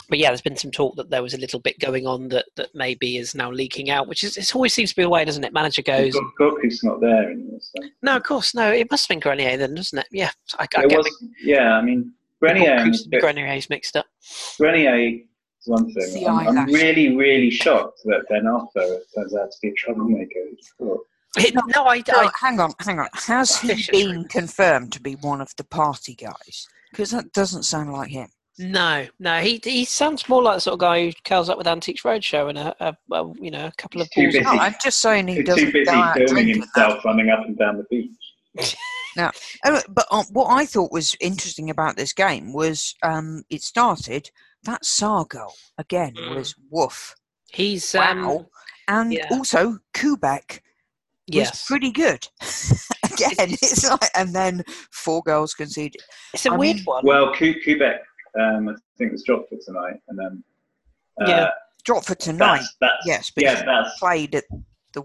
but 0.09 0.21
yeah, 0.21 0.29
there's 0.29 0.41
been 0.41 0.57
some 0.57 0.71
talk 0.71 0.95
that 0.97 1.11
there 1.11 1.23
was 1.23 1.35
a 1.35 1.39
little 1.39 1.59
bit 1.59 1.81
going 1.81 2.07
on 2.07 2.29
that 2.29 2.45
that 2.55 2.73
maybe 2.77 3.17
is 3.17 3.35
now 3.35 3.51
leaking 3.51 3.91
out, 3.91 4.07
which 4.07 4.23
is 4.23 4.37
it 4.37 4.55
always 4.55 4.73
seems 4.73 4.91
to 4.91 4.97
be 4.97 5.03
the 5.03 5.09
way, 5.09 5.25
doesn't 5.25 5.43
it? 5.43 5.53
Manager 5.53 5.83
goes, 5.83 6.15
Gourcuff's 6.39 6.85
not 6.85 7.01
there 7.01 7.33
anymore. 7.33 7.59
So. 7.61 7.83
no, 8.03 8.17
of 8.17 8.23
course, 8.23 8.55
no, 8.55 8.71
it 8.71 8.89
must 8.89 9.05
have 9.09 9.15
been 9.15 9.21
Grenier 9.21 9.57
then, 9.57 9.75
doesn't 9.75 9.99
it? 9.99 10.07
Yeah, 10.13 10.31
I, 10.61 10.63
I 10.77 10.81
There 10.83 10.89
get 10.89 10.99
was, 10.99 11.25
yeah, 11.43 11.73
I 11.73 11.83
mean, 11.83 12.13
Grenier, 12.41 12.71
and- 12.77 12.95
the 13.11 13.19
Grenier's 13.21 13.69
mixed 13.69 13.97
up. 13.97 14.07
Grenier 14.61 14.97
is 14.97 15.67
one 15.67 15.93
thing. 15.93 16.29
I'm, 16.29 16.57
I'm 16.57 16.67
really, 16.67 17.17
really 17.17 17.51
shocked 17.51 18.01
that 18.05 18.29
Ben 18.29 18.45
Arfa 18.45 18.99
turns 19.13 19.35
out 19.35 19.51
to 19.51 19.59
be 19.61 19.69
a 19.71 19.75
troublemaker. 19.75 20.41
Oh, 20.81 21.03
It, 21.39 21.55
no, 21.55 21.85
I, 21.85 22.03
So, 22.07 22.15
I, 22.15 22.31
hang 22.41 22.61
on, 22.61 22.73
hang 22.81 22.99
on. 22.99 23.09
Has 23.15 23.59
he 23.59 23.85
been 23.91 24.09
rumours. 24.13 24.33
confirmed 24.33 24.93
to 24.93 25.01
be 25.01 25.15
one 25.15 25.41
of 25.41 25.55
the 25.57 25.65
party 25.65 26.15
guys? 26.15 26.69
Because 26.91 27.11
that 27.13 27.33
doesn't 27.33 27.63
sound 27.63 27.93
like 27.93 28.11
him. 28.11 28.29
No, 28.59 29.07
no, 29.19 29.41
he 29.41 29.61
he 29.65 29.87
sounds 29.87 30.29
more 30.29 30.43
like 30.43 30.57
the 30.57 30.61
sort 30.61 30.75
of 30.75 30.81
guy 30.81 31.07
who 31.07 31.13
curls 31.25 31.49
up 31.49 31.57
with 31.57 31.67
Antiques 31.67 32.03
Roadshow 32.03 32.51
and 32.51 32.59
a, 32.59 32.77
a, 32.81 32.97
a 33.15 33.33
you 33.41 33.51
know 33.51 33.67
a 33.67 33.73
couple 33.79 34.03
of 34.03 34.11
Too 34.11 34.25
balls. 34.25 34.35
busy. 34.35 34.45
No, 34.45 34.51
I'm 34.51 34.75
just 34.83 35.01
saying 35.01 35.29
he 35.29 35.37
He's 35.37 35.47
doesn't 35.47 35.67
too 35.67 35.73
busy 35.73 35.87
go 35.87 35.93
out 35.93 36.15
filming 36.17 36.35
drinking. 36.35 36.55
himself 36.61 37.03
running 37.05 37.31
up 37.31 37.47
and 37.47 37.57
down 37.59 37.79
the 37.79 37.85
beach. 37.91 38.77
Oh, 39.19 39.31
But 39.91 40.07
uh, 40.11 40.25
what 40.31 40.47
I 40.51 40.65
thought 40.65 40.91
was 40.91 41.15
interesting 41.21 41.69
about 41.69 41.97
this 41.97 42.13
game 42.15 42.53
was 42.55 42.95
um, 43.03 43.43
it 43.51 43.63
started. 43.63 44.31
That 44.65 44.85
Sarr 44.85 45.29
goal 45.29 45.53
again 45.77 46.17
Mm. 46.19 46.35
was 46.37 46.55
woof. 46.71 47.15
He's 47.53 47.95
Wow. 47.95 48.39
um, 48.39 48.47
And 48.89 49.13
Yeah. 49.13 49.29
also 49.31 49.79
Koubek 49.93 50.61
was 51.39 51.49
yes, 51.49 51.67
pretty 51.67 51.91
good. 51.91 52.27
again, 53.05 53.51
it's 53.63 53.89
like, 53.89 54.11
and 54.15 54.35
then 54.35 54.63
four 54.91 55.23
goals 55.23 55.55
conceded. 55.55 56.01
It's 56.35 56.47
a 56.47 56.53
I 56.53 56.57
weird 56.57 56.77
mean- 56.77 56.85
one. 56.85 57.05
Well, 57.05 57.35
Ku- 57.35 57.61
Koubek, 57.67 57.99
um, 58.39 58.69
I 58.69 58.75
think 58.99 59.13
was 59.13 59.23
dropped 59.25 59.49
for 59.51 59.59
tonight, 59.65 60.01
and 60.09 60.19
then 60.19 60.45
uh, 61.21 61.25
Yeah. 61.29 61.51
dropped 61.85 62.07
for 62.07 62.15
tonight, 62.15 62.59
That's, 62.59 62.77
that's, 62.81 63.07
yes, 63.07 63.31
but 63.35 63.45
yeah, 63.45 63.63
that's 63.65 63.99
played 63.99 64.35
at 64.35 64.45
the. 64.95 65.03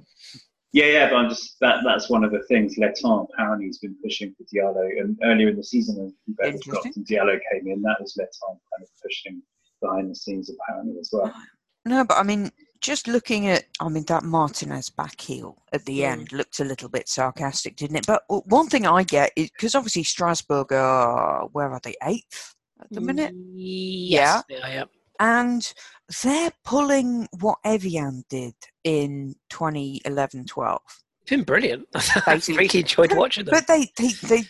yeah, 0.72 0.86
yeah. 0.86 1.10
But 1.10 1.16
I'm 1.18 1.30
just 1.30 1.58
that 1.62 1.78
that's 1.84 2.10
one 2.10 2.24
of 2.24 2.32
the 2.32 2.44
things. 2.48 2.78
Létang 2.78 3.28
apparently 3.34 3.66
has 3.68 3.78
been 3.80 3.96
pushing 4.04 4.34
for 4.38 4.44
Diallo, 4.44 4.88
and 5.00 5.18
earlier 5.24 5.50
in 5.50 5.56
the 5.58 5.64
season 5.64 5.98
when 5.98 6.14
Koubek 6.38 6.54
was 6.54 6.62
dropped 6.62 6.96
and 6.96 7.06
Diallo 7.06 7.38
came 7.52 7.68
in, 7.68 7.82
that 7.82 7.98
was 8.00 8.14
Létang 8.20 8.48
kind 8.72 8.84
of 8.84 8.90
pushing 9.04 9.42
behind 9.82 10.10
the 10.10 10.16
scenes 10.16 10.50
apparently 10.50 10.98
as 11.00 11.10
well. 11.12 11.34
No, 11.86 12.04
but 12.04 12.18
I 12.18 12.24
mean, 12.24 12.52
just 12.82 13.08
looking 13.08 13.48
at, 13.48 13.66
I 13.80 13.90
mean, 13.90 14.04
that 14.06 14.24
Martinez 14.24 14.90
back 14.90 15.20
heel 15.22 15.58
at 15.74 15.86
the 15.86 16.00
Mm. 16.02 16.12
end 16.12 16.32
looked 16.32 16.60
a 16.60 16.64
little 16.64 16.90
bit 16.90 17.08
sarcastic, 17.10 17.76
didn't 17.76 17.98
it? 17.98 18.06
But 18.06 18.24
one 18.28 18.68
thing 18.68 18.86
I 18.86 19.04
get 19.04 19.32
is 19.36 19.50
because 19.52 19.76
obviously 19.76 20.04
Strasbourg 20.04 20.72
are, 20.74 21.48
where 21.52 21.72
are 21.72 21.80
they, 21.84 21.96
eighth 22.04 22.56
at 22.82 22.88
the 22.92 23.02
minute? 23.02 23.34
Yes, 23.56 24.44
yeah, 24.50 24.68
yeah. 24.68 24.84
And 25.20 25.74
they're 26.24 26.52
pulling 26.64 27.28
what 27.40 27.58
Evian 27.64 28.24
did 28.30 28.54
in 28.84 29.36
2011 29.50 30.46
12. 30.46 30.82
It's 31.22 31.30
been 31.32 31.44
brilliant. 31.44 31.88
Basically- 32.26 32.58
really 32.68 32.80
enjoyed 32.80 33.14
watching 33.16 33.46
them. 33.46 33.54
But 33.54 33.68
they, 33.68 33.92
they, 33.98 34.12
they, 34.24 34.44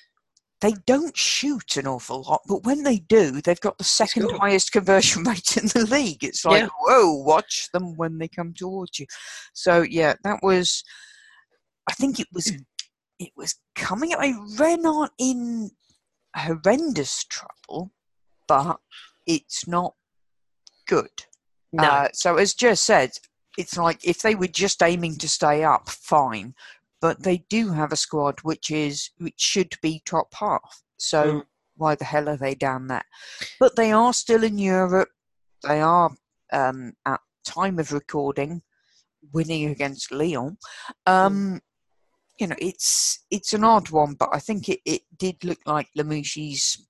they 0.62 0.74
don't 0.88 1.16
shoot 1.16 1.78
an 1.78 1.86
awful 1.88 2.24
lot, 2.24 2.42
but 2.48 2.64
when 2.64 2.84
they 2.84 2.98
do, 2.98 3.42
they've 3.42 3.60
got 3.62 3.78
the 3.78 3.84
second 3.84 4.24
Sure. 4.24 4.38
highest 4.40 4.72
conversion 4.72 5.24
rate 5.26 5.56
in 5.58 5.68
the 5.68 5.86
league. 5.90 6.24
It's 6.24 6.44
like, 6.46 6.64
Yeah. 6.64 6.70
whoa, 6.82 7.14
watch 7.14 7.70
them 7.74 7.96
when 7.96 8.18
they 8.18 8.28
come 8.28 8.54
towards 8.54 8.98
you. 9.00 9.06
So 9.54 9.82
yeah, 9.84 10.16
that 10.24 10.40
was. 10.42 10.84
I 11.90 11.94
think 11.94 12.20
it 12.20 12.28
was. 12.34 12.52
It 13.20 13.32
was 13.36 13.56
coming. 13.76 14.14
I 14.14 14.34
Rennes 14.58 14.86
aren't 14.86 15.12
in 15.20 15.72
horrendous 16.36 17.24
trouble, 17.26 17.92
but 18.48 18.78
it's 19.26 19.68
not 19.68 19.94
good. 20.88 21.10
no, 21.74 21.84
Uh, 21.84 22.08
so 22.14 22.38
as 22.38 22.54
Jess 22.54 22.82
said, 22.82 23.12
it's 23.58 23.78
like 23.78 24.00
if 24.06 24.22
they 24.22 24.36
were 24.36 24.48
just 24.48 24.84
aiming 24.84 25.18
to 25.18 25.28
stay 25.30 25.64
up, 25.64 25.90
fine. 25.90 26.54
But 27.02 27.24
they 27.24 27.46
do 27.50 27.72
have 27.72 27.92
a 27.92 27.96
squad 27.98 28.40
which 28.42 28.72
is 28.72 29.12
which 29.18 29.40
should 29.40 29.74
be 29.82 30.02
top 30.06 30.34
half. 30.34 30.82
So 30.98 31.24
Mm. 31.24 31.46
why 31.76 31.96
the 31.96 32.06
hell 32.06 32.28
are 32.30 32.38
they 32.38 32.56
down 32.56 32.88
there? 32.88 33.06
But 33.60 33.76
they 33.76 33.92
are 33.92 34.14
still 34.14 34.44
in 34.44 34.58
Europe. 34.58 35.10
They 35.64 35.80
are 35.82 36.12
um, 36.52 36.94
at 37.06 37.20
time 37.46 37.78
of 37.80 37.92
recording 37.92 38.62
winning 39.34 39.66
against 39.70 40.12
Lyon. 40.12 40.58
Um, 41.06 41.62
You 42.40 42.48
know, 42.48 42.56
it's 42.60 43.26
it's 43.32 43.54
an 43.54 43.64
odd 43.64 43.90
one, 43.90 44.14
but 44.16 44.30
I 44.34 44.40
think 44.40 44.70
it, 44.70 44.80
it 44.86 45.02
did 45.18 45.44
look 45.44 45.60
like 45.66 45.90
Lamouchi's 45.98 46.88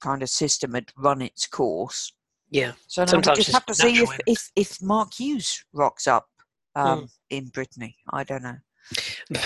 kind 0.00 0.22
of 0.22 0.28
system 0.28 0.74
had 0.74 0.90
run 0.96 1.22
its 1.22 1.46
course. 1.46 2.12
yeah. 2.50 2.72
So 2.86 3.04
now 3.04 3.12
we 3.12 3.20
Sometimes 3.22 3.38
just 3.38 3.52
have 3.52 3.66
to 3.66 3.74
see 3.74 4.02
if, 4.02 4.10
if, 4.26 4.50
if 4.56 4.82
Mark 4.82 5.14
Hughes 5.14 5.64
rocks 5.72 6.06
up 6.06 6.26
um, 6.74 7.00
Hmm. 7.00 7.04
in 7.30 7.48
Brittany. 7.48 7.96
I 8.12 8.24
don't 8.24 8.42
know. 8.42 8.58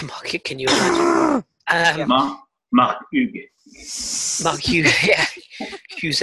Mark, 0.03 0.26
can 0.45 0.59
you 0.59 0.66
imagine? 0.68 1.45
Um, 1.68 2.09
Mark 2.09 2.41
Mark 2.72 3.05
Huguet. 3.12 3.51
Mark 4.43 4.61
Hughes, 4.61 4.93
yeah, 5.07 5.24
Hughes. 5.91 6.22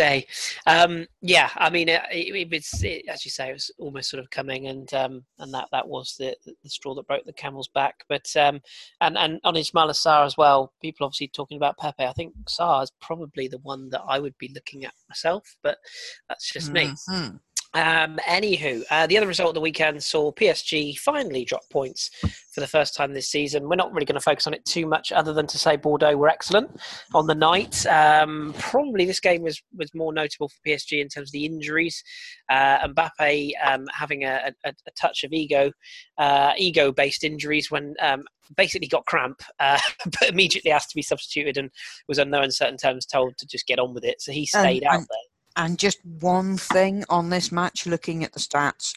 Um, 0.65 1.05
yeah, 1.22 1.49
I 1.55 1.70
mean, 1.70 1.88
it, 1.88 2.01
it, 2.11 2.47
it's 2.51 2.84
it, 2.84 3.05
as 3.07 3.24
you 3.24 3.32
say, 3.32 3.49
it 3.49 3.53
was 3.53 3.72
almost 3.78 4.09
sort 4.09 4.22
of 4.22 4.30
coming, 4.30 4.68
and 4.68 4.91
um, 4.93 5.24
and 5.39 5.53
that 5.53 5.68
that 5.72 5.88
was 5.88 6.15
the, 6.18 6.36
the 6.45 6.70
straw 6.70 6.93
that 6.95 7.07
broke 7.07 7.26
the 7.26 7.34
camel's 7.34 7.70
back. 7.70 8.03
But 8.09 8.28
um, 8.36 8.61
and 9.01 9.18
and 9.18 9.39
on 9.43 9.55
Ismail 9.55 9.89
Sarr 9.89 10.26
as 10.26 10.38
well, 10.38 10.74
people 10.82 11.05
obviously 11.05 11.30
talking 11.30 11.57
about 11.57 11.78
Pepe. 11.78 12.03
I 12.03 12.13
think 12.13 12.34
Sarr 12.45 12.84
is 12.84 12.91
probably 13.01 13.47
the 13.47 13.59
one 13.59 13.89
that 13.89 14.03
I 14.07 14.20
would 14.20 14.38
be 14.38 14.51
looking 14.53 14.86
at 14.86 14.93
myself, 15.09 15.55
but 15.63 15.78
that's 16.28 16.51
just 16.51 16.72
me. 16.72 16.93
Um, 17.74 18.18
anywho, 18.28 18.84
uh, 18.89 19.07
the 19.07 19.18
other 19.18 19.28
result 19.28 19.49
of 19.49 19.53
the 19.55 19.61
weekend 19.61 20.01
saw 20.03 20.32
PSG 20.32 20.97
finally 20.97 21.45
drop 21.45 21.61
points 21.72 22.09
for 22.53 22.61
the 22.61 22.68
first 22.68 22.95
time 22.95 23.13
this 23.13 23.30
season. 23.30 23.68
We're 23.70 23.76
not 23.76 23.93
really 23.93 24.05
going 24.05 24.15
to 24.15 24.22
focus 24.22 24.47
on 24.47 24.53
it 24.53 24.65
too 24.65 24.88
much, 24.88 25.11
other 25.11 25.34
than 25.34 25.45
to 25.47 25.57
say 25.59 25.76
Bordeaux 25.76 26.15
were 26.18 26.30
excellent 26.30 26.80
on 27.13 27.28
the 27.28 27.36
night. 27.36 27.86
Um, 27.86 28.55
probably 28.57 29.05
this 29.05 29.20
game 29.20 29.43
was 29.43 29.61
was 29.76 29.93
more 29.93 30.13
notable 30.13 30.49
for 30.49 30.55
PSG 30.65 31.01
in 31.01 31.09
terms 31.09 31.30
of 31.30 31.34
the 31.34 31.45
injuries. 31.45 32.01
Uh, 32.49 32.88
Mbappe 32.88 33.51
um, 33.65 33.86
having 33.93 34.24
a, 34.24 34.51
a, 34.65 34.70
a 34.70 34.91
touch 34.99 35.24
of 35.24 35.34
ego, 35.34 35.72
uh, 36.18 36.53
ego-based 36.57 37.24
injuries 37.24 37.70
when 37.70 37.93
um, 38.01 38.24
basically 38.55 38.88
got 38.88 39.05
cramp, 39.05 39.41
uh, 39.59 39.78
but 40.05 40.30
immediately 40.30 40.72
asked 40.72 40.89
to 40.89 40.95
be 40.95 41.01
substituted 41.01 41.57
and 41.57 41.70
was 42.07 42.18
on 42.18 42.30
no 42.30 42.41
uncertain 42.41 42.78
terms 42.78 43.05
told 43.05 43.38
to 43.38 43.45
just 43.45 43.68
get 43.68 43.78
on 43.80 43.93
with 43.93 44.05
it. 44.05 44.22
So 44.22 44.32
he 44.32 44.47
And- 44.53 44.61
stayed 44.63 44.84
out 44.86 44.95
and- 44.95 45.03
there. 45.03 45.18
And 45.58 45.80
just 45.80 45.97
one 46.05 46.55
thing 46.55 47.03
on 47.10 47.30
this 47.30 47.51
match, 47.51 47.88
looking 47.88 48.24
at 48.24 48.32
the 48.32 48.39
stats, 48.39 48.93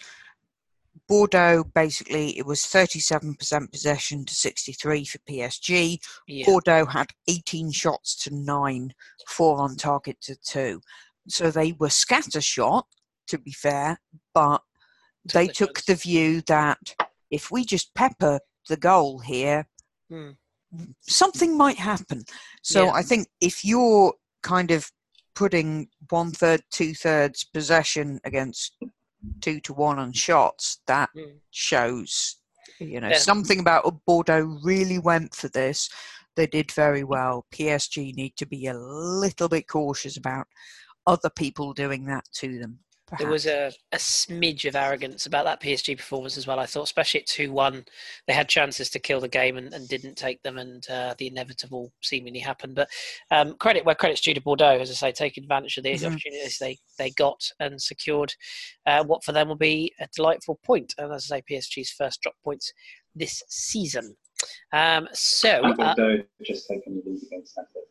Bordeaux 1.09 1.65
basically 1.75 2.39
it 2.39 2.47
was 2.47 2.61
37% 2.61 3.73
possession 3.73 4.25
to 4.25 4.35
63 4.35 5.05
for 5.07 5.19
PSG. 5.19 5.99
Yeah. 6.29 6.45
Bordeaux 6.45 6.85
had 6.85 7.09
18 7.27 7.73
shots 7.73 8.15
to 8.25 8.35
nine, 8.35 8.93
four 9.27 9.59
on 9.61 9.75
target 9.77 10.21
to 10.23 10.37
two. 10.37 10.81
So 11.29 11.51
they 11.51 11.73
were 11.73 11.89
scattershot, 11.89 12.85
to 13.29 13.39
be 13.39 13.53
fair, 13.53 13.99
but 14.35 14.63
they 15.25 15.49
the 15.49 15.53
took 15.53 15.81
the 15.83 15.95
view 15.95 16.43
that 16.43 16.95
if 17.31 17.51
we 17.51 17.65
just 17.65 17.95
pepper 17.95 18.39
the 18.69 18.77
goal 18.77 19.19
here, 19.21 19.67
Hmm. 20.09 20.31
something 21.01 21.57
might 21.57 21.79
happen. 21.79 22.25
So 22.63 22.85
Yeah. 22.85 22.93
I 22.93 23.03
think 23.03 23.29
if 23.41 23.65
you're 23.65 24.15
kind 24.43 24.71
of 24.71 24.93
putting 25.41 25.89
one 26.11 26.31
third, 26.33 26.63
two 26.71 26.93
thirds 26.93 27.45
possession 27.45 28.21
against 28.25 28.77
two 29.41 29.59
to 29.59 29.73
one 29.73 29.99
on 29.99 30.13
shots, 30.13 30.83
that 30.87 31.09
Mm. 31.17 31.39
shows 31.51 32.37
you 32.79 33.01
know 33.01 33.09
Yeah. 33.09 33.17
something 33.19 33.59
about 33.59 34.05
Bordeaux 34.05 34.61
really 34.63 34.99
went 34.99 35.35
for 35.35 35.49
this. 35.49 35.89
They 36.37 36.47
did 36.47 36.71
very 36.73 37.05
well. 37.05 37.47
PSG 37.51 38.13
need 38.13 38.37
to 38.37 38.45
be 38.45 38.67
a 38.67 38.75
little 38.75 39.49
bit 39.49 39.67
cautious 39.67 40.19
about 40.19 40.47
other 41.07 41.31
people 41.31 41.73
doing 41.73 42.05
that 42.05 42.27
to 42.35 42.59
them. 42.59 42.81
There 43.19 43.29
was 43.29 43.47
a, 43.47 43.73
a 43.93 43.97
smidge 43.97 44.65
of 44.67 44.77
arrogance 44.77 45.27
about 45.27 45.45
that 45.45 45.61
PSG 45.61 45.97
performance 45.97 46.37
as 46.37 46.47
well. 46.47 46.59
I 46.61 46.67
thought, 46.67 46.85
especially 46.85 47.21
at 47.21 47.27
2 47.27 47.53
1, 47.53 47.85
they 48.27 48.33
had 48.33 48.49
chances 48.49 48.89
to 48.91 48.99
kill 48.99 49.21
the 49.21 49.29
game 49.29 49.57
and, 49.57 49.73
and 49.75 49.89
didn't 49.89 50.17
take 50.17 50.43
them, 50.43 50.59
and 50.59 50.89
uh, 50.89 51.15
the 51.19 51.27
inevitable 51.27 51.93
seemingly 52.01 52.41
happened. 52.41 52.75
But 52.75 52.89
um, 53.31 53.55
credit 53.55 53.85
where 53.85 53.95
credit's 53.95 54.21
due 54.21 54.35
to 54.35 54.41
Bordeaux, 54.41 54.79
as 54.81 54.91
I 54.91 54.95
say, 54.95 55.13
taking 55.13 55.45
advantage 55.45 55.77
of 55.77 55.85
the 55.85 55.91
Mhm. 55.93 56.07
opportunities 56.07 56.59
they, 56.59 56.79
they 56.99 57.11
got 57.11 57.41
and 57.59 57.81
secured 57.81 58.35
uh, 58.87 59.05
what 59.05 59.25
for 59.25 59.33
them 59.33 59.49
will 59.49 59.57
be 59.57 59.93
a 60.01 60.09
delightful 60.15 60.61
point. 60.65 60.95
And 60.99 61.13
as 61.13 61.31
I 61.31 61.37
say, 61.39 61.43
PSG's 61.51 61.91
first 61.91 62.21
drop 62.23 62.37
points 62.45 62.73
this 63.15 63.43
season. 63.49 64.17
Um, 64.73 65.09
so, 65.13 65.65
And 65.65 65.73
uh, 65.81 65.95
Bordeaux 65.95 66.23
just 66.45 66.69
taken 66.69 67.03
the 67.05 67.11
lead 67.11 67.23
against 67.27 67.57
Napoli. 67.57 67.85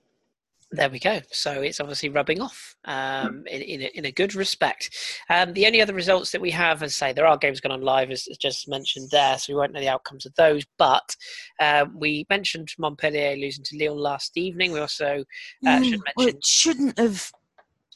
There 0.72 0.90
we 0.90 1.00
go. 1.00 1.20
So 1.32 1.62
it's 1.62 1.80
obviously 1.80 2.10
rubbing 2.10 2.42
off 2.42 2.76
um, 2.86 3.44
in, 3.48 3.62
in, 3.62 3.82
a, 3.82 3.86
in 3.98 4.06
a 4.06 4.12
good 4.12 4.36
respect. 4.36 4.96
Um, 5.30 5.54
the 5.54 5.66
only 5.66 5.82
other 5.82 5.94
results 5.96 6.32
that 6.32 6.42
we 6.42 6.52
have, 6.52 6.84
as 6.84 6.92
I 7.02 7.08
say, 7.08 7.14
there 7.14 7.26
are 7.26 7.38
games 7.38 7.60
going 7.60 7.74
on 7.74 7.82
live, 7.82 8.12
as, 8.12 8.28
as 8.30 8.38
just 8.38 8.68
mentioned 8.68 9.10
there, 9.12 9.38
so 9.38 9.52
we 9.52 9.58
won't 9.58 9.74
know 9.74 9.80
the 9.80 9.90
outcomes 9.90 10.26
of 10.28 10.36
those. 10.36 10.64
But 10.78 11.16
um, 11.60 11.98
we 11.98 12.26
mentioned 12.30 12.70
Montpellier 12.78 13.36
losing 13.36 13.64
to 13.66 13.78
Lille 13.78 14.00
last 14.00 14.38
evening. 14.38 14.72
We 14.72 14.80
also 14.80 15.24
uh, 15.66 15.82
should 15.82 16.00
Mm, 16.00 16.04
well, 16.16 16.28
mention. 16.28 16.38
it 16.38 16.46
shouldn't 16.46 17.00
have. 17.00 17.32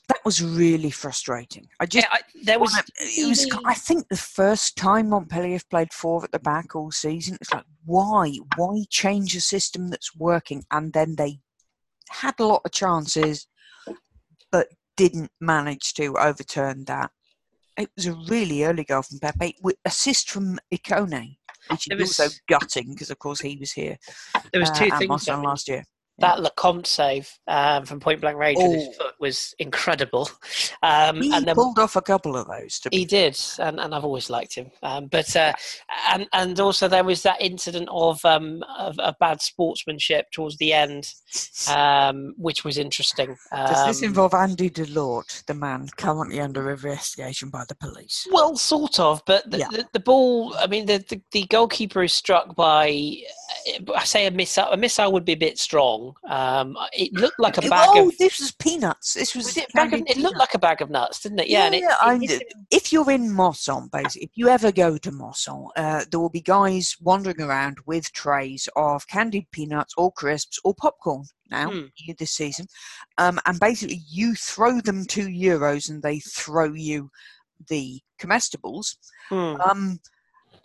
That 0.09 0.25
was 0.25 0.43
really 0.43 0.91
frustrating. 0.91 1.67
I 1.79 1.85
just 1.85 2.05
Yeah, 2.05 2.09
I, 2.11 2.19
there 2.43 2.59
was. 2.59 2.75
it 2.99 3.27
was. 3.29 3.47
I 3.65 3.73
think 3.73 4.09
the 4.09 4.17
first 4.17 4.75
time 4.75 5.09
Montpellier 5.09 5.53
have 5.53 5.69
played 5.69 5.93
four 5.93 6.23
at 6.23 6.31
the 6.31 6.39
back 6.39 6.75
all 6.75 6.91
season. 6.91 7.37
It's 7.39 7.53
like 7.53 7.63
why? 7.85 8.33
Why 8.57 8.83
change 8.89 9.35
a 9.35 9.41
system 9.41 9.87
that's 9.89 10.15
working? 10.15 10.65
And 10.71 10.91
then 10.91 11.15
they 11.15 11.39
had 12.13 12.35
a 12.39 12.45
lot 12.45 12.61
of 12.65 12.71
chances, 12.71 13.47
but 14.51 14.67
didn't 14.97 15.31
manage 15.41 15.93
to 15.95 16.15
overturn 16.17 16.85
that. 16.85 17.11
It 17.77 17.89
was 17.95 18.05
a 18.05 18.13
really 18.29 18.63
early 18.63 18.83
goal 18.83 19.01
from 19.01 19.19
Pepe 19.19 19.55
with 19.63 19.77
assist 19.85 20.29
from 20.29 20.59
Ikone, 20.73 21.37
which 21.71 21.87
It 21.89 21.99
is 21.99 22.09
also 22.19 22.23
was- 22.25 22.41
gutting 22.47 22.91
because 22.93 23.09
of 23.09 23.17
course 23.19 23.39
he 23.41 23.57
was 23.59 23.71
here 23.71 23.97
There 24.51 24.61
was 24.61 24.69
uh, 24.69 24.75
two 24.75 24.85
at 24.91 24.99
things. 24.99 25.27
Last 25.27 25.67
year. 25.67 25.83
That 26.19 26.37
Lecomte 26.37 26.85
save 26.85 27.27
um, 27.47 27.85
from 27.85 27.99
point 27.99 28.21
blank 28.21 28.37
range 28.37 28.57
with 28.61 28.71
his 28.71 28.87
Oh. 28.87 28.91
foot 29.03 29.13
was 29.19 29.55
incredible. 29.59 30.29
Um, 30.83 31.21
He 31.21 31.33
and 31.33 31.45
then 31.45 31.55
pulled 31.55 31.79
off 31.79 31.95
a 31.95 32.01
couple 32.01 32.35
of 32.35 32.47
those. 32.47 32.79
To 32.81 32.89
be 32.89 32.97
he 32.99 33.05
did, 33.05 33.39
and, 33.59 33.79
and 33.79 33.95
I've 33.95 34.03
always 34.03 34.29
liked 34.29 34.53
him. 34.53 34.69
Um, 34.83 35.07
but 35.07 35.33
uh, 35.35 35.53
and 36.11 36.27
and 36.33 36.59
also 36.59 36.87
there 36.87 37.03
was 37.03 37.23
that 37.23 37.41
incident 37.41 37.87
of 37.91 38.23
um, 38.25 38.63
of, 38.77 38.99
of 38.99 39.15
bad 39.19 39.41
sportsmanship 39.41 40.29
towards 40.31 40.57
the 40.57 40.73
end, 40.73 41.09
um, 41.69 42.33
which 42.37 42.63
was 42.63 42.77
interesting. 42.77 43.35
Does 43.51 43.85
this 43.87 44.01
Um, 44.03 44.09
involve 44.09 44.33
Andy 44.33 44.69
Delort, 44.69 45.43
the 45.45 45.53
man 45.53 45.87
currently 45.97 46.39
under 46.39 46.69
investigation 46.71 47.49
by 47.49 47.63
the 47.67 47.75
police? 47.75 48.27
Well, 48.31 48.55
sort 48.55 48.99
of, 48.99 49.21
but 49.25 49.49
the, 49.49 49.59
Yeah. 49.59 49.67
the, 49.71 49.87
the 49.93 49.99
ball. 49.99 50.53
I 50.59 50.67
mean, 50.67 50.85
the, 50.85 50.97
the, 51.09 51.21
the 51.31 51.45
goalkeeper 51.45 52.03
is 52.03 52.13
struck 52.13 52.55
by. 52.55 53.15
I 53.95 54.03
say 54.03 54.25
a 54.27 54.31
missile. 54.31 54.67
A 54.71 54.77
missile 54.77 55.11
would 55.13 55.25
be 55.25 55.33
a 55.33 55.37
bit 55.37 55.57
strong. 55.57 56.02
Um, 56.27 56.75
it 56.93 57.11
looked 57.13 57.39
like 57.39 57.57
a 57.57 57.63
It- 57.65 57.69
bag 57.69 57.89
oh, 57.91 58.09
of. 58.09 58.17
this 58.17 58.39
was 58.39 58.51
peanuts. 58.53 59.13
This 59.13 59.35
was, 59.35 59.45
Was 59.47 59.57
it, 59.57 59.73
bag 59.73 59.93
of, 59.93 60.01
it 60.07 60.17
looked 60.17 60.37
like 60.37 60.53
a 60.53 60.59
bag 60.59 60.81
of 60.81 60.89
nuts, 60.89 61.19
didn't 61.21 61.39
it? 61.39 61.47
Yeah, 61.49 61.65
and 61.65 61.75
it, 61.75 61.81
Yeah, 61.81 61.95
it 61.95 62.01
I 62.01 62.17
hit 62.17 62.27
did. 62.29 62.41
him- 62.41 62.67
if 62.71 62.91
you're 62.93 63.11
in 63.11 63.31
Mosson, 63.31 63.89
basically, 63.91 64.23
if 64.25 64.31
you 64.35 64.47
ever 64.49 64.71
go 64.71 64.97
to 64.97 65.11
Mosson, 65.11 65.67
uh, 65.75 66.05
there 66.09 66.19
will 66.19 66.29
be 66.29 66.41
guys 66.41 66.95
wandering 67.01 67.41
around 67.41 67.77
with 67.85 68.11
trays 68.13 68.67
of 68.75 69.07
candied 69.07 69.47
peanuts 69.51 69.93
or 69.97 70.11
crisps 70.11 70.59
or 70.63 70.73
popcorn 70.75 71.25
now 71.49 71.69
Hmm. 71.69 71.85
this 72.17 72.31
season, 72.31 72.65
um, 73.17 73.39
and 73.45 73.59
basically 73.59 74.01
you 74.09 74.33
throw 74.35 74.81
them 74.81 75.05
two 75.05 75.27
euros 75.27 75.89
and 75.89 76.01
they 76.01 76.19
throw 76.19 76.73
you 76.73 77.09
the 77.67 78.01
comestibles. 78.19 78.95
Hmm. 79.29 79.55
Um, 79.61 79.99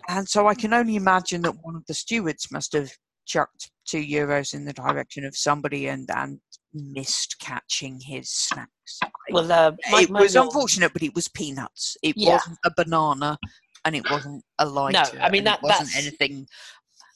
and 0.09 0.27
so 0.27 0.47
I 0.49 0.55
can 0.55 0.73
only 0.73 0.97
imagine 0.97 1.43
that 1.43 1.63
one 1.63 1.77
of 1.77 1.85
the 1.87 1.93
stewards 1.95 2.51
must 2.51 2.73
have 2.73 2.91
chucked 3.27 3.71
two 3.89 4.05
euros 4.05 4.55
in 4.55 4.65
the 4.65 4.73
direction 4.73 5.25
of 5.25 5.37
somebody 5.37 5.89
and 5.89 6.09
and 6.15 6.41
missed 6.75 7.37
catching 7.41 7.99
his 8.01 8.29
snacks. 8.31 9.01
Well, 9.31 9.51
uh, 9.51 9.73
Mike 9.91 10.05
it 10.05 10.11
was 10.11 10.35
Manuel- 10.35 10.45
unfortunate, 10.45 10.93
but 10.93 11.03
it 11.03 11.15
was 11.15 11.29
peanuts. 11.29 11.97
It 12.03 12.15
Yeah. 12.17 12.35
wasn't 12.35 12.59
a 12.65 12.71
banana, 12.77 13.39
and 13.85 13.97
it 13.97 14.05
wasn't 14.11 14.45
a 14.59 14.67
lighter. 14.67 15.19
I 15.21 15.31
mean, 15.31 15.45
that- 15.45 15.63
wasn't 15.63 15.89
that's- 15.91 15.97
anything. 15.97 16.47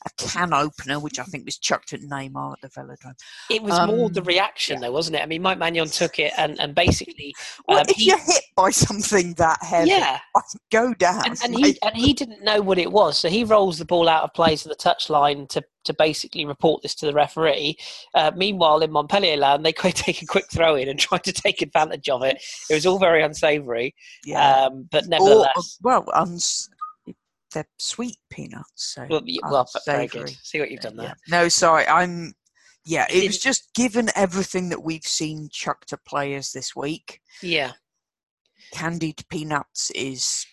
A 0.04 0.10
can 0.18 0.52
opener, 0.52 0.98
which 0.98 1.18
I 1.18 1.24
think 1.24 1.44
was 1.44 1.58
chucked 1.58 1.92
at 1.92 2.00
Neymar 2.00 2.54
at 2.54 2.60
the 2.60 2.68
Velodrome. 2.68 3.14
It 3.50 3.62
was 3.62 3.74
more 3.86 4.10
the 4.10 4.20
Um, 4.20 4.26
reaction, 4.26 4.80
though, 4.80 4.90
wasn't 4.92 5.16
it? 5.16 5.22
I 5.22 5.26
mean, 5.26 5.42
Mike 5.42 5.58
Maignan 5.58 5.96
took 5.96 6.18
it 6.18 6.32
and, 6.36 6.58
and 6.60 6.74
basically, 6.74 7.34
Well, 7.68 7.78
um, 7.78 7.84
if 7.88 7.96
he- 7.96 8.06
you're 8.06 8.18
hit 8.18 8.42
by 8.56 8.70
something 8.70 9.34
that 9.34 9.58
heavy, 9.62 9.90
yeah, 9.90 10.18
go 10.70 10.92
down. 10.94 11.24
and, 11.26 11.38
and 11.44 11.54
he 11.56 11.78
and 11.82 11.94
he 11.96 12.12
didn't 12.12 12.42
know 12.42 12.60
what 12.60 12.78
it 12.78 12.90
was, 12.90 13.16
so 13.18 13.28
he 13.28 13.44
rolls 13.44 13.78
the 13.78 13.84
ball 13.84 14.08
out 14.08 14.24
of 14.24 14.34
play 14.34 14.56
to 14.56 14.68
the 14.68 14.74
touchline 14.76 15.48
to 15.50 15.62
to 15.84 15.92
basically 15.94 16.44
report 16.44 16.80
this 16.80 16.94
to 16.94 17.06
the 17.06 17.12
referee. 17.12 17.76
Uh, 18.14 18.30
meanwhile, 18.36 18.78
in 18.82 18.92
Montpellier 18.92 19.36
land, 19.36 19.66
they 19.66 19.72
could 19.72 19.94
take 19.96 20.22
a 20.22 20.26
quick 20.26 20.44
throw 20.52 20.76
in 20.76 20.88
and 20.88 20.98
try 20.98 21.18
to 21.18 21.32
take 21.32 21.60
advantage 21.60 22.08
of 22.08 22.22
it. 22.22 22.40
It 22.70 22.74
was 22.74 22.86
all 22.86 23.00
very 23.00 23.22
unsavoury, 23.22 23.94
yeah. 24.24 24.66
um, 24.66 24.88
but 24.92 25.04
or, 25.04 25.08
nevertheless, 25.08 25.78
well, 25.82 26.04
uns- 26.14 26.68
they're 27.52 27.68
sweet 27.78 28.16
peanuts. 28.30 28.66
So 28.94 29.06
well, 29.08 29.22
well, 29.44 29.68
very 29.86 30.06
good. 30.06 30.30
See 30.42 30.60
what 30.60 30.70
you've 30.70 30.80
done 30.80 30.96
Yeah. 30.96 31.02
there. 31.02 31.16
No, 31.28 31.48
sorry, 31.48 31.86
I'm. 31.86 32.34
Yeah, 32.84 33.06
it 33.08 33.28
was 33.28 33.38
just 33.38 33.72
given 33.74 34.08
everything 34.16 34.70
that 34.70 34.82
we've 34.82 35.06
seen 35.06 35.48
chucked 35.52 35.90
to 35.90 35.96
players 35.96 36.50
this 36.50 36.74
week. 36.74 37.20
Yeah, 37.40 37.72
candied 38.72 39.24
peanuts 39.28 39.90
is 39.92 40.44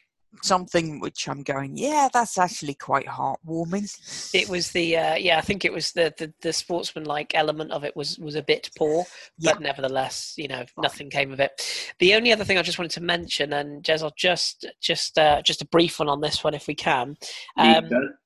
something 0.42 1.00
which 1.00 1.28
I'm 1.28 1.44
going, 1.44 1.78
yeah, 1.78 2.08
that's 2.14 2.38
actually 2.38 2.76
quite 2.76 3.08
heartwarming. 3.08 3.90
it 4.34 4.48
was 4.50 4.72
the 4.72 4.98
uh, 4.98 5.16
yeah. 5.16 5.38
I 5.38 5.42
think 5.42 5.66
it 5.66 5.74
was 5.74 5.92
the 5.92 6.14
the, 6.18 6.34
the 6.42 6.54
sportsmanlike 6.54 7.34
element 7.36 7.72
of 7.72 7.84
it 7.84 7.96
was 7.96 8.18
was 8.20 8.36
a 8.36 8.44
bit 8.44 8.70
poor, 8.78 9.06
Yeah. 9.38 9.54
but 9.54 9.62
nevertheless, 9.62 10.34
you 10.38 10.48
know, 10.48 10.66
nothing 10.78 11.10
came 11.10 11.32
of 11.34 11.40
it. 11.40 11.62
The 12.00 12.14
only 12.16 12.32
other 12.32 12.44
thing 12.46 12.58
I 12.58 12.62
just 12.62 12.78
wanted 12.80 12.92
to 12.92 13.02
mention, 13.02 13.54
and 13.54 13.84
Jez, 13.84 14.04
I'll 14.04 14.14
just 14.18 14.66
just 14.82 15.18
uh, 15.18 15.42
just 15.42 15.62
a 15.62 15.68
brief 15.68 16.00
one 16.00 16.10
on 16.10 16.22
this 16.22 16.44
one 16.44 16.54
if 16.54 16.68
we 16.68 16.76
can. 16.76 17.18
Um, 17.58 17.84
Neither. 17.84 18.20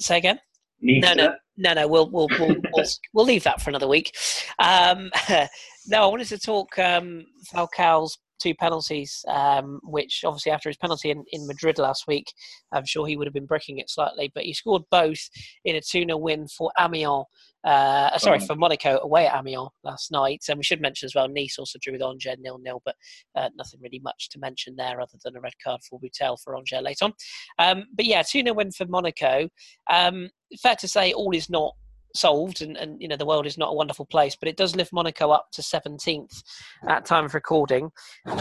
say 0.00 0.18
again. 0.18 0.38
Neither. 0.80 1.14
no, 1.14 1.34
No, 1.56 1.74
no, 1.74 1.86
we'll 1.88 2.10
we'll 2.10 2.28
we'll 2.38 2.56
we'll, 2.72 2.86
we'll 3.14 3.24
leave 3.24 3.44
that 3.44 3.60
for 3.60 3.70
another 3.70 3.88
week. 3.88 4.14
Um, 4.58 5.10
no, 5.86 6.02
I 6.02 6.06
wanted 6.06 6.26
to 6.28 6.38
talk 6.38 6.78
um, 6.78 7.24
Falcao's 7.52 8.18
two 8.42 8.54
penalties, 8.54 9.24
um, 9.28 9.80
which 9.84 10.22
obviously 10.24 10.52
after 10.52 10.68
his 10.68 10.76
penalty 10.76 11.10
in, 11.10 11.24
in 11.32 11.46
Madrid 11.46 11.78
last 11.78 12.06
week, 12.06 12.32
I'm 12.72 12.84
sure 12.84 13.06
he 13.06 13.16
would 13.16 13.26
have 13.26 13.34
been 13.34 13.46
bricking 13.46 13.78
it 13.78 13.88
slightly, 13.90 14.30
but 14.34 14.44
he 14.44 14.52
scored 14.52 14.82
both 14.90 15.20
in 15.64 15.76
a 15.76 15.80
2 15.80 16.04
0 16.04 16.16
win 16.16 16.46
for 16.48 16.72
Amiens. 16.78 17.24
Uh, 17.64 18.18
sorry, 18.18 18.38
Oh. 18.42 18.46
for 18.46 18.56
Monaco 18.56 18.98
away 19.02 19.28
at 19.28 19.36
Amiens 19.38 19.68
last 19.84 20.10
night. 20.10 20.42
And 20.48 20.58
we 20.58 20.64
should 20.64 20.80
mention 20.80 21.06
as 21.06 21.14
well, 21.14 21.28
Nice 21.28 21.56
also 21.58 21.78
drew 21.80 21.92
with 21.92 22.02
Angers 22.02 22.36
nil 22.40 22.58
nil, 22.58 22.82
but 22.84 22.96
uh, 23.36 23.50
nothing 23.56 23.80
really 23.80 24.00
much 24.00 24.30
to 24.30 24.40
mention 24.40 24.74
there 24.76 25.00
other 25.00 25.18
than 25.24 25.36
a 25.36 25.40
red 25.40 25.52
card 25.62 25.80
for 25.88 26.00
Boutel 26.00 26.36
for 26.42 26.56
Angers 26.56 26.82
later 26.82 27.04
on. 27.04 27.12
Um, 27.58 27.84
but 27.94 28.06
yeah, 28.06 28.22
2 28.22 28.42
0 28.42 28.54
win 28.54 28.72
for 28.72 28.86
Monaco. 28.86 29.48
Um, 29.88 30.30
fair 30.60 30.74
to 30.76 30.88
say, 30.88 31.12
all 31.12 31.34
is 31.34 31.48
not 31.48 31.74
solved, 32.14 32.62
and, 32.62 32.76
and 32.76 33.00
you 33.00 33.08
know 33.08 33.16
the 33.16 33.26
world 33.26 33.46
is 33.46 33.58
not 33.58 33.70
a 33.70 33.74
wonderful 33.74 34.06
place, 34.06 34.36
but 34.36 34.48
it 34.48 34.56
does 34.56 34.76
lift 34.76 34.92
Monaco 34.92 35.30
up 35.30 35.46
to 35.52 35.62
17th 35.62 36.42
at 36.88 37.04
time 37.04 37.24
of 37.24 37.34
recording. 37.34 37.90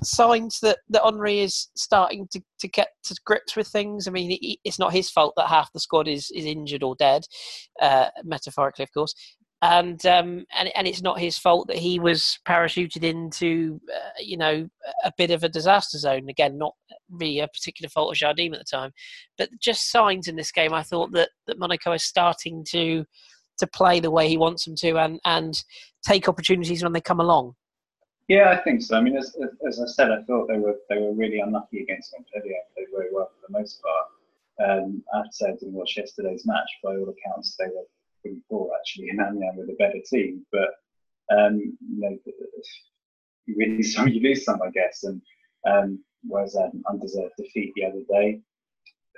Signs 0.03 0.59
that 0.61 0.79
that 0.89 1.03
Henry 1.03 1.39
is 1.39 1.69
starting 1.75 2.27
to, 2.31 2.41
to 2.59 2.67
get 2.67 2.89
to 3.03 3.15
grips 3.25 3.55
with 3.55 3.67
things. 3.67 4.07
I 4.07 4.11
mean, 4.11 4.31
he, 4.31 4.59
it's 4.63 4.79
not 4.79 4.93
his 4.93 5.09
fault 5.09 5.33
that 5.37 5.47
half 5.47 5.71
the 5.73 5.79
squad 5.79 6.07
is 6.07 6.31
is 6.31 6.45
injured 6.45 6.83
or 6.83 6.95
dead, 6.95 7.25
uh, 7.81 8.07
metaphorically, 8.23 8.83
of 8.83 8.93
course. 8.93 9.13
And 9.63 10.03
um, 10.07 10.45
and 10.57 10.71
and 10.75 10.87
it's 10.87 11.03
not 11.03 11.19
his 11.19 11.37
fault 11.37 11.67
that 11.67 11.77
he 11.77 11.99
was 11.99 12.39
parachuted 12.47 13.03
into, 13.03 13.79
uh, 13.93 14.09
you 14.19 14.35
know, 14.35 14.67
a 15.03 15.11
bit 15.19 15.29
of 15.29 15.43
a 15.43 15.49
disaster 15.49 15.99
zone. 15.99 16.29
Again, 16.29 16.57
not 16.57 16.73
really 17.11 17.39
a 17.39 17.47
particular 17.47 17.87
fault 17.87 18.11
of 18.11 18.17
Jardim 18.17 18.53
at 18.53 18.59
the 18.59 18.65
time, 18.65 18.91
but 19.37 19.49
just 19.59 19.91
signs 19.91 20.27
in 20.27 20.35
this 20.35 20.51
game. 20.51 20.73
I 20.73 20.81
thought 20.81 21.11
that 21.11 21.29
that 21.45 21.59
Monaco 21.59 21.91
is 21.91 22.03
starting 22.03 22.65
to 22.71 23.05
to 23.61 23.67
play 23.67 23.99
the 23.99 24.11
way 24.11 24.27
he 24.27 24.37
wants 24.37 24.65
them 24.65 24.75
to, 24.75 24.97
and 24.99 25.19
and 25.25 25.63
take 26.05 26.27
opportunities 26.27 26.83
when 26.83 26.93
they 26.93 27.01
come 27.01 27.19
along. 27.19 27.55
Yeah, 28.27 28.49
I 28.49 28.57
think 28.57 28.81
so. 28.81 28.97
I 28.97 29.01
mean, 29.01 29.17
as, 29.17 29.35
as, 29.67 29.81
I 29.81 29.87
said, 29.87 30.11
I 30.11 30.21
thought 30.23 30.47
they 30.47 30.57
were 30.57 30.75
they 30.89 30.97
were 30.99 31.13
really 31.13 31.39
unlucky 31.39 31.81
against 31.81 32.13
Montpellier. 32.13 32.59
They 32.75 32.85
played 32.85 32.95
very 32.95 33.09
well 33.11 33.29
for 33.33 33.47
the 33.47 33.59
most 33.59 33.81
part. 33.81 34.07
Um, 34.69 35.03
I 35.13 35.17
have 35.17 35.25
to 35.27 35.33
say, 35.33 35.47
I 35.47 35.51
didn't 35.53 35.73
watch 35.73 35.97
yesterday's 35.97 36.45
match. 36.45 36.69
By 36.83 36.91
all 36.95 37.09
accounts, 37.09 37.55
they 37.57 37.65
were 37.65 37.85
pretty 38.21 38.41
poor 38.49 38.71
actually, 38.79 39.09
and 39.09 39.19
Amiens 39.19 39.57
with 39.57 39.69
a 39.69 39.75
better 39.79 39.99
team. 40.05 40.45
But 40.51 40.69
um, 41.37 41.57
you 41.57 41.99
know, 41.99 42.17
you 43.45 43.55
win 43.57 43.83
some, 43.95 44.07
you 44.07 44.21
lose 44.21 44.45
some, 44.45 44.61
I 44.61 44.69
guess. 44.69 45.03
And 45.03 45.21
um, 45.67 45.99
whereas 46.23 46.55
an 46.55 46.83
undeserved 46.89 47.33
defeat 47.37 47.73
the 47.75 47.85
other 47.85 48.01
day, 48.09 48.39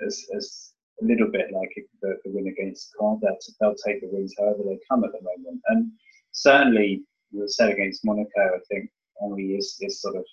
as, 0.04 0.26
as 0.36 0.72
a 1.02 1.04
little 1.04 1.30
bit 1.30 1.52
like 1.52 1.70
the, 2.02 2.16
the 2.24 2.30
win 2.30 2.48
against 2.48 2.92
Caen, 2.98 3.20
they'll, 3.20 3.74
take 3.86 4.00
the 4.00 4.08
wins 4.10 4.34
however 4.38 4.62
they 4.64 4.78
come 4.88 5.04
at 5.04 5.12
the 5.12 5.22
moment. 5.22 5.60
And 5.68 5.90
certainly, 6.32 7.02
we 7.32 7.42
said 7.48 7.70
against 7.70 8.04
Monaco, 8.04 8.30
I 8.36 8.58
think 8.70 8.90
Henry 9.20 9.54
is, 9.54 9.76
is 9.80 10.00
sort 10.00 10.16
of, 10.16 10.24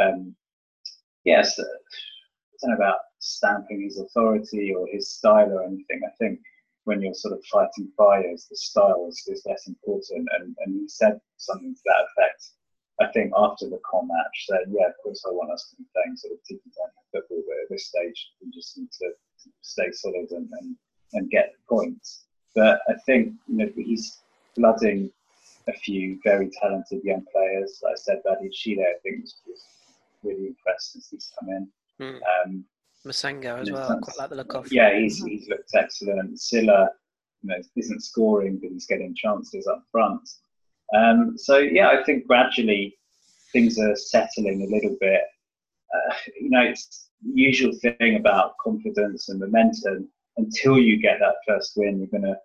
um, 0.00 0.34
yes, 1.24 1.58
uh, 1.58 1.62
I 1.62 2.56
don't 2.62 2.70
know 2.70 2.76
about 2.76 2.98
stamping 3.18 3.82
his 3.82 3.98
authority 3.98 4.72
or 4.74 4.86
his 4.92 5.10
style 5.10 5.52
or 5.52 5.64
anything. 5.64 6.00
I 6.06 6.14
think 6.18 6.40
when 6.84 7.02
you're 7.02 7.14
sort 7.14 7.34
of 7.34 7.44
fighting 7.50 7.90
fires, 7.96 8.46
the 8.48 8.56
style 8.56 9.06
is, 9.08 9.22
is 9.26 9.42
less 9.46 9.66
important. 9.66 10.28
And, 10.38 10.54
and 10.64 10.80
he 10.80 10.88
said 10.88 11.18
something 11.38 11.74
to 11.74 11.80
that 11.86 12.22
effect. 12.22 12.50
I 13.00 13.06
think 13.12 13.32
after 13.36 13.68
the 13.68 13.80
Caen 13.90 14.06
match, 14.06 14.46
said, 14.46 14.70
yeah, 14.70 14.88
of 14.88 14.94
course 15.02 15.24
I 15.26 15.32
want 15.32 15.50
us 15.50 15.70
to 15.70 15.76
be 15.76 15.88
playing 15.92 16.16
sort 16.16 16.34
of 16.34 16.44
tiki 16.44 16.70
taka 16.70 16.92
football, 17.12 17.42
but 17.46 17.56
at 17.62 17.70
this 17.70 17.88
stage 17.88 18.32
we 18.40 18.50
just 18.52 18.78
need 18.78 18.90
to 19.02 19.10
stay 19.62 19.90
solid 19.92 20.30
and, 20.30 20.48
and, 20.60 20.76
and 21.14 21.30
get 21.30 21.52
the 21.52 21.74
points. 21.76 22.24
But 22.54 22.80
I 22.88 22.94
think 23.04 23.32
you 23.48 23.56
know 23.56 23.68
he's 23.74 24.18
flooding 24.54 25.10
a 25.68 25.72
few 25.72 26.20
very 26.22 26.50
talented 26.60 27.02
young 27.02 27.24
players. 27.32 27.80
Like 27.82 27.94
I 27.94 27.96
said, 27.96 28.22
Badiashile, 28.24 28.80
I 28.80 28.98
think 29.02 29.22
was, 29.22 29.34
was 29.46 29.64
really 30.22 30.48
impressed 30.48 30.92
since 30.92 31.08
he's 31.10 31.32
come 31.38 31.48
in. 31.48 31.68
Mm. 32.00 32.20
Um, 32.44 32.64
Massengo 33.06 33.58
as 33.60 33.70
well. 33.70 33.92
I 33.92 33.98
quite 33.98 34.18
like 34.18 34.30
the 34.30 34.36
look 34.36 34.54
of. 34.54 34.72
yeah, 34.72 34.98
he's 34.98 35.22
he's 35.22 35.48
looked 35.48 35.70
excellent. 35.74 36.40
Sylla, 36.40 36.88
you 37.42 37.50
know, 37.50 37.56
isn't 37.76 38.02
scoring, 38.02 38.58
but 38.58 38.70
he's 38.70 38.86
getting 38.86 39.14
chances 39.14 39.66
up 39.66 39.84
front. 39.90 40.28
Um, 40.94 41.36
so 41.36 41.58
yeah, 41.58 41.88
I 41.88 42.02
think 42.04 42.26
gradually 42.26 42.96
things 43.52 43.78
are 43.78 43.96
settling 43.96 44.62
a 44.62 44.74
little 44.74 44.96
bit. 45.00 45.22
Uh, 45.94 46.14
you 46.40 46.50
know, 46.50 46.62
it's 46.62 47.08
usual 47.22 47.72
thing 47.80 48.16
about 48.16 48.54
confidence 48.62 49.28
and 49.28 49.40
momentum. 49.40 50.08
Until 50.36 50.78
you 50.78 51.00
get 51.00 51.18
that 51.20 51.36
first 51.46 51.74
win, 51.76 51.98
you're 51.98 52.08
going 52.08 52.24
to 52.24 52.36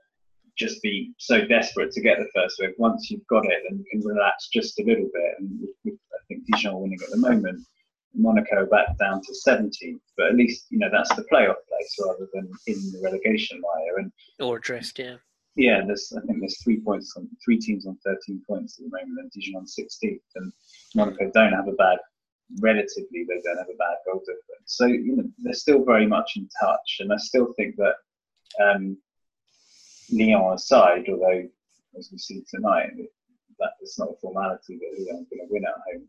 just 0.58 0.82
be 0.84 1.12
so 1.18 1.46
desperate 1.46 1.92
to 1.92 2.02
get 2.02 2.20
the 2.20 2.30
first 2.36 2.58
win. 2.60 2.74
Once 2.78 3.10
you've 3.10 3.26
got 3.28 3.46
it, 3.46 3.64
then 3.68 3.80
you 3.80 3.86
can 3.90 4.08
relax 4.08 4.50
just 4.50 4.80
a 4.80 4.84
little 4.84 5.10
bit. 5.12 5.34
And 5.40 5.68
I 5.88 6.18
think 6.28 6.44
Dijon 6.46 6.80
winning 6.80 7.00
at 7.04 7.10
the 7.10 7.18
moment. 7.18 7.66
Monaco 8.16 8.66
back 8.66 8.98
down 8.98 9.22
to 9.22 9.34
17th, 9.48 10.00
but 10.18 10.28
at 10.28 10.36
least 10.36 10.66
you 10.70 10.80
know 10.80 10.90
that's 10.92 11.16
the 11.16 11.26
playoff 11.32 11.56
place 11.68 11.96
rather 12.04 12.28
than 12.34 12.50
in 12.68 12.92
the 12.92 13.00
relegation 13.04 13.62
mire. 13.62 14.00
And 14.00 14.12
Or 14.40 14.58
adrift, 14.58 14.98
yeah. 15.00 15.18
Yeah, 15.56 15.82
there's 15.86 16.14
I 16.16 16.22
think 16.26 16.40
there's 16.40 16.62
three 16.64 16.80
points 16.80 17.14
on 17.18 17.28
three 17.44 17.60
teams 17.60 17.86
on 17.86 17.98
13 18.06 18.42
points 18.48 18.80
at 18.80 18.86
the 18.86 18.98
moment, 18.98 19.20
and 19.20 19.32
Dijon 19.32 19.56
on 19.56 19.66
16th, 19.66 20.20
and 20.36 20.54
Monaco 20.96 21.32
don't 21.34 21.54
have 21.54 21.68
a 21.68 21.74
bad 21.74 21.98
relatively 22.62 23.26
they 23.28 23.42
don't 23.44 23.58
have 23.58 23.70
a 23.70 23.78
bad 23.78 23.98
goal 24.06 24.20
difference. 24.20 24.66
So 24.66 24.86
you 24.86 25.16
know 25.16 25.24
they're 25.40 25.54
still 25.54 25.84
very 25.84 26.08
much 26.08 26.34
in 26.36 26.48
touch, 26.60 26.98
and 27.00 27.12
I 27.12 27.18
still 27.18 27.54
think 27.58 27.76
that 27.78 27.96
um, 28.64 28.98
Lyon 30.12 30.54
aside, 30.54 31.06
although 31.10 31.48
as 31.98 32.10
we 32.12 32.18
see 32.18 32.44
tonight, 32.50 32.92
that 33.60 33.72
it's 33.82 34.00
not 34.00 34.10
a 34.10 34.20
formality 34.22 34.78
that 34.78 35.00
Lyon 35.00 35.26
are 35.26 35.36
going 35.36 35.48
to 35.48 35.54
win 35.54 35.66
at 35.66 35.74
home, 35.92 36.08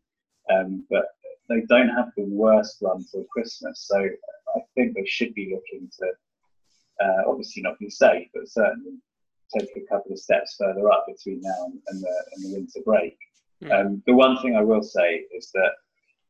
um, 0.51 0.87
but 0.91 1.07
they 1.49 1.63
don't 1.69 1.89
have 1.89 2.11
the 2.17 2.25
worst 2.25 2.79
run 2.81 3.05
till 3.11 3.25
Christmas. 3.25 3.87
So 3.89 3.99
I 3.99 4.61
think 4.75 4.95
they 4.95 5.05
should 5.07 5.35
be 5.35 5.53
looking 5.53 5.91
to 5.99 7.05
uh, 7.05 7.23
obviously 7.29 7.63
not 7.63 7.79
be 7.79 7.91
safe, 7.91 8.29
but 8.35 8.49
certainly 8.49 8.93
take 9.57 9.71
a 9.77 9.87
couple 9.89 10.13
of 10.13 10.19
steps 10.19 10.57
further 10.59 10.91
up 10.91 11.07
between 11.07 11.41
now 11.43 11.67
and, 11.67 11.79
and, 11.89 12.03
the, 12.03 12.25
and 12.35 12.45
the 12.45 12.59
winter 12.59 12.81
break. 12.85 13.17
Mm. 13.63 13.73
Um, 13.73 14.03
the 14.07 14.15
one 14.15 14.41
thing 14.41 14.57
I 14.57 14.63
will 14.63 14.83
say 14.83 15.25
is 15.37 15.51
that 15.53 15.73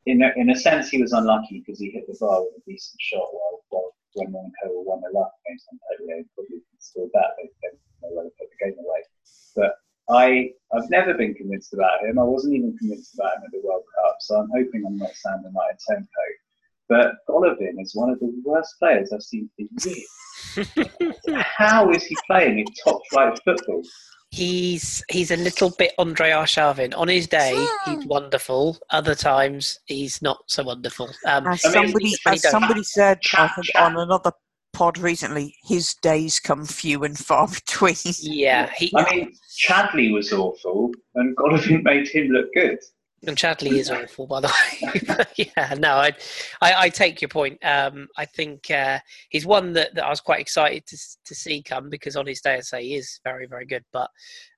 in 0.06 0.22
a, 0.22 0.32
in 0.36 0.50
a 0.50 0.56
sense, 0.56 0.88
he 0.88 1.00
was 1.00 1.12
unlucky 1.12 1.60
because 1.60 1.78
he 1.78 1.90
hit 1.90 2.06
the 2.06 2.16
bar 2.18 2.42
with 2.42 2.54
a 2.56 2.70
decent 2.70 3.00
shot 3.00 3.28
while, 3.32 3.60
while 3.68 3.94
when 4.14 4.32
Monaco 4.32 4.74
were 4.74 4.82
1 4.82 5.00
0 5.12 5.22
up 5.22 5.32
against 5.46 5.66
Montpellier. 5.70 6.24
Probably 6.34 6.62
scored 6.78 7.10
that, 7.14 7.30
they, 7.36 7.50
they 7.62 8.14
know 8.14 8.30
put 8.38 8.48
the 8.50 8.64
game 8.64 8.76
away. 8.78 9.02
But 9.54 9.74
I, 10.10 10.50
I've 10.72 10.90
never 10.90 11.14
been 11.14 11.34
convinced 11.34 11.74
about 11.74 12.04
him. 12.04 12.18
I 12.18 12.24
wasn't 12.24 12.54
even 12.54 12.76
convinced 12.78 13.14
about 13.14 13.36
him 13.36 13.44
at 13.46 13.52
the 13.52 13.60
World 13.62 13.84
Cup, 13.94 14.16
so 14.20 14.36
I'm 14.36 14.50
hoping 14.50 14.84
I'm 14.86 14.98
not 14.98 15.14
sounding 15.14 15.52
like 15.52 15.74
a 15.74 15.92
tempo. 15.92 16.08
But 16.88 17.14
Golovin 17.28 17.80
is 17.80 17.94
one 17.94 18.10
of 18.10 18.18
the 18.18 18.32
worst 18.44 18.74
players 18.80 19.12
I've 19.12 19.22
seen 19.22 19.48
for 19.54 19.62
years. 19.88 20.08
How 21.58 21.90
is 21.90 22.04
he 22.04 22.16
playing 22.26 22.58
in 22.58 22.64
top 22.84 23.00
flight 23.10 23.38
football? 23.44 23.82
he's 24.30 25.02
he's 25.10 25.30
a 25.30 25.36
little 25.36 25.70
bit 25.78 25.92
Andre 25.98 26.30
Arshavin. 26.30 26.96
On 26.96 27.08
his 27.08 27.26
day, 27.26 27.54
he's 27.84 28.06
wonderful. 28.06 28.78
Other 28.90 29.14
times, 29.14 29.78
he's 29.86 30.22
not 30.22 30.38
so 30.46 30.64
wonderful. 30.64 31.10
Um, 31.26 31.46
as 31.48 31.62
somebody, 31.62 32.14
as 32.26 32.48
somebody 32.48 32.82
said, 32.82 33.18
I 33.34 33.48
think 33.48 33.68
on 33.76 33.96
another 33.96 34.32
pod 34.72 34.98
recently, 34.98 35.54
his 35.64 35.94
days 35.94 36.38
come 36.38 36.64
few 36.64 37.04
and 37.04 37.18
far 37.18 37.48
between. 37.66 37.96
Yeah, 38.20 38.70
he, 38.76 38.92
I 38.96 39.14
mean, 39.14 39.32
Chadli 39.60 40.12
was 40.12 40.32
awful, 40.32 40.92
and 41.16 41.36
Golovin 41.36 41.82
made 41.84 42.08
him 42.08 42.28
look 42.28 42.52
good. 42.54 42.78
And 43.26 43.36
Chadli 43.36 43.72
is 43.72 43.90
awful, 43.90 44.26
by 44.26 44.40
the 44.40 44.48
way. 44.48 45.24
yeah, 45.56 45.74
no, 45.78 45.96
I, 45.96 46.12
I, 46.62 46.74
I, 46.74 46.88
take 46.88 47.20
your 47.20 47.28
point. 47.28 47.62
Um, 47.62 48.08
I 48.16 48.24
think 48.24 48.70
uh, 48.70 48.98
he's 49.28 49.44
one 49.44 49.74
that, 49.74 49.94
that 49.94 50.06
I 50.06 50.08
was 50.08 50.22
quite 50.22 50.40
excited 50.40 50.86
to 50.86 50.96
to 51.26 51.34
see 51.34 51.62
come 51.62 51.90
because 51.90 52.16
on 52.16 52.26
his 52.26 52.40
day, 52.40 52.54
I 52.54 52.60
say 52.60 52.82
he 52.82 52.94
is 52.94 53.20
very, 53.22 53.46
very 53.46 53.66
good. 53.66 53.84
But 53.92 54.08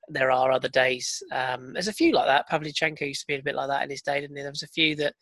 there 0.08 0.30
are 0.30 0.52
other 0.52 0.68
days. 0.68 1.20
Um, 1.32 1.72
there's 1.72 1.88
a 1.88 1.92
few 1.92 2.12
like 2.12 2.26
that. 2.26 2.48
Pavlyuchenko 2.48 3.00
used 3.00 3.22
to 3.22 3.26
be 3.26 3.34
a 3.34 3.42
bit 3.42 3.56
like 3.56 3.68
that 3.68 3.82
in 3.82 3.90
his 3.90 4.02
day, 4.02 4.20
didn't 4.20 4.36
he? 4.36 4.42
There 4.42 4.52
was 4.52 4.62
a 4.62 4.68
few 4.68 4.94
that 4.96 5.14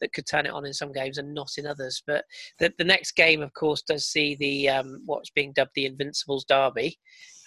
that 0.00 0.12
could 0.12 0.26
turn 0.26 0.46
it 0.46 0.52
on 0.52 0.66
in 0.66 0.72
some 0.72 0.92
games 0.92 1.18
and 1.18 1.34
not 1.34 1.50
in 1.56 1.66
others. 1.66 2.02
But 2.06 2.24
the, 2.60 2.72
the 2.78 2.84
next 2.84 3.12
game, 3.12 3.42
of 3.42 3.52
course, 3.54 3.82
does 3.82 4.06
see 4.06 4.36
the 4.36 4.68
um, 4.68 5.02
what's 5.04 5.30
being 5.30 5.52
dubbed 5.52 5.72
the 5.74 5.86
Invincibles 5.86 6.44
Derby, 6.44 6.96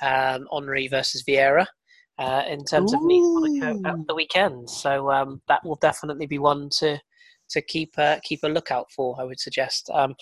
um, 0.01 0.45
Henry 0.51 0.89
versus 0.89 1.23
Vieira 1.23 1.65
uh, 2.20 2.43
in 2.47 2.63
terms 2.63 2.93
Ooh. 2.93 2.97
of 2.97 3.03
Nice 3.03 3.61
Monaco 3.61 3.89
at 3.89 4.07
the 4.07 4.15
weekend. 4.15 4.70
So 4.70 5.11
um, 5.11 5.41
that 5.47 5.63
will 5.63 5.76
definitely 5.76 6.26
be 6.26 6.39
one 6.39 6.70
to 6.80 6.99
to 7.49 7.61
keep 7.61 7.93
uh, 7.97 8.18
keep 8.24 8.43
a 8.43 8.47
lookout 8.47 8.91
for. 8.91 9.15
I 9.20 9.24
would 9.24 9.39
suggest. 9.39 9.89
Um, 9.93 10.15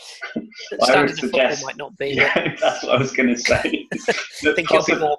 standard 0.81 1.11
would 1.11 1.19
suggest, 1.19 1.65
might 1.65 1.77
not 1.77 1.95
be. 1.97 2.13
Yeah, 2.15 2.55
that's 2.59 2.83
what 2.83 2.95
I 2.95 2.97
was 2.97 3.11
going 3.11 3.29
to 3.29 3.37
say. 3.37 3.87
I 3.93 4.53
think 4.53 4.71
it'll 4.71 4.85
be 4.85 4.95
more 4.95 5.17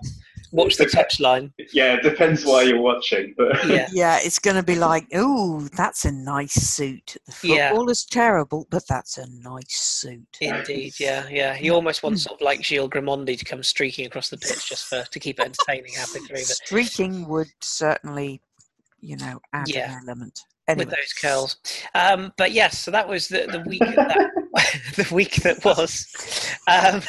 watch 0.56 0.76
the 0.76 0.86
touchline. 0.86 1.52
Yeah, 1.72 1.94
it 1.94 2.02
depends 2.02 2.44
why 2.44 2.62
you're 2.62 2.80
watching, 2.80 3.34
but 3.36 3.66
yeah, 3.68 3.88
yeah 3.92 4.18
it's 4.20 4.38
going 4.38 4.56
to 4.56 4.62
be 4.62 4.74
like, 4.74 5.06
oh, 5.14 5.68
that's 5.76 6.04
a 6.04 6.12
nice 6.12 6.54
suit. 6.54 7.16
The 7.26 7.32
football 7.32 7.84
yeah. 7.86 7.90
is 7.90 8.04
terrible, 8.04 8.66
but 8.70 8.82
that's 8.88 9.18
a 9.18 9.26
nice 9.42 9.76
suit. 9.76 10.26
Indeed, 10.40 10.94
yeah, 10.98 11.28
yeah. 11.30 11.58
You 11.58 11.74
almost 11.74 12.02
want 12.02 12.18
sort 12.18 12.40
of 12.40 12.44
like 12.44 12.64
Gilles 12.64 12.88
Grimandi 12.88 13.38
to 13.38 13.44
come 13.44 13.62
streaking 13.62 14.06
across 14.06 14.30
the 14.30 14.38
pitch 14.38 14.68
just 14.68 14.86
for 14.86 15.04
to 15.04 15.20
keep 15.20 15.38
it 15.38 15.46
entertaining 15.46 15.92
halfway 15.94 16.20
through. 16.20 16.36
But 16.36 16.46
streaking 16.46 17.28
would 17.28 17.48
certainly, 17.60 18.40
you 19.00 19.16
know, 19.16 19.40
add 19.52 19.68
yeah. 19.68 19.92
an 19.92 20.08
element. 20.08 20.40
Anyway. 20.68 20.86
With 20.86 20.94
those 20.96 21.12
curls, 21.12 21.56
um, 21.94 22.32
but 22.36 22.50
yes, 22.50 22.80
so 22.80 22.90
that 22.90 23.08
was 23.08 23.28
the, 23.28 23.46
the 23.52 23.60
week 23.68 23.78
that 23.78 24.32
the 24.96 25.08
week 25.12 25.36
that 25.36 25.64
was. 25.64 26.06
Um, 26.66 27.02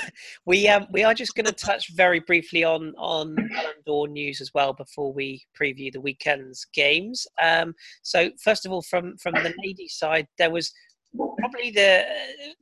we 0.46 0.68
um, 0.68 0.88
we 0.92 1.04
are 1.04 1.14
just 1.14 1.36
going 1.36 1.46
to 1.46 1.54
touch 1.54 1.94
very 1.94 2.20
briefly 2.20 2.64
on 2.64 2.94
on 2.98 3.36
Ballon 3.36 3.74
d'Or 3.86 4.08
news 4.08 4.42
as 4.42 4.54
well 4.54 4.74
before 4.74 5.14
we 5.14 5.46
preview 5.60 5.92
the 5.92 6.02
weekend's 6.02 6.66
games. 6.74 7.26
Um, 7.42 7.74
so 8.02 8.30
first 8.44 8.66
of 8.66 8.72
all, 8.72 8.82
from 8.82 9.18
from 9.18 9.34
the 9.36 9.54
ladies' 9.64 9.96
side, 9.98 10.28
there 10.38 10.52
was 10.52 10.74
probably 11.40 11.72
the, 11.72 12.06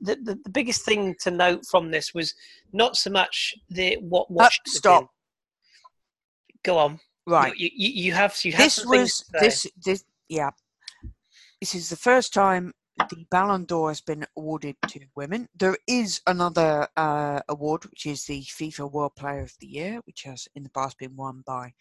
the, 0.02 0.16
the 0.24 0.40
the 0.44 0.50
biggest 0.52 0.86
thing 0.86 1.16
to 1.22 1.32
note 1.32 1.66
from 1.70 1.90
this 1.90 2.14
was 2.14 2.34
not 2.72 2.96
so 2.96 3.10
much 3.10 3.56
the 3.70 3.98
what 4.02 4.30
what 4.30 4.54
uh, 4.54 4.68
stop. 4.68 5.08
Go 6.64 6.78
on. 6.78 7.00
Right. 7.28 7.56
You, 7.58 7.70
you, 7.74 7.90
you 7.90 8.14
have 8.14 8.38
you 8.44 8.52
have 8.52 8.62
this 8.62 8.86
was 8.86 9.26
this 9.40 9.68
this 9.84 10.04
yeah. 10.30 10.52
This 11.60 11.74
is 11.74 11.90
the 11.90 11.96
first 11.96 12.34
time 12.34 12.74
the 12.98 13.26
Ballon 13.30 13.66
d'Or 13.66 13.90
has 13.90 14.02
been 14.02 14.26
awarded 14.38 14.76
to 14.88 15.00
women. 15.16 15.48
There 15.56 15.78
is 15.88 16.22
another 16.28 16.88
uh, 16.96 17.42
award, 17.50 17.86
which 17.86 18.06
is 18.06 18.26
the 18.26 18.42
FIFA 18.44 18.92
World 18.92 19.16
Player 19.16 19.42
of 19.42 19.54
the 19.60 19.68
Year, 19.68 20.00
which 20.06 20.24
has 20.24 20.48
in 20.56 20.64
the 20.64 20.70
past 20.70 20.98
been 20.98 21.16
won 21.16 21.44
by 21.46 21.74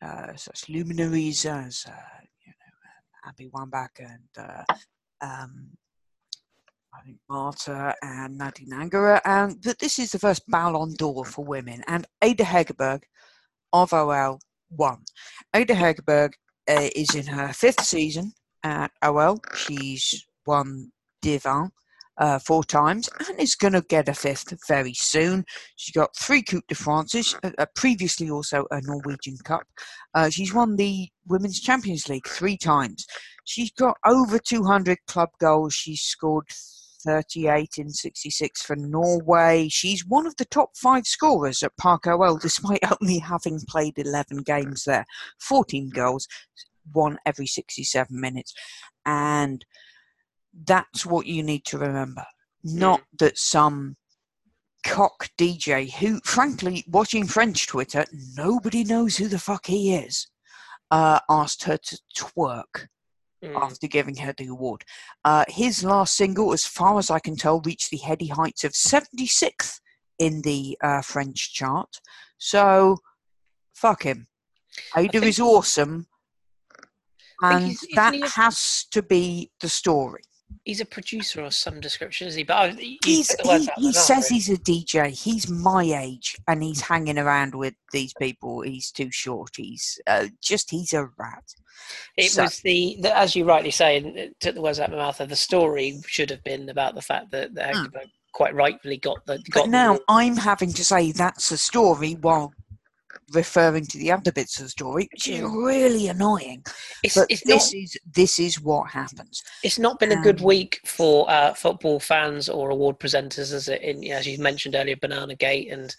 uh, 0.00 0.36
such 0.36 0.68
luminaries 0.68 1.44
as 1.44 1.84
uh, 1.88 2.20
you 2.46 2.52
know 2.52 3.28
Abby 3.28 3.50
Wambach 3.52 3.98
and 3.98 4.28
uh, 4.38 4.64
um, 5.20 5.70
I 6.94 7.02
think 7.04 7.18
Marta 7.28 7.94
and 8.02 8.38
Nadine 8.38 8.70
Angerer. 8.70 9.20
And 9.24 9.60
but 9.62 9.78
this 9.78 9.98
is 9.98 10.12
the 10.12 10.18
first 10.18 10.48
Ballon 10.48 10.94
d'Or 10.94 11.24
for 11.24 11.44
women, 11.44 11.82
and 11.88 12.06
Ada 12.22 12.44
Hegerberg 12.44 13.02
of 13.72 13.92
OL 13.92 14.40
won. 14.70 15.04
Ada 15.54 15.74
Hegerberg 15.74 16.32
uh, 16.68 16.88
is 16.94 17.14
in 17.14 17.26
her 17.26 17.52
fifth 17.52 17.84
season 17.84 18.32
at 18.62 18.90
OL. 19.02 19.40
She's 19.54 20.27
won 20.48 20.90
Divan 21.22 21.70
uh, 22.18 22.38
four 22.38 22.64
times 22.64 23.08
and 23.28 23.38
is 23.38 23.54
going 23.54 23.74
to 23.74 23.82
get 23.82 24.08
a 24.08 24.14
fifth 24.14 24.52
very 24.66 24.94
soon. 24.94 25.44
She's 25.76 25.94
got 25.94 26.16
three 26.16 26.42
Coupe 26.42 26.66
de 26.66 26.74
France, 26.74 27.14
uh, 27.14 27.50
uh, 27.58 27.66
previously 27.76 28.30
also 28.30 28.66
a 28.70 28.80
Norwegian 28.80 29.36
Cup. 29.44 29.66
Uh, 30.14 30.30
she's 30.30 30.52
won 30.52 30.76
the 30.76 31.08
Women's 31.26 31.60
Champions 31.60 32.08
League 32.08 32.26
three 32.26 32.56
times. 32.56 33.06
She's 33.44 33.70
got 33.70 33.96
over 34.04 34.38
200 34.38 34.98
club 35.06 35.30
goals. 35.40 35.74
She's 35.74 36.00
scored 36.00 36.46
38 37.04 37.74
in 37.78 37.90
66 37.90 38.62
for 38.62 38.74
Norway. 38.74 39.68
She's 39.70 40.04
one 40.04 40.26
of 40.26 40.36
the 40.36 40.44
top 40.46 40.70
five 40.76 41.06
scorers 41.06 41.62
at 41.62 41.76
Parc 41.76 42.06
OL, 42.06 42.38
despite 42.42 42.80
only 43.00 43.18
having 43.18 43.60
played 43.68 43.94
11 43.96 44.38
games 44.38 44.84
there. 44.84 45.06
14 45.40 45.90
goals, 45.90 46.26
one 46.92 47.18
every 47.24 47.46
67 47.46 48.08
minutes. 48.10 48.52
And 49.06 49.64
that's 50.66 51.06
what 51.06 51.26
you 51.26 51.42
need 51.42 51.64
to 51.66 51.78
remember. 51.78 52.24
Not 52.64 53.02
that 53.18 53.38
some 53.38 53.96
cock 54.84 55.28
DJ 55.38 55.92
who, 55.92 56.20
frankly, 56.24 56.84
watching 56.88 57.26
French 57.26 57.66
Twitter, 57.66 58.04
nobody 58.36 58.84
knows 58.84 59.16
who 59.16 59.28
the 59.28 59.38
fuck 59.38 59.66
he 59.66 59.94
is, 59.94 60.26
uh, 60.90 61.20
asked 61.28 61.64
her 61.64 61.76
to 61.76 61.98
twerk 62.16 62.88
mm. 63.42 63.54
after 63.54 63.86
giving 63.86 64.16
her 64.16 64.34
the 64.36 64.46
award. 64.46 64.84
Uh, 65.24 65.44
his 65.48 65.84
last 65.84 66.16
single, 66.16 66.52
as 66.52 66.64
far 66.64 66.98
as 66.98 67.10
I 67.10 67.18
can 67.18 67.36
tell, 67.36 67.60
reached 67.60 67.90
the 67.90 67.98
heady 67.98 68.28
heights 68.28 68.64
of 68.64 68.72
76th 68.72 69.80
in 70.18 70.42
the 70.42 70.76
uh, 70.82 71.02
French 71.02 71.52
chart. 71.54 72.00
So, 72.38 72.98
fuck 73.74 74.02
him. 74.02 74.26
Ada 74.96 75.22
is 75.24 75.40
awesome, 75.40 76.06
and 77.42 77.76
that 77.94 78.14
has 78.34 78.86
to 78.90 79.02
be 79.02 79.50
the 79.60 79.68
story 79.68 80.22
he's 80.64 80.80
a 80.80 80.84
producer 80.84 81.42
or 81.42 81.50
some 81.50 81.80
description, 81.80 82.28
is 82.28 82.34
he? 82.34 82.42
But 82.42 82.74
he, 82.74 82.98
he's, 83.04 83.34
he, 83.42 83.68
he 83.76 83.92
says 83.92 84.28
he's 84.28 84.48
a 84.48 84.56
DJ. 84.56 85.08
He's 85.08 85.48
my 85.48 85.82
age, 85.82 86.36
and 86.46 86.62
he's 86.62 86.80
hanging 86.80 87.18
around 87.18 87.54
with 87.54 87.74
these 87.92 88.12
people. 88.14 88.62
He's 88.62 88.90
too 88.90 89.10
short. 89.10 89.50
He's 89.56 90.00
uh, 90.06 90.26
just 90.42 90.70
he's 90.70 90.92
a 90.92 91.08
rat. 91.18 91.44
It 92.16 92.30
so, 92.30 92.44
was 92.44 92.60
the, 92.60 92.98
the, 93.00 93.16
as 93.16 93.34
you 93.34 93.44
rightly 93.44 93.70
say, 93.70 93.96
and 93.96 94.34
took 94.40 94.54
the 94.54 94.60
words 94.60 94.80
out 94.80 94.90
of 94.90 94.92
my 94.92 94.98
mouth. 94.98 95.18
The 95.18 95.36
story 95.36 96.00
should 96.06 96.30
have 96.30 96.44
been 96.44 96.68
about 96.68 96.94
the 96.94 97.02
fact 97.02 97.30
that 97.30 97.54
the 97.54 97.60
mm. 97.60 97.90
quite 98.32 98.54
rightfully 98.54 98.98
got 98.98 99.24
the. 99.26 99.38
Got 99.50 99.64
but 99.64 99.70
now 99.70 99.94
the, 99.94 100.04
I'm 100.08 100.36
having 100.36 100.72
to 100.72 100.84
say 100.84 101.12
that's 101.12 101.50
a 101.50 101.58
story 101.58 102.14
while 102.14 102.52
referring 103.32 103.84
to 103.86 103.98
the 103.98 104.10
other 104.10 104.32
bits 104.32 104.58
of 104.58 104.64
the 104.64 104.70
story, 104.70 105.08
which 105.12 105.28
is 105.28 105.40
really 105.42 106.08
annoying. 106.08 106.64
It's, 107.02 107.14
But 107.14 107.26
it's 107.30 107.42
this 107.44 107.72
not 107.72 107.78
is 107.82 107.96
this 108.10 108.38
is 108.38 108.60
what 108.60 108.90
happens. 108.90 109.42
it's 109.62 109.78
not 109.78 109.98
been 109.98 110.12
a 110.12 110.22
good 110.22 110.40
Um, 110.40 110.46
week 110.46 110.80
for 110.86 111.28
uh, 111.30 111.54
football 111.54 112.00
fans 112.00 112.48
or 112.48 112.70
award 112.70 112.98
presenters, 112.98 113.52
as 113.52 113.68
it 113.68 113.82
in 113.82 114.04
as 114.12 114.26
you 114.26 114.38
mentioned 114.38 114.74
earlier, 114.74 114.96
Banana 114.96 115.34
Gate 115.34 115.70
and 115.72 115.94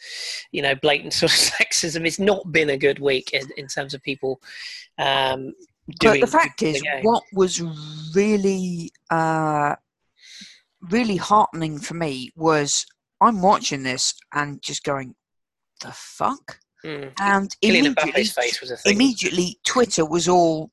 you 0.51 0.61
know 0.61 0.75
blatant 0.75 1.13
sort 1.13 1.31
of 1.31 1.37
sexism. 1.53 2.05
It's 2.05 2.19
not 2.19 2.51
been 2.51 2.69
a 2.71 2.77
good 2.77 2.99
week 2.99 3.31
in, 3.33 3.43
in 3.57 3.67
terms 3.67 3.93
of 3.93 4.01
people 4.01 4.41
um, 4.97 5.53
doing. 5.99 6.19
but 6.21 6.25
the 6.25 6.31
fact 6.31 6.61
is, 6.63 6.81
game. 6.81 7.03
what 7.03 7.23
was 7.33 7.61
really, 8.15 8.91
uh, 9.09 9.75
really 10.81 11.17
heartening 11.17 11.79
for 11.79 11.93
me 11.93 12.31
was 12.35 12.85
I'm 13.21 13.41
watching 13.41 13.83
this 13.83 14.13
and 14.33 14.61
just 14.61 14.83
going, 14.83 15.15
the 15.81 15.91
fuck? 15.93 16.59
Mm. 16.85 17.11
And 17.19 17.55
immediately, 17.61 18.23
face 18.25 18.61
was 18.61 18.71
a 18.71 18.77
thing. 18.77 18.93
immediately 18.93 19.59
Twitter 19.65 20.05
was 20.05 20.27
all 20.27 20.71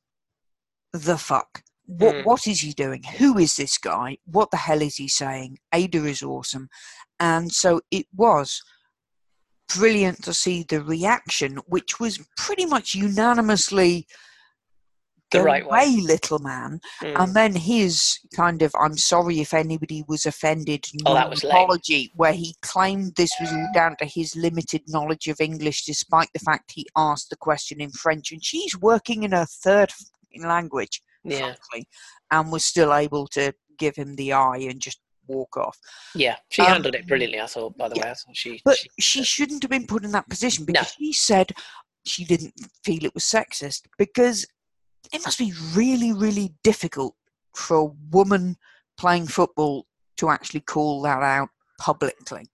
the 0.92 1.18
fuck. 1.18 1.62
What 1.86 2.14
Mm. 2.16 2.24
what 2.24 2.46
is 2.46 2.60
he 2.60 2.72
doing? 2.72 3.02
Who 3.18 3.38
is 3.38 3.56
this 3.56 3.78
guy? 3.78 4.18
What 4.24 4.50
the 4.50 4.56
hell 4.56 4.82
is 4.82 4.96
he 4.96 5.08
saying? 5.08 5.58
Ada 5.72 6.04
is 6.04 6.22
awesome. 6.22 6.68
And 7.20 7.52
so 7.52 7.80
it 7.90 8.06
was 8.14 8.62
brilliant 9.74 10.22
to 10.24 10.34
see 10.34 10.64
the 10.68 10.82
reaction, 10.82 11.56
which 11.66 11.98
was 11.98 12.20
pretty 12.36 12.66
much 12.66 12.94
unanimously 12.94 14.06
The 15.32 15.42
right 15.42 15.68
way. 15.68 15.96
little 16.00 16.38
man. 16.38 16.80
Mm. 17.02 17.20
And 17.22 17.34
then 17.34 17.54
his 17.56 18.18
kind 18.34 18.62
of 18.62 18.72
I'm 18.80 18.96
sorry 18.96 19.40
if 19.40 19.52
anybody 19.54 20.04
was 20.06 20.24
offended 20.26 20.86
Oh, 21.04 21.14
that 21.14 21.28
was 21.28 21.42
apology, 21.42 22.12
where 22.14 22.32
he 22.32 22.54
claimed 22.62 23.14
this 23.16 23.32
was 23.40 23.50
all 23.52 23.68
down 23.74 23.96
to 23.98 24.04
his 24.06 24.36
limited 24.36 24.82
knowledge 24.88 25.26
of 25.26 25.40
English, 25.40 25.84
despite 25.84 26.28
the 26.32 26.38
fact 26.40 26.72
he 26.72 26.86
asked 26.96 27.30
the 27.30 27.36
question 27.36 27.80
in 27.80 27.90
French, 27.90 28.30
and 28.32 28.44
she's 28.44 28.78
working 28.78 29.24
in 29.24 29.32
her 29.32 29.46
third 29.46 29.90
language, 30.38 31.00
yeah, 31.24 31.38
frankly, 31.38 31.88
and 32.30 32.52
was 32.52 32.64
still 32.64 32.94
able 32.94 33.26
to 33.28 33.52
give 33.78 33.96
him 33.96 34.14
the 34.16 34.32
eye 34.32 34.58
and 34.58 34.80
just 34.80 35.00
walk 35.28 35.56
off. 35.56 35.76
yeah, 36.14 36.36
she 36.50 36.62
Um, 36.62 36.68
handled 36.68 36.94
it 36.94 37.06
brilliantly. 37.08 37.40
I 37.40 37.46
thought. 37.46 37.76
By 37.76 37.88
the 37.88 37.96
yeah. 37.96 38.04
way, 38.04 38.10
I 38.10 38.14
thought 38.14 38.36
she. 38.36 38.60
But 38.64 38.76
she 38.78 38.88
she 39.00 39.24
shouldn't 39.24 39.62
have 39.64 39.70
been 39.70 39.86
put 39.88 40.04
in 40.04 40.12
that 40.12 40.28
position 40.28 40.64
No. 40.68 40.72
because 40.72 40.92
she 40.92 41.12
said 41.12 41.50
she 42.04 42.24
didn't 42.24 42.54
feel 42.84 43.04
it 43.04 43.12
was 43.14 43.24
sexist 43.24 43.82
because 43.98 44.46
it 45.12 45.22
must 45.24 45.38
be 45.38 45.52
really, 45.74 46.12
really 46.12 46.54
difficult 46.62 47.14
for 47.54 47.76
a 47.76 47.92
woman 48.10 48.56
playing 48.96 49.26
football 49.26 49.86
to 50.16 50.30
actually 50.30 50.60
call 50.60 51.02
that 51.02 51.22
out 51.22 51.48
publicly. 51.78 52.46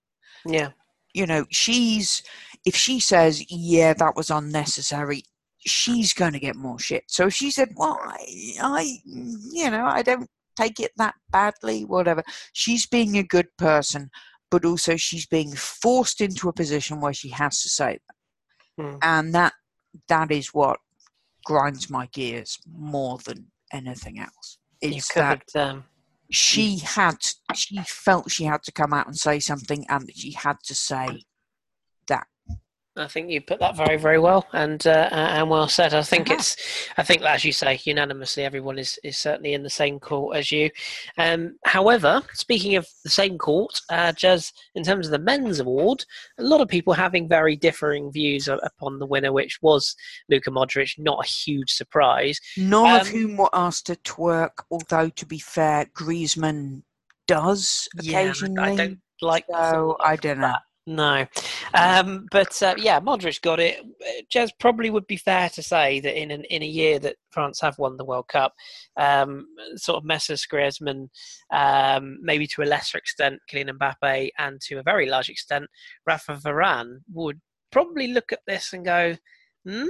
yeah, 0.44 0.70
You 1.14 1.26
know, 1.26 1.46
she's, 1.50 2.22
if 2.64 2.74
she 2.74 3.00
says, 3.00 3.44
yeah, 3.50 3.92
that 3.94 4.16
was 4.16 4.30
unnecessary, 4.30 5.22
she's 5.58 6.12
going 6.12 6.32
to 6.32 6.40
get 6.40 6.56
more 6.56 6.78
shit. 6.78 7.04
So 7.06 7.26
if 7.26 7.34
she 7.34 7.50
said, 7.50 7.70
well, 7.76 7.98
I, 8.02 8.54
I, 8.60 8.98
you 9.04 9.70
know, 9.70 9.84
I 9.84 10.02
don't 10.02 10.28
take 10.56 10.80
it 10.80 10.92
that 10.96 11.14
badly, 11.30 11.84
whatever, 11.84 12.22
she's 12.52 12.86
being 12.86 13.16
a 13.16 13.22
good 13.22 13.48
person, 13.56 14.10
but 14.50 14.64
also 14.64 14.96
she's 14.96 15.26
being 15.26 15.52
forced 15.52 16.20
into 16.20 16.48
a 16.48 16.52
position 16.52 17.00
where 17.00 17.14
she 17.14 17.28
has 17.28 17.62
to 17.62 17.68
say 17.68 17.98
that. 18.06 18.84
Mm. 18.84 18.98
And 19.02 19.34
that, 19.34 19.52
that 20.08 20.32
is 20.32 20.48
what 20.48 20.78
grinds 21.44 21.90
my 21.90 22.06
gears 22.06 22.58
more 22.70 23.18
than 23.24 23.46
anything 23.72 24.18
else. 24.18 24.58
you 24.80 24.96
It's 24.98 25.12
that. 25.14 25.42
Um, 25.54 25.84
she 26.30 26.78
had 26.78 27.16
she 27.54 27.78
felt 27.84 28.30
she 28.30 28.44
had 28.44 28.62
to 28.62 28.72
come 28.72 28.92
out 28.92 29.06
and 29.06 29.16
say 29.16 29.38
something 29.38 29.84
and 29.88 30.06
that 30.08 30.16
she 30.16 30.32
had 30.32 30.56
to 30.64 30.74
say 30.74 31.22
I 32.94 33.06
think 33.06 33.30
you 33.30 33.40
put 33.40 33.58
that 33.60 33.74
very, 33.74 33.96
very 33.96 34.18
well 34.18 34.46
and 34.52 34.86
uh, 34.86 35.08
and 35.10 35.48
well 35.48 35.66
said. 35.66 35.94
I 35.94 36.02
think 36.02 36.28
Uh-huh. 36.28 36.34
it's, 36.38 36.56
I 36.98 37.02
think 37.02 37.22
as 37.22 37.42
you 37.42 37.50
say, 37.50 37.80
unanimously, 37.84 38.44
everyone 38.44 38.78
is, 38.78 38.98
is 39.02 39.16
certainly 39.16 39.54
in 39.54 39.62
the 39.62 39.70
same 39.70 39.98
court 39.98 40.36
as 40.36 40.52
you. 40.52 40.68
Um, 41.16 41.56
however, 41.64 42.20
speaking 42.34 42.76
of 42.76 42.86
the 43.02 43.08
same 43.10 43.38
court, 43.38 43.80
uh, 43.88 44.12
Jez, 44.12 44.52
in 44.74 44.84
terms 44.84 45.06
of 45.06 45.12
the 45.12 45.18
men's 45.18 45.58
award, 45.58 46.04
a 46.38 46.42
lot 46.42 46.60
of 46.60 46.68
people 46.68 46.92
having 46.92 47.26
very 47.28 47.56
differing 47.56 48.12
views 48.12 48.46
upon 48.46 48.98
the 48.98 49.06
winner, 49.06 49.32
which 49.32 49.58
was 49.62 49.96
Luka 50.28 50.50
Modric. 50.50 50.98
Not 50.98 51.24
a 51.24 51.28
huge 51.28 51.70
surprise. 51.72 52.38
none 52.58 53.00
of 53.00 53.06
Um, 53.06 53.12
whom 53.14 53.36
were 53.38 53.50
asked 53.54 53.86
to 53.86 53.96
twerk 53.96 54.50
although 54.70 55.08
to 55.08 55.24
be 55.26 55.38
fair 55.38 55.86
griezmann 55.96 56.82
does 57.26 57.88
occasionally. 57.98 58.54
Yeah, 58.62 58.72
I- 58.72 58.76
don't 58.76 58.98
like. 59.22 59.44
so 59.48 59.96
i 60.00 60.16
don't 60.16 60.38
know 60.40 60.48
that. 60.48 60.62
No, 60.84 61.24
um, 61.74 62.26
but 62.32 62.60
uh, 62.60 62.74
yeah, 62.76 62.98
Modric 62.98 63.40
got 63.40 63.60
it. 63.60 63.80
Jez 64.34 64.50
probably 64.58 64.90
would 64.90 65.06
be 65.06 65.16
fair 65.16 65.48
to 65.50 65.62
say 65.62 66.00
that 66.00 66.20
in 66.20 66.32
an, 66.32 66.42
in 66.44 66.62
a 66.62 66.66
year 66.66 66.98
that 66.98 67.16
France 67.30 67.60
have 67.60 67.78
won 67.78 67.96
the 67.96 68.04
World 68.04 68.26
Cup, 68.26 68.52
um, 68.96 69.46
sort 69.76 69.98
of 69.98 70.08
Messi, 70.08 70.36
Griezmann, 70.48 71.08
um, 71.52 72.18
maybe 72.20 72.48
to 72.48 72.62
a 72.62 72.64
lesser 72.64 72.98
extent 72.98 73.38
Kylian 73.48 73.78
Mbappe, 73.78 74.30
and 74.38 74.60
to 74.62 74.78
a 74.78 74.82
very 74.82 75.08
large 75.08 75.28
extent 75.28 75.66
Rafa 76.04 76.34
Varane 76.34 76.96
would 77.12 77.40
probably 77.70 78.08
look 78.08 78.32
at 78.32 78.40
this 78.48 78.72
and 78.72 78.84
go, 78.84 79.16
hmm. 79.64 79.86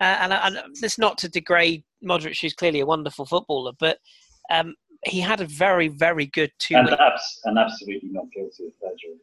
Uh, 0.00 0.18
and, 0.20 0.32
and 0.32 0.58
it's 0.82 0.98
not 0.98 1.16
to 1.18 1.28
degrade 1.28 1.84
Modric, 2.04 2.40
who's 2.40 2.52
clearly 2.52 2.80
a 2.80 2.86
wonderful 2.86 3.24
footballer, 3.24 3.72
but 3.78 3.98
um, 4.50 4.74
he 5.06 5.20
had 5.20 5.40
a 5.40 5.46
very, 5.46 5.88
very 5.88 6.26
good 6.26 6.50
two. 6.58 6.74
and, 6.74 6.90
abs- 6.90 7.40
and 7.44 7.58
absolutely 7.58 8.10
not 8.10 8.24
guilty 8.34 8.66
of 8.66 8.80
perjury. 8.80 9.18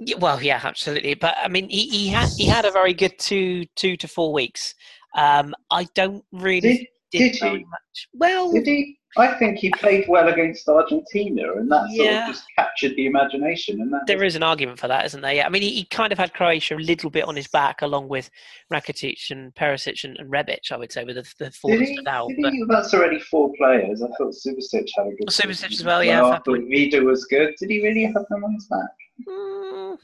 Yeah, 0.00 0.16
well, 0.18 0.42
yeah, 0.42 0.60
absolutely. 0.62 1.14
But 1.14 1.36
I 1.38 1.48
mean, 1.48 1.68
he, 1.68 1.86
he 1.88 2.08
had 2.08 2.28
he 2.36 2.46
had 2.46 2.64
a 2.64 2.70
very 2.70 2.94
good 2.94 3.18
two 3.18 3.64
two 3.76 3.96
to 3.98 4.08
four 4.08 4.32
weeks. 4.32 4.74
Um, 5.16 5.54
I 5.70 5.86
don't 5.94 6.24
really 6.32 6.90
Did, 7.12 7.32
did 7.32 7.40
very 7.40 7.58
he? 7.58 7.64
much. 7.64 8.08
Well, 8.14 8.52
Did 8.52 8.66
he? 8.66 8.98
I 9.16 9.28
think 9.34 9.58
he 9.58 9.70
played 9.70 10.06
well 10.08 10.26
against 10.26 10.68
Argentina, 10.68 11.52
and 11.52 11.70
that 11.70 11.86
sort 11.90 12.10
Yeah. 12.10 12.22
of 12.28 12.34
just 12.34 12.42
captured 12.58 12.96
the 12.96 13.06
imagination. 13.06 13.80
And 13.80 13.92
that 13.92 14.08
there 14.08 14.24
is 14.24 14.34
an 14.34 14.42
argument 14.42 14.80
for 14.80 14.88
that, 14.88 15.04
isn't 15.06 15.20
there? 15.20 15.32
Yeah, 15.34 15.46
I 15.46 15.50
mean, 15.50 15.62
he, 15.62 15.70
he 15.70 15.84
kind 15.84 16.12
of 16.12 16.18
had 16.18 16.34
Croatia 16.34 16.74
a 16.74 16.78
little 16.78 17.10
bit 17.10 17.22
on 17.22 17.36
his 17.36 17.46
back, 17.46 17.82
along 17.82 18.08
with 18.08 18.28
Rakitic 18.72 19.30
and 19.30 19.54
Perisic 19.54 20.02
and, 20.02 20.16
and 20.16 20.32
Rebic. 20.32 20.72
I 20.72 20.76
would 20.76 20.90
say, 20.90 21.04
with 21.04 21.14
the, 21.14 21.32
the 21.38 21.52
four 21.52 21.70
did 21.70 21.82
he? 21.86 22.00
out. 22.08 22.28
Did 22.30 22.38
But 22.42 22.52
he? 22.54 22.64
That's 22.68 22.92
already 22.92 23.20
four 23.20 23.52
players. 23.56 24.02
I 24.02 24.08
thought 24.18 24.34
Subasic 24.34 24.88
had 24.96 25.06
a 25.06 25.10
good. 25.10 25.28
Subasic 25.28 25.70
as 25.70 25.84
well, 25.84 26.02
yeah, 26.02 26.24
I 26.24 26.30
thought 26.30 26.46
point. 26.46 26.68
Vida 26.68 27.00
was 27.04 27.24
good. 27.26 27.54
Did 27.60 27.70
he 27.70 27.84
really 27.84 28.02
have 28.06 28.26
them 28.28 28.42
on 28.42 28.52
his 28.54 28.66
back? 28.66 28.90
Mm, 29.28 29.96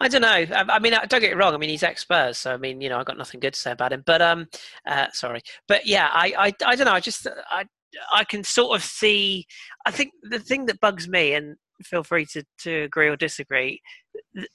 I 0.00 0.08
don't 0.08 0.22
know. 0.22 0.28
I, 0.28 0.64
I 0.68 0.78
mean, 0.78 0.94
uh, 0.94 1.04
don't 1.06 1.20
get 1.20 1.32
it 1.32 1.36
wrong. 1.36 1.54
I 1.54 1.58
mean, 1.58 1.70
he's 1.70 1.82
ex 1.82 2.02
Spurs, 2.02 2.38
so 2.38 2.52
I 2.52 2.56
mean, 2.56 2.80
you 2.80 2.88
know, 2.88 2.98
I 2.98 3.04
got 3.04 3.18
nothing 3.18 3.40
good 3.40 3.54
to 3.54 3.60
say 3.60 3.72
about 3.72 3.92
him. 3.92 4.02
But 4.06 4.22
um, 4.22 4.46
uh, 4.86 5.06
sorry, 5.12 5.42
but 5.66 5.86
yeah, 5.86 6.08
I, 6.12 6.32
I, 6.38 6.52
I 6.64 6.76
don't 6.76 6.86
know. 6.86 6.92
I 6.92 7.00
just, 7.00 7.26
I, 7.50 7.64
I 8.12 8.24
can 8.24 8.44
sort 8.44 8.76
of 8.76 8.82
see. 8.84 9.46
I 9.86 9.90
think 9.90 10.12
the 10.22 10.38
thing 10.38 10.66
that 10.66 10.80
bugs 10.80 11.08
me, 11.08 11.34
and 11.34 11.56
feel 11.84 12.02
free 12.02 12.26
to 12.26 12.42
to 12.62 12.82
agree 12.82 13.08
or 13.08 13.16
disagree. 13.16 13.80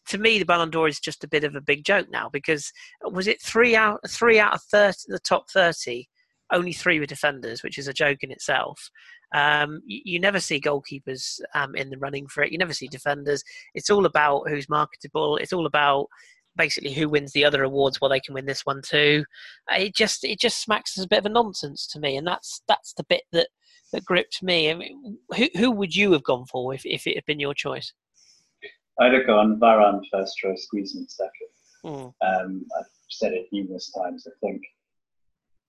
To 0.08 0.18
me, 0.18 0.39
the 0.39 0.46
Ballon 0.46 0.70
d'Or 0.70 0.88
is 0.88 1.00
just 1.00 1.24
a 1.24 1.30
bit 1.30 1.44
of 1.44 1.56
a 1.56 1.62
big 1.62 1.86
joke 1.86 2.08
now 2.12 2.30
because 2.30 2.72
was 3.02 3.28
it 3.28 3.41
three 3.41 3.76
out 3.76 4.00
three 4.10 4.39
out 4.39 4.54
of 4.54 4.62
thirty 4.72 4.98
the 5.08 5.20
top 5.20 5.50
thirty? 5.50 6.10
Only 6.52 6.74
three 6.74 7.00
were 7.00 7.06
defenders, 7.06 7.64
which 7.64 7.78
is 7.78 7.88
a 7.88 7.94
joke 7.94 8.20
in 8.22 8.32
itself. 8.32 8.89
Um, 9.34 9.81
you, 9.86 10.01
you 10.05 10.19
never 10.19 10.39
see 10.39 10.59
goalkeepers 10.61 11.39
um, 11.55 11.75
in 11.75 11.89
the 11.89 11.97
running 11.97 12.27
for 12.27 12.43
it. 12.43 12.51
You 12.51 12.57
never 12.57 12.73
see 12.73 12.88
defenders 12.88 13.43
it's 13.73 13.89
all 13.89 14.05
about 14.05 14.47
who's 14.49 14.69
marketable. 14.69 15.38
It's 15.38 15.53
all 15.53 15.65
about 15.65 16.07
basically 16.55 16.93
who 16.93 17.09
wins 17.09 17.31
the 17.31 17.45
other 17.45 17.63
awards 17.63 17.99
while 17.99 18.09
they 18.09 18.19
can 18.19 18.34
win 18.34 18.45
this 18.45 18.65
one 18.65 18.81
too. 18.84 19.25
Uh, 19.71 19.79
It 19.79 19.95
just 19.95 20.23
it 20.23 20.39
just 20.39 20.61
smacks 20.61 20.97
as 20.97 21.05
a 21.05 21.07
bit 21.07 21.19
of 21.19 21.25
a 21.25 21.29
nonsense 21.29 21.88
to 21.88 21.99
me, 21.99 22.17
and 22.17 22.27
that's 22.27 22.61
that's 22.67 22.93
the 22.93 23.05
bit 23.09 23.23
that 23.31 23.47
that 23.91 24.05
gripped 24.05 24.41
me. 24.43 24.69
I 24.69 24.75
mean, 24.75 25.17
who 25.36 25.47
who 25.55 25.71
would 25.71 25.95
you 25.95 26.11
have 26.11 26.23
gone 26.23 26.45
for 26.45 26.73
if, 26.73 26.86
if 26.86 27.07
it 27.07 27.15
had 27.15 27.25
been 27.25 27.39
your 27.39 27.53
choice? 27.53 27.93
I'd 28.99 29.13
have 29.13 29.25
gone 29.25 29.59
Varane 29.59 30.01
first 30.11 30.38
choice, 30.38 30.67
Griezmann 30.73 31.09
second. 31.09 31.49
Hmm. 31.84 32.27
Um, 32.27 32.65
I've 32.77 32.86
said 33.09 33.34
it 33.34 33.47
numerous 33.51 33.91
times. 33.91 34.27
I 34.27 34.31
think 34.45 34.61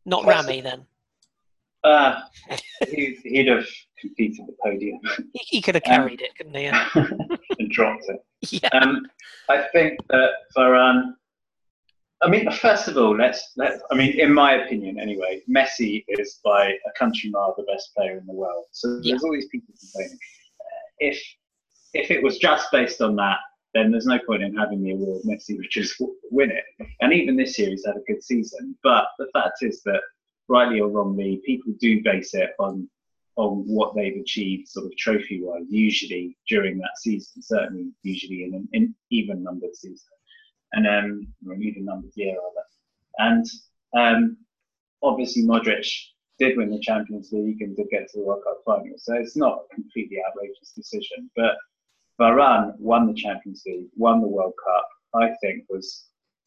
Not 0.05 0.27
Rami 0.27 0.61
then. 0.61 0.87
Uh, 1.85 2.21
he, 2.91 3.19
he'd 3.25 3.47
have 3.49 3.67
completed 4.01 4.47
the 4.47 4.55
podium 4.63 4.99
He, 5.35 5.41
he 5.57 5.63
could 5.63 5.75
have 5.77 5.85
Um, 5.87 5.95
carried 5.95 6.21
it, 6.23 6.35
couldn't 6.37 6.55
he? 6.55 6.65
Yeah. 6.65 6.89
and 6.95 7.71
dropped 7.71 8.05
it. 8.09 8.25
yeah. 8.63 8.69
Um, 8.73 9.07
I 9.49 9.67
think 9.73 10.01
that 10.09 10.31
Varane. 10.57 11.13
I 12.23 12.29
mean, 12.29 12.51
first 12.53 12.89
of 12.89 12.97
all, 12.97 13.15
let's 13.17 13.53
let. 13.57 13.81
I 13.91 13.95
mean, 13.95 14.19
in 14.19 14.33
my 14.33 14.55
opinion, 14.65 14.99
anyway, 14.99 15.43
Messi 15.49 16.05
is 16.09 16.41
by 16.43 16.69
a 16.69 16.99
country 16.99 17.29
mile 17.31 17.55
the 17.57 17.65
best 17.65 17.95
player 17.95 18.17
in 18.19 18.27
the 18.27 18.33
world. 18.33 18.65
So 18.73 18.99
Yeah. 19.03 19.13
there's 19.13 19.25
all 19.25 19.33
these 19.33 19.49
people 19.49 19.75
complaining. 19.79 20.19
Uh, 20.61 20.87
if 21.01 21.23
if 21.93 22.11
it 22.11 22.23
was 22.23 22.39
just 22.39 22.73
based 22.73 23.01
on 23.03 23.15
that, 23.17 23.39
then 23.75 23.91
there's 23.91 24.07
no 24.07 24.19
point 24.27 24.43
in 24.43 24.57
having 24.57 24.83
the 24.83 24.93
award. 24.93 25.23
Messi 25.25 25.57
would 25.59 25.71
just 25.71 25.99
w- 25.99 26.17
win 26.31 26.51
it. 26.51 26.65
And 27.03 27.13
even 27.13 27.37
this 27.37 27.59
year, 27.59 27.69
he's 27.71 27.85
had 27.85 27.97
a 27.97 28.01
good 28.13 28.23
season. 28.23 28.77
But 28.83 29.07
the 29.19 29.27
fact 29.35 29.59
is 29.63 29.83
that, 29.83 30.01
rightly 30.49 30.81
or 30.81 30.89
wrongly, 30.89 31.41
people 31.45 31.73
do 31.81 32.03
base 32.03 32.35
it 32.35 32.51
on 32.59 32.89
on 33.37 33.65
what 33.67 33.95
they've 33.97 34.21
achieved, 34.21 34.69
sort 34.69 34.87
of 34.87 34.97
trophy 34.97 35.43
wise, 35.43 35.65
usually 35.69 36.37
during 36.49 36.79
that 36.79 36.97
season, 36.97 37.43
certainly 37.43 37.91
usually 38.03 38.45
in 38.45 38.55
an 38.55 38.69
in 38.73 38.95
even 39.11 39.43
numbered 39.43 39.75
season, 39.75 40.09
and 40.73 40.87
um, 40.87 41.27
or 41.47 41.55
an 41.55 41.63
even 41.63 41.85
numbered 41.85 42.13
year 42.15 42.37
rather. 42.37 42.67
And 43.19 43.47
um, 43.97 44.37
obviously, 45.03 45.43
Modric 45.43 45.87
did 46.39 46.57
win 46.57 46.71
the 46.71 46.81
Champions 46.81 47.31
League 47.33 47.61
and 47.63 47.77
did 47.77 47.89
get 47.91 48.09
to 48.09 48.19
the 48.19 48.25
World 48.25 48.43
Cup 48.45 48.59
final. 48.65 48.95
So 48.99 49.15
it's 49.15 49.37
not 49.37 49.65
a 49.71 49.75
completely 49.75 50.19
outrageous 50.27 50.73
decision. 50.75 51.31
But 51.37 51.57
Varane 52.21 52.79
won 52.79 53.07
the 53.07 53.15
Champions 53.15 53.63
League, 53.67 53.89
won 53.97 54.21
the 54.21 54.29
World 54.29 54.55
Cup. 54.65 54.89
I 55.15 55.31
think 55.41 55.65
was 55.69 56.07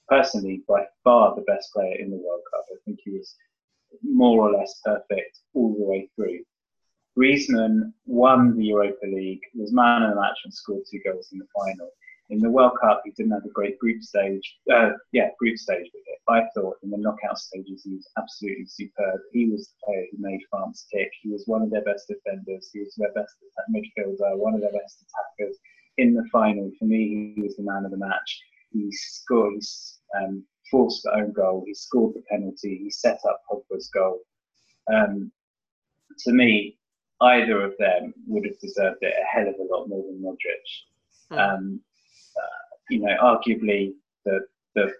personally 0.10 0.64
by 0.68 0.86
far 1.04 1.36
the 1.36 1.42
best 1.44 1.72
player 1.74 1.96
in 2.00 2.10
the 2.10 2.18
World 2.18 2.42
Cup. 2.54 2.66
I 2.72 2.78
think 2.86 3.00
he 3.04 3.12
was 3.12 3.36
more 4.04 4.48
or 4.48 4.58
less 4.58 4.80
perfect 4.84 5.40
all 5.54 5.74
the 5.74 5.84
way 5.84 6.10
through. 6.16 6.40
Griezmann 7.18 7.94
won 8.06 8.56
the 8.56 8.66
Europa 8.66 9.08
League, 9.08 9.42
was 9.56 9.74
man 9.74 10.04
of 10.04 10.12
the 10.12 10.22
match 10.22 10.38
and 10.44 10.54
scored 10.54 10.84
two 10.90 11.00
goals 11.04 11.30
in 11.32 11.40
the 11.40 11.48
final. 11.56 11.90
In 12.30 12.40
the 12.40 12.50
World 12.50 12.74
Cup, 12.82 13.02
he 13.06 13.12
didn't 13.12 13.32
have 13.32 13.46
a 13.46 13.50
great 13.50 13.80
group 13.80 14.04
stage. 14.04 14.58
Uh, 14.72 14.92
yeah, 15.14 15.30
group 15.40 15.58
stage 15.58 15.90
with 15.94 16.04
it. 16.06 16.20
I 16.28 16.44
thought 16.54 16.76
in 16.84 16.90
the 16.90 16.98
knockout 16.98 17.40
stages 17.40 17.84
he 17.84 17.96
was 17.96 18.08
absolutely 18.18 18.66
superb. 18.66 19.20
He 19.32 19.50
was 19.50 19.68
the 19.68 19.86
player 19.86 20.06
who 20.12 20.18
made 20.20 20.42
France 20.50 20.86
tick. 20.94 21.10
He 21.24 21.30
was 21.30 21.44
one 21.48 21.62
of 21.62 21.72
their 21.72 21.84
best 21.86 22.08
defenders. 22.08 22.70
He 22.74 22.80
was 22.80 22.94
their 22.98 23.14
best 23.14 23.34
midfielder, 23.74 24.38
one 24.38 24.54
of 24.54 24.62
their 24.62 24.74
best 24.74 25.06
attackers. 25.06 25.58
In 25.98 26.14
the 26.14 26.28
final, 26.32 26.70
for 26.78 26.86
me, 26.86 27.34
he 27.36 27.42
was 27.42 27.56
the 27.56 27.64
man 27.64 27.86
of 27.86 27.92
the 27.92 27.98
match. 27.98 28.42
He 28.72 28.92
scored, 28.92 29.64
um, 30.22 30.44
forced 30.70 31.04
the 31.04 31.14
own 31.14 31.32
goal. 31.32 31.64
He 31.66 31.74
scored 31.74 32.16
the 32.16 32.24
penalty. 32.30 32.80
He 32.84 32.90
set 32.90 33.20
up 33.28 33.42
Pogba's 33.50 33.90
goal. 33.90 34.20
Um, 34.94 35.32
to 36.20 36.32
me, 36.32 36.78
either 37.22 37.64
of 37.64 37.74
them 37.78 38.14
would 38.28 38.46
have 38.46 38.60
deserved 38.60 38.98
it 39.02 39.14
a 39.20 39.26
hell 39.26 39.48
of 39.48 39.56
a 39.56 39.74
lot 39.74 39.88
more 39.88 40.04
than 40.04 40.22
Modric. 40.22 41.32
Mm. 41.32 41.56
Um, 41.56 41.82
uh, 42.38 42.76
you 42.90 43.00
know, 43.00 43.16
arguably 43.22 43.94
the 44.26 44.42
the 44.76 44.94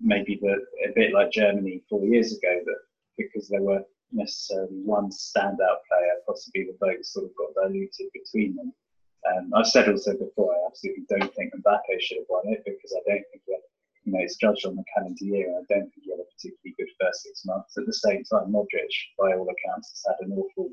maybe 0.00 0.38
the 0.40 0.54
a 0.88 0.92
bit 0.94 1.12
like 1.12 1.30
Germany 1.30 1.82
four 1.88 2.04
years 2.04 2.32
ago 2.32 2.60
that 2.64 2.78
because 3.16 3.48
there 3.48 3.62
were 3.62 3.82
necessarily 4.12 4.80
one 4.84 5.10
standout 5.10 5.80
player, 5.88 6.14
possibly 6.26 6.64
the 6.64 6.76
votes 6.80 7.12
sort 7.12 7.26
of 7.26 7.32
got 7.36 7.54
diluted 7.54 8.06
between 8.12 8.56
them. 8.56 8.72
Um, 9.28 9.52
I've 9.54 9.66
said 9.66 9.88
also 9.88 10.16
before, 10.16 10.54
I 10.54 10.66
absolutely 10.68 11.04
don't 11.08 11.34
think 11.34 11.52
Mbappe 11.54 12.00
should 12.00 12.18
have 12.18 12.26
won 12.28 12.44
it 12.46 12.62
because 12.64 12.94
I 12.94 13.02
don't 13.10 13.24
think 13.30 13.42
that 13.48 13.60
you 14.08 14.14
know, 14.16 14.24
it's 14.24 14.36
judged 14.36 14.64
on 14.64 14.74
the 14.74 14.84
calendar 14.94 15.24
year. 15.24 15.50
I 15.50 15.60
don't 15.68 15.84
think 15.92 16.02
he 16.02 16.10
had 16.10 16.20
a 16.20 16.32
particularly 16.32 16.74
good 16.78 16.88
first 16.98 17.22
six 17.22 17.44
months. 17.44 17.76
At 17.76 17.84
the 17.84 17.92
same 17.92 18.24
time, 18.24 18.50
Modric, 18.50 18.88
by 19.18 19.36
all 19.36 19.44
accounts, 19.44 19.90
has 19.92 20.16
had 20.16 20.26
an 20.26 20.32
awful 20.32 20.70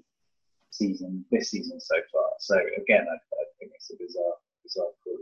season 0.72 1.26
this 1.32 1.52
season 1.52 1.80
so 1.82 1.96
far. 2.14 2.30
So 2.40 2.56
again, 2.56 3.06
I, 3.10 3.16
I 3.16 3.44
think 3.60 3.72
it's 3.76 3.92
a 3.92 3.96
bizarre, 4.00 4.38
bizarre 4.64 4.96
call. 5.04 5.18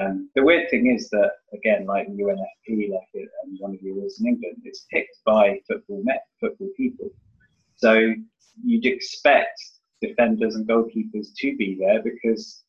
Um, 0.00 0.30
the 0.36 0.44
weird 0.44 0.70
thing 0.70 0.86
is 0.86 1.10
that 1.10 1.32
again, 1.52 1.84
like 1.86 2.06
UNFP, 2.06 2.90
like 2.90 3.10
it, 3.14 3.28
and 3.42 3.58
one 3.58 3.74
of 3.74 3.80
the 3.82 3.90
rules 3.90 4.20
in 4.20 4.28
England, 4.28 4.62
it's 4.64 4.86
picked 4.92 5.18
by 5.26 5.58
football 5.66 6.02
met 6.04 6.22
football 6.40 6.68
people. 6.76 7.10
So 7.74 8.14
you'd 8.64 8.86
expect 8.86 9.60
defenders 10.00 10.54
and 10.54 10.68
goalkeepers 10.68 11.28
to 11.38 11.56
be 11.56 11.76
there 11.78 12.02
because 12.02 12.62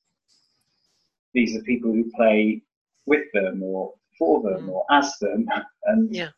these 1.34 1.56
are 1.56 1.62
people 1.62 1.92
who 1.92 2.12
play 2.16 2.64
with 3.06 3.26
them 3.34 3.62
or 3.62 3.94
for 4.18 4.41
them 4.41 4.68
mm. 4.68 4.70
or 4.70 4.86
as 4.91 5.18
them, 5.20 5.47
and 5.86 6.14
yeah. 6.14 6.30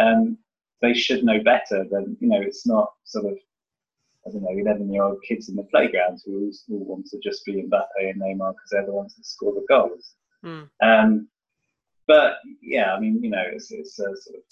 um, 0.00 0.38
they 0.82 0.94
should 0.94 1.24
know 1.24 1.42
better 1.42 1.84
than 1.90 2.16
you 2.20 2.28
know. 2.28 2.40
It's 2.40 2.66
not 2.66 2.92
sort 3.04 3.26
of 3.26 3.38
I 4.26 4.30
don't 4.30 4.42
know, 4.42 4.50
11 4.50 4.92
year 4.92 5.02
old 5.02 5.22
kids 5.26 5.48
in 5.48 5.56
the 5.56 5.62
playground 5.64 6.20
who 6.24 6.50
all 6.70 6.84
want 6.84 7.06
to 7.06 7.18
just 7.20 7.44
be 7.44 7.54
Mbappe 7.54 8.10
and 8.10 8.20
Neymar 8.20 8.52
because 8.52 8.70
they're 8.70 8.86
the 8.86 8.92
ones 8.92 9.16
that 9.16 9.24
score 9.24 9.54
the 9.54 9.64
goals. 9.68 10.14
Mm. 10.44 10.68
Um, 10.82 11.28
but 12.06 12.34
yeah, 12.60 12.92
I 12.92 13.00
mean, 13.00 13.22
you 13.22 13.30
know, 13.30 13.44
it's, 13.52 13.70
it's 13.70 13.98
a 13.98 14.16
sort 14.16 14.36
of 14.36 14.42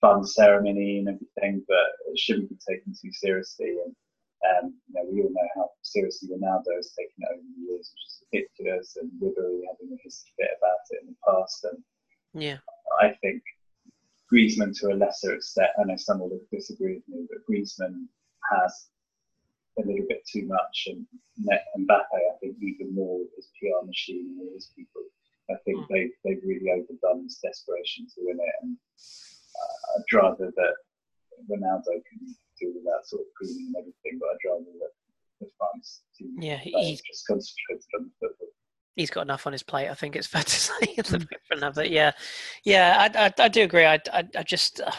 fun 0.00 0.24
ceremony 0.24 0.98
and 0.98 1.08
everything, 1.08 1.64
but 1.68 1.88
it 2.08 2.18
shouldn't 2.18 2.48
be 2.48 2.58
taken 2.68 2.94
too 2.94 3.12
seriously. 3.12 3.76
And 3.84 3.94
um, 4.42 4.74
you 4.88 4.94
know, 4.94 5.10
we 5.10 5.22
all 5.22 5.30
know 5.30 5.48
how 5.54 5.70
seriously 5.82 6.28
Ronaldo 6.28 6.74
has 6.76 6.92
taken 6.98 7.14
it 7.18 7.28
over 7.32 7.42
the 7.42 7.72
years, 7.72 7.92
which 7.92 8.06
is 8.06 8.22
ridiculous, 8.32 8.96
and 9.00 9.10
Ribery 9.20 9.62
having 9.68 9.94
a 9.94 10.02
history 10.02 10.32
bit 10.38 10.50
about 10.58 10.82
it 10.90 11.02
in 11.02 11.08
the 11.08 11.16
past. 11.26 11.64
And 11.64 11.82
yeah, 12.34 12.58
I 13.00 13.14
think 13.20 13.42
Griezmann 14.32 14.76
to 14.80 14.92
a 14.92 14.96
lesser 14.96 15.34
extent. 15.34 15.70
I 15.78 15.84
know 15.84 15.96
some 15.96 16.20
will 16.20 16.40
disagree 16.50 16.94
with 16.94 17.08
me, 17.08 17.26
but 17.28 17.44
Griezmann 17.48 18.06
has 18.50 18.86
a 19.78 19.82
little 19.86 20.06
bit 20.08 20.22
too 20.26 20.46
much, 20.46 20.88
and 20.88 21.06
Mbappe, 21.78 22.12
I 22.12 22.36
think, 22.40 22.56
even 22.60 22.94
more 22.94 23.18
with 23.18 23.28
his 23.36 23.48
PR 23.58 23.86
machine 23.86 24.36
and 24.36 24.40
all 24.40 24.54
his 24.54 24.70
people. 24.76 25.02
I 25.50 25.54
think 25.64 25.78
mm. 25.78 25.88
they 25.88 26.10
they've 26.24 26.42
really 26.44 26.70
overdone 26.70 27.24
this 27.24 27.40
desperation 27.42 28.06
to 28.14 28.20
win 28.20 28.38
it, 28.40 28.54
and 28.62 28.76
uh, 29.56 29.98
I'd 29.98 30.16
rather 30.16 30.52
that 30.56 30.74
Ronaldo 31.50 32.00
can 32.08 32.34
do 32.60 32.72
with 32.74 32.84
that 32.84 33.02
sort 33.04 33.22
of 33.22 33.28
grooming 33.34 33.72
and 33.74 33.76
everything, 33.76 34.18
but 34.20 34.28
I'd 34.30 34.48
rather 34.48 34.72
that 34.80 34.94
the 35.40 35.50
France 35.58 36.02
team 36.16 36.36
yeah, 36.40 36.58
he's 36.58 37.02
just 37.02 37.26
concentrated 37.26 37.84
on 37.98 38.04
the 38.04 38.28
football. 38.28 38.48
He's 38.96 39.10
got 39.10 39.22
enough 39.22 39.46
on 39.46 39.52
his 39.52 39.62
plate. 39.62 39.88
I 39.88 39.94
think 39.94 40.16
it's 40.16 40.26
fair 40.26 40.42
to 40.42 40.50
say 40.50 40.96
for 41.04 41.18
another. 41.50 41.84
Yeah, 41.84 42.12
yeah, 42.64 43.08
I, 43.14 43.26
I, 43.26 43.44
I 43.44 43.48
do 43.48 43.62
agree. 43.62 43.86
I, 43.86 43.98
I, 44.12 44.24
I 44.36 44.42
just, 44.42 44.80
uh, 44.80 44.90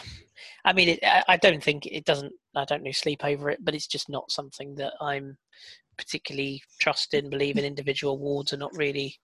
I 0.64 0.72
mean, 0.72 0.88
it, 0.90 1.00
I 1.02 1.36
don't 1.36 1.62
think 1.62 1.86
it 1.86 2.04
doesn't. 2.04 2.32
I 2.56 2.64
don't 2.64 2.84
lose 2.84 2.98
sleep 2.98 3.24
over 3.24 3.50
it, 3.50 3.58
but 3.62 3.74
it's 3.74 3.86
just 3.86 4.08
not 4.08 4.30
something 4.30 4.74
that 4.76 4.94
I'm 5.00 5.36
particularly 5.96 6.62
trust 6.80 7.14
in. 7.14 7.30
Believe 7.30 7.58
in 7.58 7.64
individual 7.64 8.14
awards 8.14 8.52
are 8.52 8.58
not 8.58 8.76
really 8.76 9.16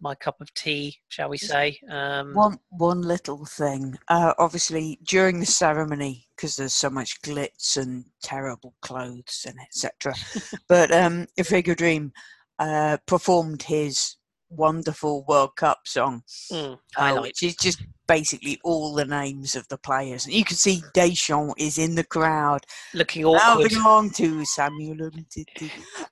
my 0.00 0.14
cup 0.14 0.40
of 0.40 0.52
tea, 0.54 0.96
shall 1.08 1.28
we 1.28 1.38
say? 1.38 1.78
Um, 1.90 2.34
one 2.34 2.58
one 2.70 3.02
little 3.02 3.44
thing. 3.44 3.96
Uh, 4.08 4.34
obviously, 4.38 4.98
during 5.04 5.40
the 5.40 5.46
ceremony, 5.46 6.26
because 6.36 6.56
there's 6.56 6.74
so 6.74 6.90
much 6.90 7.20
glitz 7.22 7.76
and 7.76 8.04
terrible 8.22 8.74
clothes 8.82 9.46
and 9.46 9.56
etc. 9.60 10.14
but 10.68 10.92
um, 10.92 11.26
Vegedream 11.38 12.10
uh, 12.58 12.98
performed 13.06 13.62
his 13.62 14.16
wonderful 14.48 15.24
World 15.28 15.56
Cup 15.56 15.80
song, 15.84 16.22
mm, 16.52 16.78
uh, 16.96 17.20
which 17.20 17.42
is 17.42 17.56
just 17.56 17.82
basically 18.06 18.60
all 18.64 18.94
the 18.94 19.04
names 19.04 19.56
of 19.56 19.66
the 19.68 19.78
players. 19.78 20.24
And 20.24 20.34
you 20.34 20.44
can 20.44 20.56
see 20.56 20.82
Deschamps 20.94 21.54
is 21.58 21.78
in 21.78 21.94
the 21.94 22.04
crowd, 22.04 22.60
looking 22.94 23.24
awkward. 23.24 23.72
Mouthing 23.72 23.78
along 23.78 24.10
to 24.12 24.44
Samuel. 24.44 25.10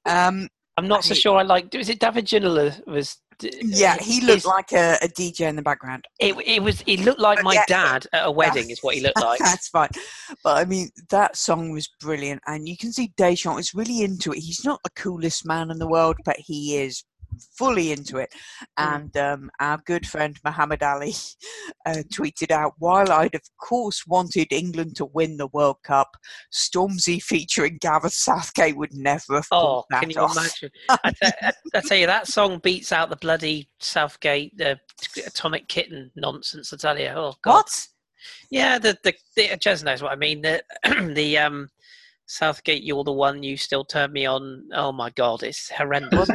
Um, 0.06 0.48
I'm 0.76 0.88
not 0.88 1.04
so 1.04 1.14
sure. 1.14 1.38
I 1.38 1.42
like. 1.42 1.72
Was 1.72 1.88
it 1.88 2.00
David 2.00 2.26
Ginola? 2.26 2.84
Was 2.86 3.16
yeah, 3.42 3.94
uh, 3.94 4.02
he 4.02 4.20
looked 4.20 4.46
like 4.46 4.72
a, 4.72 4.98
a, 5.02 5.08
DJ 5.08 5.42
in 5.42 5.56
the 5.56 5.62
background. 5.62 6.06
It, 6.18 6.34
it 6.44 6.62
was. 6.62 6.80
He 6.82 6.96
looked 6.96 7.20
like 7.20 7.38
but 7.38 7.44
my 7.44 7.54
yeah, 7.54 7.64
dad 7.66 8.06
at 8.12 8.26
a 8.26 8.30
wedding. 8.30 8.70
Is 8.70 8.80
what 8.80 8.94
he 8.94 9.00
looked 9.00 9.20
like. 9.20 9.38
That's 9.38 9.68
fine. 9.68 9.90
But 10.42 10.58
I 10.58 10.64
mean, 10.64 10.90
that 11.10 11.36
song 11.36 11.70
was 11.70 11.88
brilliant, 12.00 12.42
and 12.46 12.68
you 12.68 12.76
can 12.76 12.92
see 12.92 13.12
Deschamps 13.16 13.60
is 13.60 13.74
really 13.74 14.02
into 14.02 14.32
it. 14.32 14.38
He's 14.38 14.64
not 14.64 14.80
the 14.84 14.90
coolest 14.90 15.46
man 15.46 15.70
in 15.70 15.78
the 15.78 15.88
world, 15.88 16.16
but 16.24 16.36
he 16.38 16.76
is 16.76 17.04
fully 17.56 17.92
into 17.92 18.18
it. 18.18 18.32
And 18.76 19.16
um, 19.16 19.50
our 19.60 19.80
good 19.84 20.06
friend 20.06 20.38
Muhammad 20.44 20.82
Ali 20.82 21.14
uh, 21.86 22.02
tweeted 22.12 22.50
out, 22.50 22.74
while 22.78 23.12
I'd 23.12 23.34
of 23.34 23.42
course 23.60 24.06
wanted 24.06 24.52
England 24.52 24.96
to 24.96 25.06
win 25.06 25.36
the 25.36 25.48
World 25.48 25.78
Cup, 25.84 26.16
Stormzy 26.52 27.22
featuring 27.22 27.78
Gareth 27.80 28.12
Southgate 28.12 28.76
would 28.76 28.94
never 28.94 29.36
have 29.36 29.48
Oh, 29.50 29.84
can 29.92 30.10
you 30.10 30.16
off. 30.20 30.36
imagine? 30.36 30.70
I 31.74 31.80
tell 31.80 31.98
you, 31.98 32.06
that 32.06 32.26
song 32.26 32.58
beats 32.58 32.92
out 32.92 33.10
the 33.10 33.16
bloody 33.16 33.68
Southgate, 33.80 34.56
the 34.56 34.78
Atomic 35.26 35.68
Kitten 35.68 36.10
nonsense. 36.16 36.72
I 36.72 36.76
tell 36.76 36.98
you, 36.98 37.08
oh 37.08 37.34
God. 37.42 37.54
What? 37.54 37.86
Yeah, 38.50 38.78
the 38.78 38.96
the, 39.04 39.14
the 39.36 39.48
Jez 39.48 39.84
knows 39.84 40.02
what 40.02 40.12
I 40.12 40.16
mean. 40.16 40.42
The 40.42 40.62
the 41.14 41.38
um 41.38 41.68
Southgate, 42.26 42.82
you're 42.82 43.04
the 43.04 43.12
one 43.12 43.42
you 43.42 43.56
still 43.56 43.84
turn 43.84 44.12
me 44.12 44.26
on. 44.26 44.68
Oh 44.74 44.92
my 44.92 45.10
God, 45.10 45.42
it's 45.42 45.70
horrendous. 45.70 46.30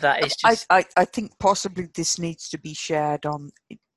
That 0.00 0.24
is 0.24 0.36
just. 0.36 0.66
I, 0.70 0.78
I, 0.78 0.84
I, 0.96 1.04
think 1.04 1.38
possibly 1.38 1.88
this 1.94 2.18
needs 2.18 2.48
to 2.50 2.58
be 2.58 2.72
shared 2.72 3.26
on 3.26 3.50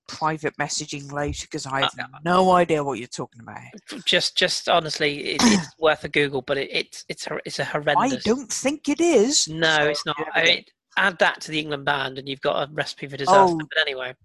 private 0.08 0.56
messaging 0.58 1.12
later 1.12 1.48
because 1.50 1.66
I 1.66 1.82
have 1.82 1.92
uh, 2.00 2.20
no 2.24 2.52
idea 2.52 2.84
what 2.84 3.00
you're 3.00 3.08
talking 3.08 3.42
about. 3.42 3.62
Just, 4.06 4.38
just 4.38 4.70
honestly, 4.70 5.32
it, 5.32 5.42
it's 5.44 5.68
worth 5.80 6.04
a 6.04 6.10
Google, 6.10 6.42
but 6.42 6.58
it, 6.58 6.70
it's 6.72 7.06
it's 7.08 7.28
a, 7.28 7.40
it's 7.46 7.60
a 7.60 7.66
horrendous. 7.66 8.14
I 8.14 8.30
don't 8.30 8.52
think 8.52 8.90
it 8.90 9.00
is. 9.00 9.48
No, 9.48 9.78
so, 9.78 9.84
it's 9.84 10.06
not. 10.06 10.16
Yeah, 10.20 10.26
I 10.36 10.66
add 10.98 11.20
that 11.20 11.42
to 11.42 11.52
the 11.52 11.60
England 11.60 11.86
band, 11.86 12.18
and 12.18 12.28
you've 12.28 12.42
got 12.42 12.68
a 12.68 12.72
recipe 12.74 13.08
for 13.08 13.18
disaster. 13.18 13.54
Oh, 13.54 13.58
but 13.58 13.82
anyway, 13.82 14.16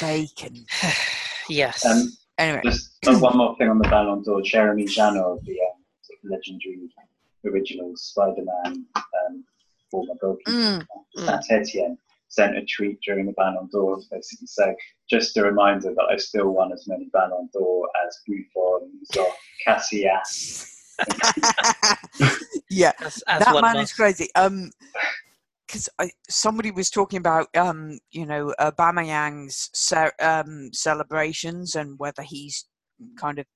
bacon. 0.00 0.64
yes. 1.48 1.84
Um, 1.84 2.08
anyway, 2.38 2.62
just 3.02 3.20
one 3.20 3.36
more 3.36 3.56
thing 3.56 3.68
on 3.68 3.78
the 3.78 3.88
Ballon 3.88 4.22
d'Or. 4.22 4.42
Jérémie 4.42 4.88
Janot, 4.88 5.42
the 5.44 5.52
um, 5.60 6.30
legendary 6.30 6.78
original 7.46 7.92
Spider-Man 7.94 8.86
um, 8.96 9.44
former 9.94 10.14
goalkeeper, 10.20 10.50
mm. 10.50 10.86
Saint 11.16 11.44
Etienne, 11.50 11.98
sent 12.28 12.56
a 12.56 12.66
tweet 12.76 12.98
during 13.06 13.26
the 13.26 13.32
Ballon 13.32 13.68
d'Or 13.70 13.98
basically 14.10 14.46
say, 14.46 14.74
just 15.08 15.36
a 15.36 15.42
reminder 15.42 15.94
that 15.94 16.08
I 16.10 16.16
still 16.16 16.50
won 16.50 16.72
as 16.72 16.88
many 16.88 17.08
Ballon 17.12 17.48
d'Or 17.52 17.88
as 18.04 18.18
Buffon, 18.26 18.90
Zoff, 19.12 19.32
Casillas. 19.66 20.70
yeah, 22.70 22.92
as, 23.00 23.22
as 23.28 23.44
that 23.44 23.60
man 23.60 23.76
is 23.76 23.92
crazy. 23.92 24.28
Um, 24.34 24.70
because 25.66 25.88
somebody 26.28 26.70
was 26.70 26.90
talking 26.90 27.16
about 27.16 27.48
um, 27.56 27.98
you 28.12 28.26
know 28.26 28.54
Aubameyang's 28.60 29.70
ce- 29.72 30.14
um, 30.20 30.70
celebrations 30.72 31.74
and 31.74 31.98
whether 31.98 32.22
he's 32.22 32.66
kind 33.18 33.38
of 33.38 33.46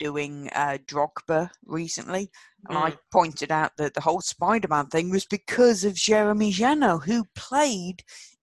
doing 0.00 0.50
uh, 0.54 0.78
Drogba 0.86 1.50
recently, 1.64 2.30
and 2.68 2.78
I 2.78 2.90
Mm. 2.90 2.98
pointed 3.12 3.50
out 3.52 3.72
that 3.76 3.94
the 3.94 4.00
whole 4.00 4.20
Spider-Man 4.20 4.86
thing 4.86 5.10
was 5.10 5.24
because 5.26 5.84
of 5.84 5.94
Jérémie 5.94 6.52
Janot, 6.52 7.04
who 7.04 7.24
played 7.34 8.02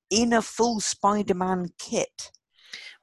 in 0.09 0.33
a 0.33 0.41
full 0.41 0.79
Spider-Man 0.79 1.69
kit 1.79 2.31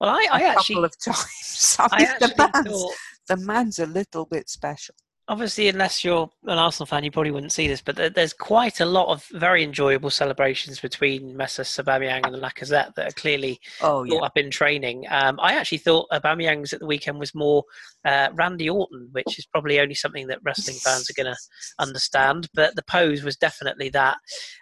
Well, 0.00 0.10
I, 0.10 0.28
I 0.30 0.38
a 0.40 0.54
couple 0.54 0.58
actually, 0.58 0.84
of 0.84 0.98
times. 1.04 1.28
So 1.42 1.86
I 1.90 2.04
the 2.04 2.34
man's, 2.36 2.66
thought, 2.66 2.94
the 3.28 3.36
man's 3.36 3.78
a 3.78 3.86
little 3.86 4.26
bit 4.26 4.48
special. 4.48 4.94
Obviously, 5.28 5.68
unless 5.68 6.02
you're 6.02 6.28
an 6.46 6.58
Arsenal 6.58 6.86
fan, 6.86 7.04
you 7.04 7.10
probably 7.10 7.30
wouldn't 7.30 7.52
see 7.52 7.68
this, 7.68 7.82
but 7.82 8.14
there's 8.14 8.32
quite 8.32 8.80
a 8.80 8.86
lot 8.86 9.08
of 9.08 9.24
very 9.32 9.62
enjoyable 9.62 10.10
celebrations 10.10 10.80
between 10.80 11.34
Messi, 11.34 11.60
Aubameyang, 11.82 12.26
and 12.26 12.36
Lacazette 12.36 12.94
that 12.94 13.08
are 13.08 13.14
clearly 13.14 13.60
Oh 13.80 14.04
brought 14.06 14.24
up 14.24 14.36
in 14.36 14.50
training. 14.50 15.04
Um, 15.10 15.38
I 15.40 15.54
actually 15.54 15.78
thought 15.78 16.08
Aubameyang's 16.12 16.72
at 16.72 16.80
the 16.80 16.86
weekend 16.86 17.18
was 17.18 17.34
more 17.34 17.64
uh, 18.04 18.28
Randy 18.34 18.70
Orton, 18.70 19.08
which 19.12 19.38
is 19.38 19.46
probably 19.46 19.80
only 19.80 19.94
something 19.94 20.26
that 20.28 20.40
wrestling 20.42 20.76
fans 20.76 21.10
are 21.10 21.22
going 21.22 21.32
to 21.32 21.40
understand. 21.78 22.48
But 22.54 22.74
the 22.74 22.84
pose 22.84 23.22
was 23.22 23.36
definitely 23.36 23.90
that. 23.90 24.16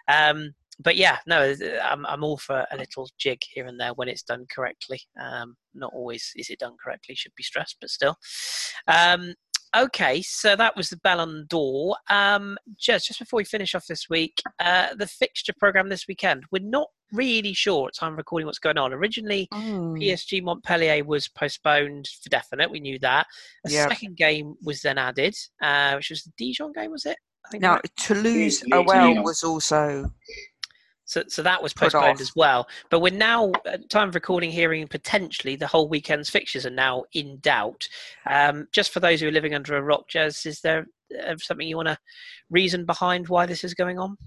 Um, 0.07 0.53
but 0.79 0.95
yeah, 0.95 1.17
no, 1.25 1.55
I'm, 1.83 2.05
I'm 2.05 2.23
all 2.23 2.37
for 2.37 2.65
a 2.71 2.77
little 2.77 3.09
jig 3.17 3.39
here 3.49 3.65
and 3.65 3.79
there 3.79 3.93
when 3.95 4.07
it's 4.07 4.21
done 4.21 4.45
correctly. 4.53 4.99
Um, 5.19 5.55
not 5.73 5.91
always 5.93 6.31
is 6.35 6.49
it 6.49 6.59
done 6.59 6.75
correctly, 6.81 7.15
should 7.15 7.33
be 7.35 7.43
stressed, 7.43 7.77
but 7.81 7.89
still. 7.89 8.15
Um, 8.87 9.33
okay, 9.75 10.21
so 10.21 10.55
that 10.55 10.75
was 10.75 10.89
the 10.89 10.97
Ballon 10.97 11.45
d'Or. 11.49 11.95
Um, 12.09 12.57
just, 12.77 13.07
just 13.07 13.19
before 13.19 13.37
we 13.37 13.43
finish 13.43 13.73
off 13.75 13.85
this 13.87 14.09
week, 14.09 14.41
uh, 14.59 14.93
the 14.95 15.07
fixture 15.07 15.53
program 15.57 15.89
this 15.89 16.07
weekend. 16.07 16.43
We're 16.51 16.63
not 16.63 16.87
really 17.13 17.53
sure 17.53 17.87
at 17.87 17.95
time 17.95 18.11
of 18.13 18.17
recording 18.17 18.45
what's 18.47 18.59
going 18.59 18.77
on. 18.77 18.93
Originally, 18.93 19.47
Mm. 19.53 19.97
PSG 20.01 20.41
Montpellier 20.43 21.03
was 21.05 21.27
postponed 21.29 22.07
for 22.21 22.29
definite. 22.29 22.69
We 22.69 22.79
knew 22.81 22.99
that. 22.99 23.27
A 23.65 23.69
Yep. 23.71 23.89
second 23.89 24.17
game 24.17 24.55
was 24.63 24.81
then 24.81 24.97
added, 24.97 25.35
uh, 25.61 25.93
which 25.95 26.09
was 26.09 26.23
the 26.23 26.31
Dijon 26.37 26.73
game, 26.73 26.91
was 26.91 27.05
it? 27.05 27.17
I 27.45 27.49
think 27.49 27.61
Now, 27.63 27.73
right? 27.75 27.89
Toulouse 27.97 28.23
Leeds- 28.25 28.63
Leeds 28.63 28.73
Awel 28.73 29.23
was 29.23 29.43
also 29.43 30.11
so, 31.07 31.23
so 31.27 31.41
that 31.41 31.63
was 31.63 31.73
postponed 31.73 32.19
as 32.19 32.35
well. 32.35 32.67
But 32.89 32.99
we're 32.99 33.13
now 33.13 33.53
at 33.65 33.89
time 33.89 34.09
of 34.09 34.15
recording, 34.15 34.51
hearing 34.51 34.85
potentially 34.87 35.55
the 35.55 35.65
whole 35.65 35.87
weekend's 35.87 36.29
fixtures 36.29 36.65
are 36.65 36.69
now 36.69 37.05
in 37.13 37.39
doubt. 37.39 37.87
Um, 38.29 38.67
just 38.73 38.91
for 38.91 38.99
those 38.99 39.21
who 39.21 39.29
are 39.29 39.31
living 39.31 39.55
under 39.55 39.77
a 39.77 39.81
rock, 39.81 40.09
Jez, 40.09 40.45
is 40.45 40.59
there 40.59 40.85
uh, 41.25 41.35
something 41.37 41.65
you 41.65 41.77
want 41.77 41.87
to 41.87 41.97
reason 42.49 42.85
behind 42.85 43.29
why 43.29 43.45
this 43.45 43.63
is 43.63 43.73
going 43.73 43.97
on? 43.97 44.17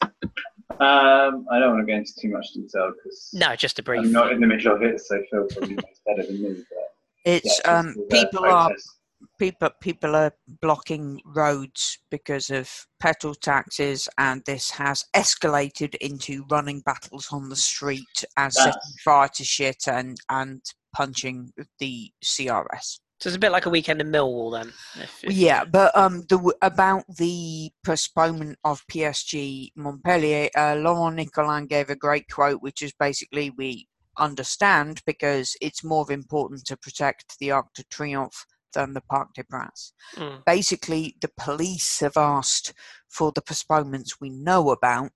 Um, 0.00 1.46
I 1.50 1.58
don't 1.58 1.74
want 1.74 1.86
to 1.86 1.92
go 1.92 1.98
into 1.98 2.12
too 2.20 2.30
much 2.30 2.52
detail 2.54 2.92
because 2.94 3.30
No, 3.34 3.56
just 3.56 3.80
a 3.80 3.82
brief. 3.82 4.02
I'm 4.02 4.12
not 4.12 4.30
in 4.30 4.40
the 4.40 4.46
middle 4.46 4.74
of 4.74 4.82
it, 4.82 5.00
so 5.00 5.20
Phil 5.28 5.46
probably 5.50 5.74
knows 5.74 6.00
better 6.06 6.24
than 6.24 6.40
me. 6.40 6.64
But 6.70 7.32
it's 7.32 7.60
yeah, 7.64 7.78
um 7.78 7.86
just 7.86 7.96
the, 7.96 8.02
uh, 8.04 8.22
people 8.22 8.44
are 8.44 8.68
protests. 8.68 8.98
People 9.42 9.70
people 9.80 10.14
are 10.14 10.32
blocking 10.60 11.20
roads 11.24 11.98
because 12.12 12.48
of 12.48 12.70
petrol 13.00 13.34
taxes 13.34 14.08
and 14.16 14.40
this 14.46 14.70
has 14.70 15.04
escalated 15.16 15.96
into 15.96 16.44
running 16.48 16.78
battles 16.82 17.26
on 17.32 17.48
the 17.48 17.56
street 17.56 18.24
and 18.36 18.52
setting 18.52 18.80
fire 19.04 19.28
to 19.34 19.42
shit 19.42 19.88
and 19.88 20.16
and 20.28 20.62
punching 20.94 21.52
the 21.80 22.12
CRS. 22.22 23.00
So 23.18 23.28
it's 23.30 23.36
a 23.36 23.40
bit 23.40 23.50
like 23.50 23.66
a 23.66 23.70
weekend 23.70 24.00
in 24.00 24.12
Millwall 24.12 24.52
then. 24.52 24.72
if- 25.02 25.24
if- 25.24 25.32
Yeah, 25.32 25.64
but 25.64 25.90
um, 25.96 26.22
the 26.28 26.38
about 26.62 27.02
the 27.16 27.72
postponement 27.84 28.58
of 28.62 28.86
PSG 28.86 29.72
Montpellier, 29.74 30.50
uh, 30.56 30.76
Laurent 30.76 31.16
Nicollin 31.16 31.68
gave 31.68 31.90
a 31.90 31.96
great 31.96 32.28
quote, 32.30 32.62
which 32.62 32.80
is 32.80 32.92
basically 32.92 33.50
we 33.50 33.88
understand 34.18 35.02
because 35.04 35.56
it's 35.60 35.82
more 35.82 36.12
important 36.12 36.64
to 36.66 36.76
protect 36.76 37.38
the 37.40 37.50
Arc 37.50 37.72
de 37.74 37.82
Triomphe 37.84 38.44
than 38.74 38.94
the 38.94 39.02
Parc 39.02 39.34
des 39.34 39.44
Princes. 39.44 39.92
Mm. 40.16 40.44
Basically, 40.44 41.16
the 41.20 41.30
police 41.38 42.00
have 42.00 42.16
asked 42.16 42.72
for 43.08 43.32
the 43.34 43.42
postponements 43.42 44.20
we 44.20 44.30
know 44.30 44.70
about 44.70 45.10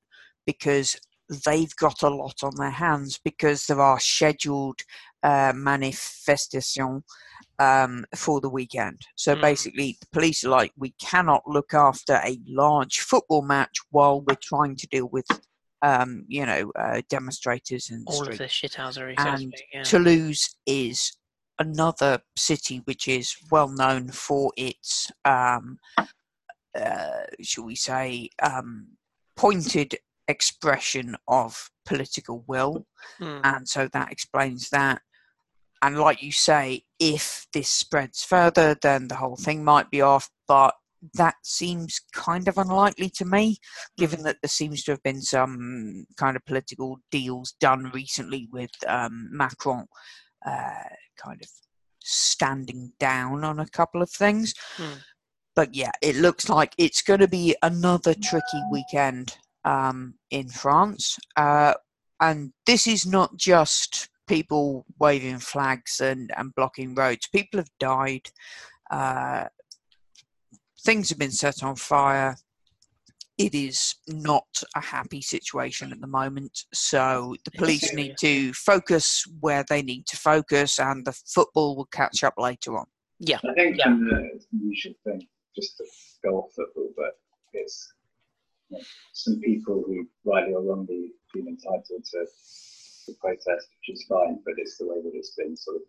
because 0.46 0.96
they've 1.44 1.74
got 1.76 2.02
a 2.02 2.08
lot 2.08 2.36
on 2.42 2.54
their 2.56 2.70
hands 2.70 3.18
because 3.24 3.66
there 3.66 3.80
are 3.80 3.98
scheduled 3.98 4.80
uh, 5.22 5.52
manifestations 5.54 7.02
um, 7.58 8.04
for 8.14 8.40
the 8.40 8.48
weekend. 8.48 9.00
So 9.16 9.34
Mm. 9.34 9.40
basically, 9.40 9.96
the 10.00 10.06
police 10.12 10.44
are 10.44 10.50
like, 10.50 10.72
we 10.76 10.90
cannot 11.00 11.42
look 11.46 11.74
after 11.74 12.20
a 12.24 12.38
large 12.46 13.00
football 13.00 13.42
match 13.42 13.78
while 13.90 14.20
we're 14.20 14.36
trying 14.40 14.76
to 14.76 14.86
deal 14.86 15.08
with, 15.10 15.26
um, 15.82 16.24
you 16.28 16.46
know, 16.46 16.70
uh, 16.78 17.02
demonstrators 17.08 17.90
and 17.90 18.06
all 18.06 18.28
of 18.28 18.38
the 18.38 18.44
shithousery, 18.44 19.16
so 19.18 19.24
to 19.24 19.30
And 19.30 19.40
speak. 19.40 19.64
Yeah. 19.72 19.82
Toulouse 19.82 20.56
is 20.66 21.16
another 21.58 22.20
city 22.36 22.82
which 22.84 23.08
is 23.08 23.36
well 23.50 23.68
known 23.68 24.08
for 24.08 24.52
its, 24.56 25.10
um, 25.24 25.78
uh, 26.78 27.24
shall 27.42 27.64
we 27.64 27.74
say, 27.74 28.28
um, 28.42 28.88
pointed 29.36 29.96
expression 30.28 31.16
of 31.28 31.70
political 31.84 32.44
will 32.46 32.86
Mm. 33.20 33.40
and 33.44 33.68
so 33.68 33.88
that 33.88 34.10
explains 34.10 34.70
that. 34.70 35.00
And 35.82 35.98
like 35.98 36.22
you 36.22 36.32
say, 36.32 36.82
if 36.98 37.46
this 37.52 37.68
spreads 37.68 38.24
further, 38.24 38.76
then 38.82 39.08
the 39.08 39.14
whole 39.16 39.36
thing 39.36 39.62
might 39.62 39.90
be 39.90 40.00
off. 40.00 40.28
But 40.48 40.74
that 41.14 41.36
seems 41.44 42.00
kind 42.12 42.48
of 42.48 42.58
unlikely 42.58 43.10
to 43.10 43.24
me, 43.24 43.58
given 43.96 44.22
that 44.24 44.38
there 44.42 44.48
seems 44.48 44.82
to 44.84 44.92
have 44.92 45.02
been 45.02 45.20
some 45.22 46.06
kind 46.16 46.36
of 46.36 46.44
political 46.46 46.98
deals 47.10 47.54
done 47.60 47.90
recently 47.94 48.48
with 48.50 48.70
um, 48.88 49.28
Macron 49.30 49.86
uh, 50.46 50.88
kind 51.16 51.42
of 51.42 51.48
standing 52.00 52.92
down 52.98 53.44
on 53.44 53.60
a 53.60 53.68
couple 53.68 54.00
of 54.00 54.10
things. 54.10 54.54
Hmm. 54.76 54.98
But 55.54 55.74
yeah, 55.74 55.92
it 56.02 56.16
looks 56.16 56.48
like 56.48 56.74
it's 56.78 57.02
going 57.02 57.20
to 57.20 57.28
be 57.28 57.56
another 57.62 58.14
tricky 58.14 58.62
weekend 58.70 59.36
um, 59.64 60.14
in 60.30 60.48
France. 60.48 61.18
Uh, 61.36 61.74
and 62.20 62.52
this 62.66 62.86
is 62.86 63.06
not 63.06 63.36
just 63.36 64.08
people 64.26 64.84
waving 64.98 65.38
flags 65.38 66.00
and, 66.00 66.30
and 66.36 66.54
blocking 66.54 66.94
roads. 66.94 67.28
People 67.28 67.58
have 67.58 67.70
died. 67.80 68.28
Uh, 68.90 69.44
things 70.84 71.08
have 71.08 71.18
been 71.18 71.30
set 71.30 71.62
on 71.62 71.74
fire. 71.74 72.36
It 73.38 73.54
is 73.54 73.94
not 74.08 74.46
a 74.74 74.80
happy 74.80 75.20
situation 75.20 75.92
at 75.92 76.00
the 76.00 76.06
moment. 76.06 76.64
So 76.72 77.36
the 77.44 77.50
police 77.52 77.92
need 77.92 78.14
to 78.20 78.52
focus 78.54 79.24
where 79.40 79.64
they 79.68 79.82
need 79.82 80.06
to 80.06 80.16
focus, 80.16 80.78
and 80.78 81.04
the 81.06 81.12
football 81.34 81.76
will 81.76 81.86
catch 81.86 82.24
up 82.24 82.34
later 82.38 82.78
on. 82.78 82.86
Yeah, 83.18 83.38
I 83.48 83.52
think 83.54 83.76
Yeah. 83.78 83.88
um, 83.88 84.08
it's 84.34 84.46
the 84.52 84.58
usual 84.58 84.94
thing, 85.04 85.26
just 85.54 85.76
to 85.78 85.84
go 86.24 86.38
off 86.38 86.52
football, 86.54 86.90
but 86.96 87.18
it's 87.52 87.92
you 88.70 88.78
know, 88.78 88.84
some 89.12 89.38
people 89.40 89.82
who 89.86 90.08
rightly 90.24 90.54
or 90.54 90.62
wrongly 90.62 91.12
feel 91.32 91.46
entitled 91.46 92.04
to, 92.04 92.26
to 93.06 93.12
protest, 93.20 93.46
which 93.80 93.96
is 93.96 94.04
fine, 94.08 94.40
but 94.46 94.54
it's 94.56 94.78
the 94.78 94.86
way 94.86 94.96
that 95.02 95.12
it's 95.14 95.34
been 95.34 95.56
sort 95.56 95.76
of 95.76 95.82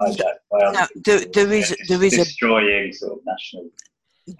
hijacked 0.00 0.38
by 0.50 0.58
other 0.58 0.72
Now, 0.78 0.86
people 0.86 1.02
there- 1.04 1.18
who 1.18 1.30
there 1.32 1.48
are 1.48 1.52
is- 1.54 1.68
dis- 1.76 1.88
there 1.88 2.04
is 2.04 2.14
a- 2.14 2.16
destroying 2.24 2.92
sort 2.92 3.18
of 3.18 3.24
national. 3.26 3.70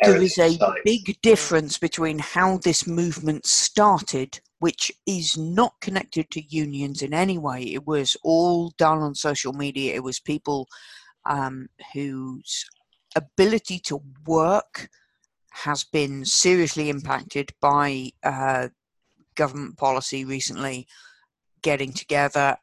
There 0.02 0.20
is 0.20 0.38
a 0.38 0.54
sites. 0.54 0.80
big 0.84 1.20
difference 1.22 1.78
between 1.78 2.18
how 2.18 2.58
this 2.58 2.86
movement 2.86 3.46
started, 3.46 4.40
which 4.58 4.92
is 5.06 5.36
not 5.36 5.74
connected 5.80 6.30
to 6.30 6.54
unions 6.54 7.02
in 7.02 7.14
any 7.14 7.38
way. 7.38 7.62
It 7.62 7.86
was 7.86 8.16
all 8.22 8.72
done 8.78 8.98
on 8.98 9.14
social 9.14 9.52
media. 9.52 9.94
It 9.94 10.02
was 10.02 10.20
people 10.20 10.68
um, 11.26 11.68
whose 11.92 12.64
ability 13.16 13.78
to 13.80 14.02
work 14.26 14.88
has 15.50 15.84
been 15.84 16.24
seriously 16.24 16.88
impacted 16.90 17.50
by 17.60 18.10
uh, 18.22 18.68
government 19.34 19.76
policy 19.76 20.24
recently 20.24 20.86
getting 21.62 21.92
together. 21.92 22.56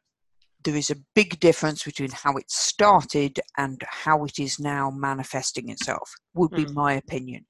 There 0.66 0.74
is 0.76 0.90
a 0.90 0.96
big 1.14 1.38
difference 1.38 1.84
between 1.84 2.10
how 2.10 2.36
it 2.36 2.50
started 2.50 3.38
and 3.56 3.80
how 3.88 4.24
it 4.24 4.40
is 4.40 4.58
now 4.58 4.90
manifesting 4.90 5.68
itself, 5.68 6.12
would 6.34 6.50
be 6.50 6.66
Mm. 6.66 6.74
my 6.74 6.92
opinion. 6.94 7.46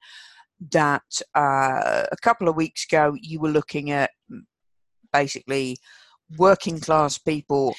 That 0.71 1.09
uh, 1.35 2.05
a 2.11 2.17
couple 2.21 2.47
of 2.47 2.55
weeks 2.55 2.85
ago, 2.85 3.15
you 3.19 3.39
were 3.39 3.49
looking 3.49 3.89
at 3.89 4.11
mm, 4.31 4.41
basically 5.11 5.77
working 6.37 6.79
class 6.79 7.17
people 7.17 7.75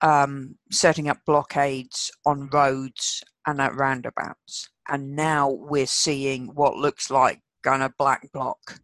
um, 0.00 0.56
setting 0.70 1.08
up 1.10 1.18
blockades 1.26 2.10
on 2.24 2.48
roads 2.50 3.22
and 3.46 3.60
at 3.60 3.74
roundabouts. 3.74 4.70
And 4.88 5.14
now 5.14 5.50
we're 5.50 5.86
seeing 5.86 6.46
what 6.54 6.76
looks 6.76 7.10
like 7.10 7.40
kind 7.62 7.82
of 7.82 7.92
black 7.98 8.22
bloc 8.32 8.80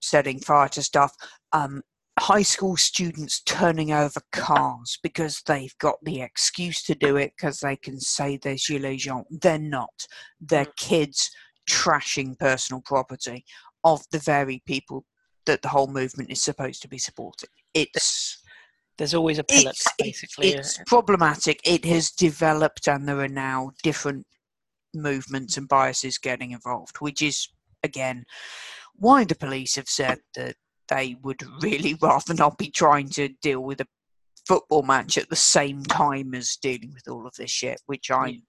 setting 0.00 0.38
fire 0.38 0.68
to 0.68 0.82
stuff. 0.82 1.14
Um, 1.52 1.82
high 2.22 2.42
school 2.42 2.76
students 2.76 3.40
turning 3.42 3.92
over 3.92 4.20
cars 4.30 4.96
because 5.02 5.42
they've 5.46 5.76
got 5.78 5.96
the 6.04 6.22
excuse 6.22 6.80
to 6.84 6.94
do 6.94 7.16
it 7.16 7.32
because 7.36 7.58
they 7.58 7.74
can 7.74 7.98
say 7.98 8.36
they're 8.36 8.54
gilets 8.54 8.98
jaunes. 8.98 9.26
They're 9.28 9.58
not. 9.58 10.06
They're 10.40 10.66
mm. 10.66 10.76
kids 10.76 11.32
trashing 11.68 12.38
personal 12.38 12.80
property 12.82 13.44
of 13.82 14.04
the 14.12 14.20
very 14.20 14.62
people 14.66 15.04
that 15.46 15.62
the 15.62 15.68
whole 15.68 15.88
movement 15.88 16.30
is 16.30 16.40
supposed 16.40 16.80
to 16.82 16.88
be 16.88 16.98
supporting. 16.98 17.48
It's 17.74 18.40
There's 18.98 19.14
always 19.14 19.40
a 19.40 19.44
it's, 19.48 19.84
basically. 19.98 20.50
it's 20.50 20.78
problematic. 20.86 21.60
It 21.64 21.84
has 21.86 22.12
developed, 22.12 22.86
and 22.86 23.08
there 23.08 23.18
are 23.18 23.28
now 23.28 23.72
different 23.82 24.26
movements 24.94 25.56
and 25.56 25.66
biases 25.66 26.18
getting 26.18 26.52
involved, 26.52 26.98
which 27.00 27.20
is 27.20 27.48
again 27.82 28.24
why 28.94 29.24
the 29.24 29.34
police 29.34 29.74
have 29.74 29.88
said 29.88 30.18
that 30.36 30.54
they 30.92 31.16
would 31.22 31.42
really 31.62 31.94
rather 32.00 32.34
not 32.34 32.58
be 32.58 32.70
trying 32.70 33.08
to 33.10 33.28
deal 33.40 33.60
with 33.60 33.80
a 33.80 33.86
football 34.46 34.82
match 34.82 35.16
at 35.16 35.28
the 35.28 35.36
same 35.36 35.82
time 35.84 36.34
as 36.34 36.56
dealing 36.56 36.92
with 36.92 37.08
all 37.08 37.26
of 37.26 37.34
this 37.36 37.50
shit, 37.50 37.80
which 37.86 38.10
I'm 38.10 38.42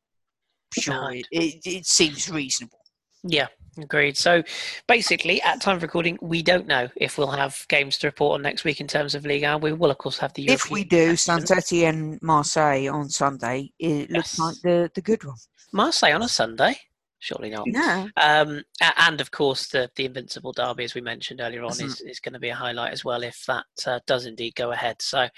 sure 0.77 1.11
it, 1.11 1.25
it, 1.31 1.61
it 1.65 1.85
seems 1.85 2.29
reasonable. 2.29 2.79
Yeah, 3.23 3.47
agreed. 3.81 4.17
So 4.17 4.43
basically, 4.87 5.41
at 5.43 5.61
time 5.61 5.77
of 5.77 5.83
recording, 5.83 6.17
we 6.21 6.41
don't 6.41 6.67
know 6.67 6.89
if 6.97 7.17
we'll 7.17 7.31
have 7.31 7.65
games 7.69 7.97
to 7.99 8.07
report 8.07 8.35
on 8.35 8.41
next 8.41 8.65
week 8.65 8.81
in 8.81 8.87
terms 8.87 9.15
of 9.15 9.25
Ligue 9.25 9.43
1. 9.43 9.61
We 9.61 9.71
will, 9.71 9.91
of 9.91 9.97
course, 9.97 10.17
have 10.17 10.33
the 10.33 10.41
European 10.43 10.65
If 10.65 10.71
we 10.71 10.83
do. 10.83 11.15
Saint 11.15 11.49
Etienne 11.49 12.19
Marseille 12.21 12.89
on 12.89 13.09
Sunday, 13.09 13.71
it 13.79 14.11
looks 14.11 14.37
Yes. 14.37 14.39
like 14.39 14.55
the, 14.63 14.91
the 14.93 15.01
good 15.01 15.23
one. 15.23 15.37
Marseille 15.71 16.13
on 16.13 16.21
a 16.21 16.27
Sunday? 16.27 16.75
Surely 17.23 17.49
not. 17.49 17.65
Yeah. 17.67 18.07
Um, 18.17 18.63
and 18.97 19.21
of 19.21 19.31
course, 19.31 19.67
the, 19.67 19.89
the 19.95 20.03
Invincible 20.03 20.51
Derby, 20.51 20.83
as 20.83 20.93
we 20.93 20.99
mentioned 20.99 21.39
earlier 21.39 21.63
on, 21.63 21.71
Mhm. 21.71 21.85
is, 21.85 22.01
is 22.01 22.19
going 22.19 22.33
to 22.33 22.39
be 22.39 22.49
a 22.49 22.55
highlight 22.55 22.91
as 22.91 23.05
well 23.05 23.23
if 23.23 23.45
that 23.47 23.65
uh, 23.87 24.01
does 24.05 24.25
indeed 24.25 24.55
go 24.55 24.71
ahead. 24.73 25.01
So, 25.01 25.29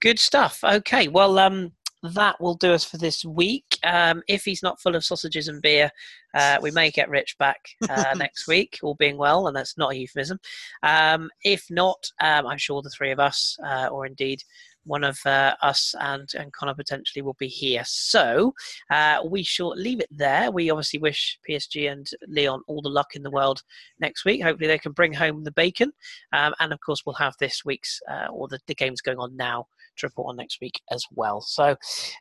good 0.00 0.18
stuff. 0.18 0.64
Okay, 0.64 1.08
well, 1.08 1.38
um, 1.38 1.72
that 2.02 2.40
will 2.40 2.54
do 2.54 2.72
us 2.72 2.82
for 2.84 2.96
this 2.96 3.26
week. 3.26 3.76
Um, 3.84 4.22
if 4.26 4.42
he's 4.46 4.62
not 4.62 4.80
full 4.80 4.96
of 4.96 5.04
sausages 5.04 5.48
and 5.48 5.60
beer, 5.60 5.90
uh, 6.32 6.56
we 6.62 6.70
may 6.70 6.90
get 6.90 7.10
Rich 7.10 7.36
back 7.38 7.58
uh, 7.90 8.14
next 8.16 8.46
week, 8.48 8.78
all 8.82 8.94
being 8.94 9.18
well, 9.18 9.48
and 9.48 9.54
that's 9.56 9.76
not 9.76 9.92
a 9.92 9.96
euphemism. 9.98 10.40
Um, 10.82 11.28
if 11.44 11.66
not, 11.70 12.10
um, 12.22 12.46
I'm 12.46 12.56
sure 12.56 12.80
the 12.80 12.88
three 12.88 13.10
of 13.10 13.20
us, 13.20 13.58
uh, 13.66 13.88
or 13.88 14.06
indeed 14.06 14.42
one 14.84 15.04
of 15.04 15.18
uh, 15.26 15.54
us 15.62 15.94
and, 16.00 16.28
and 16.34 16.52
Connor 16.52 16.74
potentially 16.74 17.22
will 17.22 17.36
be 17.38 17.48
here. 17.48 17.82
So 17.86 18.54
uh, 18.90 19.20
we 19.24 19.42
shall 19.42 19.70
leave 19.70 20.00
it 20.00 20.08
there. 20.10 20.50
We 20.50 20.70
obviously 20.70 20.98
wish 20.98 21.38
PSG 21.48 21.90
and 21.90 22.08
Lyon 22.26 22.62
all 22.66 22.82
the 22.82 22.88
luck 22.88 23.14
in 23.14 23.22
the 23.22 23.30
world 23.30 23.62
next 24.00 24.24
week. 24.24 24.42
Hopefully 24.42 24.68
they 24.68 24.78
can 24.78 24.92
bring 24.92 25.12
home 25.12 25.44
the 25.44 25.52
bacon. 25.52 25.92
Um, 26.32 26.54
and 26.60 26.72
of 26.72 26.80
course, 26.80 27.02
we'll 27.04 27.14
have 27.14 27.34
this 27.38 27.64
week's 27.64 28.00
uh, 28.10 28.28
or 28.32 28.48
the, 28.48 28.58
the 28.66 28.74
games 28.74 29.00
going 29.00 29.18
on 29.18 29.36
now 29.36 29.66
to 29.98 30.06
report 30.06 30.30
on 30.30 30.36
next 30.36 30.60
week 30.60 30.80
as 30.90 31.04
well. 31.12 31.40
So 31.40 31.76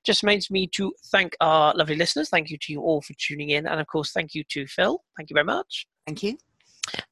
just 0.06 0.24
remains 0.24 0.52
me 0.52 0.68
to 0.68 0.94
thank 1.12 1.36
our 1.40 1.74
lovely 1.76 1.96
listeners. 1.96 2.30
Thank 2.30 2.50
you 2.50 2.58
to 2.60 2.74
you 2.74 2.82
all 2.82 3.02
for 3.02 3.14
tuning 3.18 3.52
in. 3.52 3.68
And 3.68 3.80
of 3.80 3.88
course, 3.88 4.12
thank 4.12 4.34
you 4.34 4.44
to 4.50 4.68
Phil. 4.68 5.04
Thank 5.16 5.30
you 5.30 5.34
very 5.34 5.46
much. 5.46 5.88
Thank 6.06 6.24
you. 6.24 6.38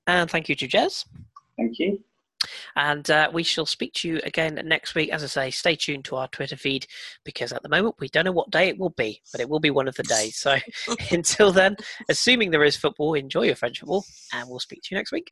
And 0.08 0.30
thank 0.30 0.50
you 0.50 0.56
to 0.56 0.68
Jez. 0.68 1.06
Thank 1.58 1.80
you. 1.80 2.04
And 2.76 3.10
uh, 3.10 3.30
we 3.34 3.44
shall 3.44 3.66
speak 3.66 3.94
to 3.96 4.08
you 4.08 4.22
again 4.24 4.60
next 4.66 4.96
week. 4.96 5.12
As 5.12 5.24
I 5.24 5.28
say, 5.28 5.52
stay 5.52 5.76
tuned 5.76 6.06
to 6.06 6.16
our 6.16 6.28
Twitter 6.28 6.58
feed 6.58 6.88
because 7.24 7.52
at 7.52 7.64
the 7.64 7.70
moment 7.70 7.96
we 8.00 8.10
don't 8.10 8.26
know 8.26 8.32
what 8.32 8.52
day 8.52 8.70
it 8.70 8.78
will 8.78 8.90
be, 8.92 9.22
but 9.32 9.42
it 9.42 9.50
will 9.50 9.60
be 9.60 9.72
one 9.72 9.88
of 9.88 9.96
the 9.96 10.04
days. 10.04 10.38
So 10.38 10.58
until 11.12 11.52
then, 11.52 11.78
assuming 12.10 12.52
there 12.52 12.64
is 12.64 12.76
football, 12.76 13.14
enjoy 13.14 13.44
your 13.44 13.56
French 13.56 13.80
football, 13.80 14.06
and 14.34 14.50
we'll 14.50 14.60
speak 14.60 14.82
to 14.84 14.96
you 14.96 14.98
next 14.98 15.12
week. 15.12 15.32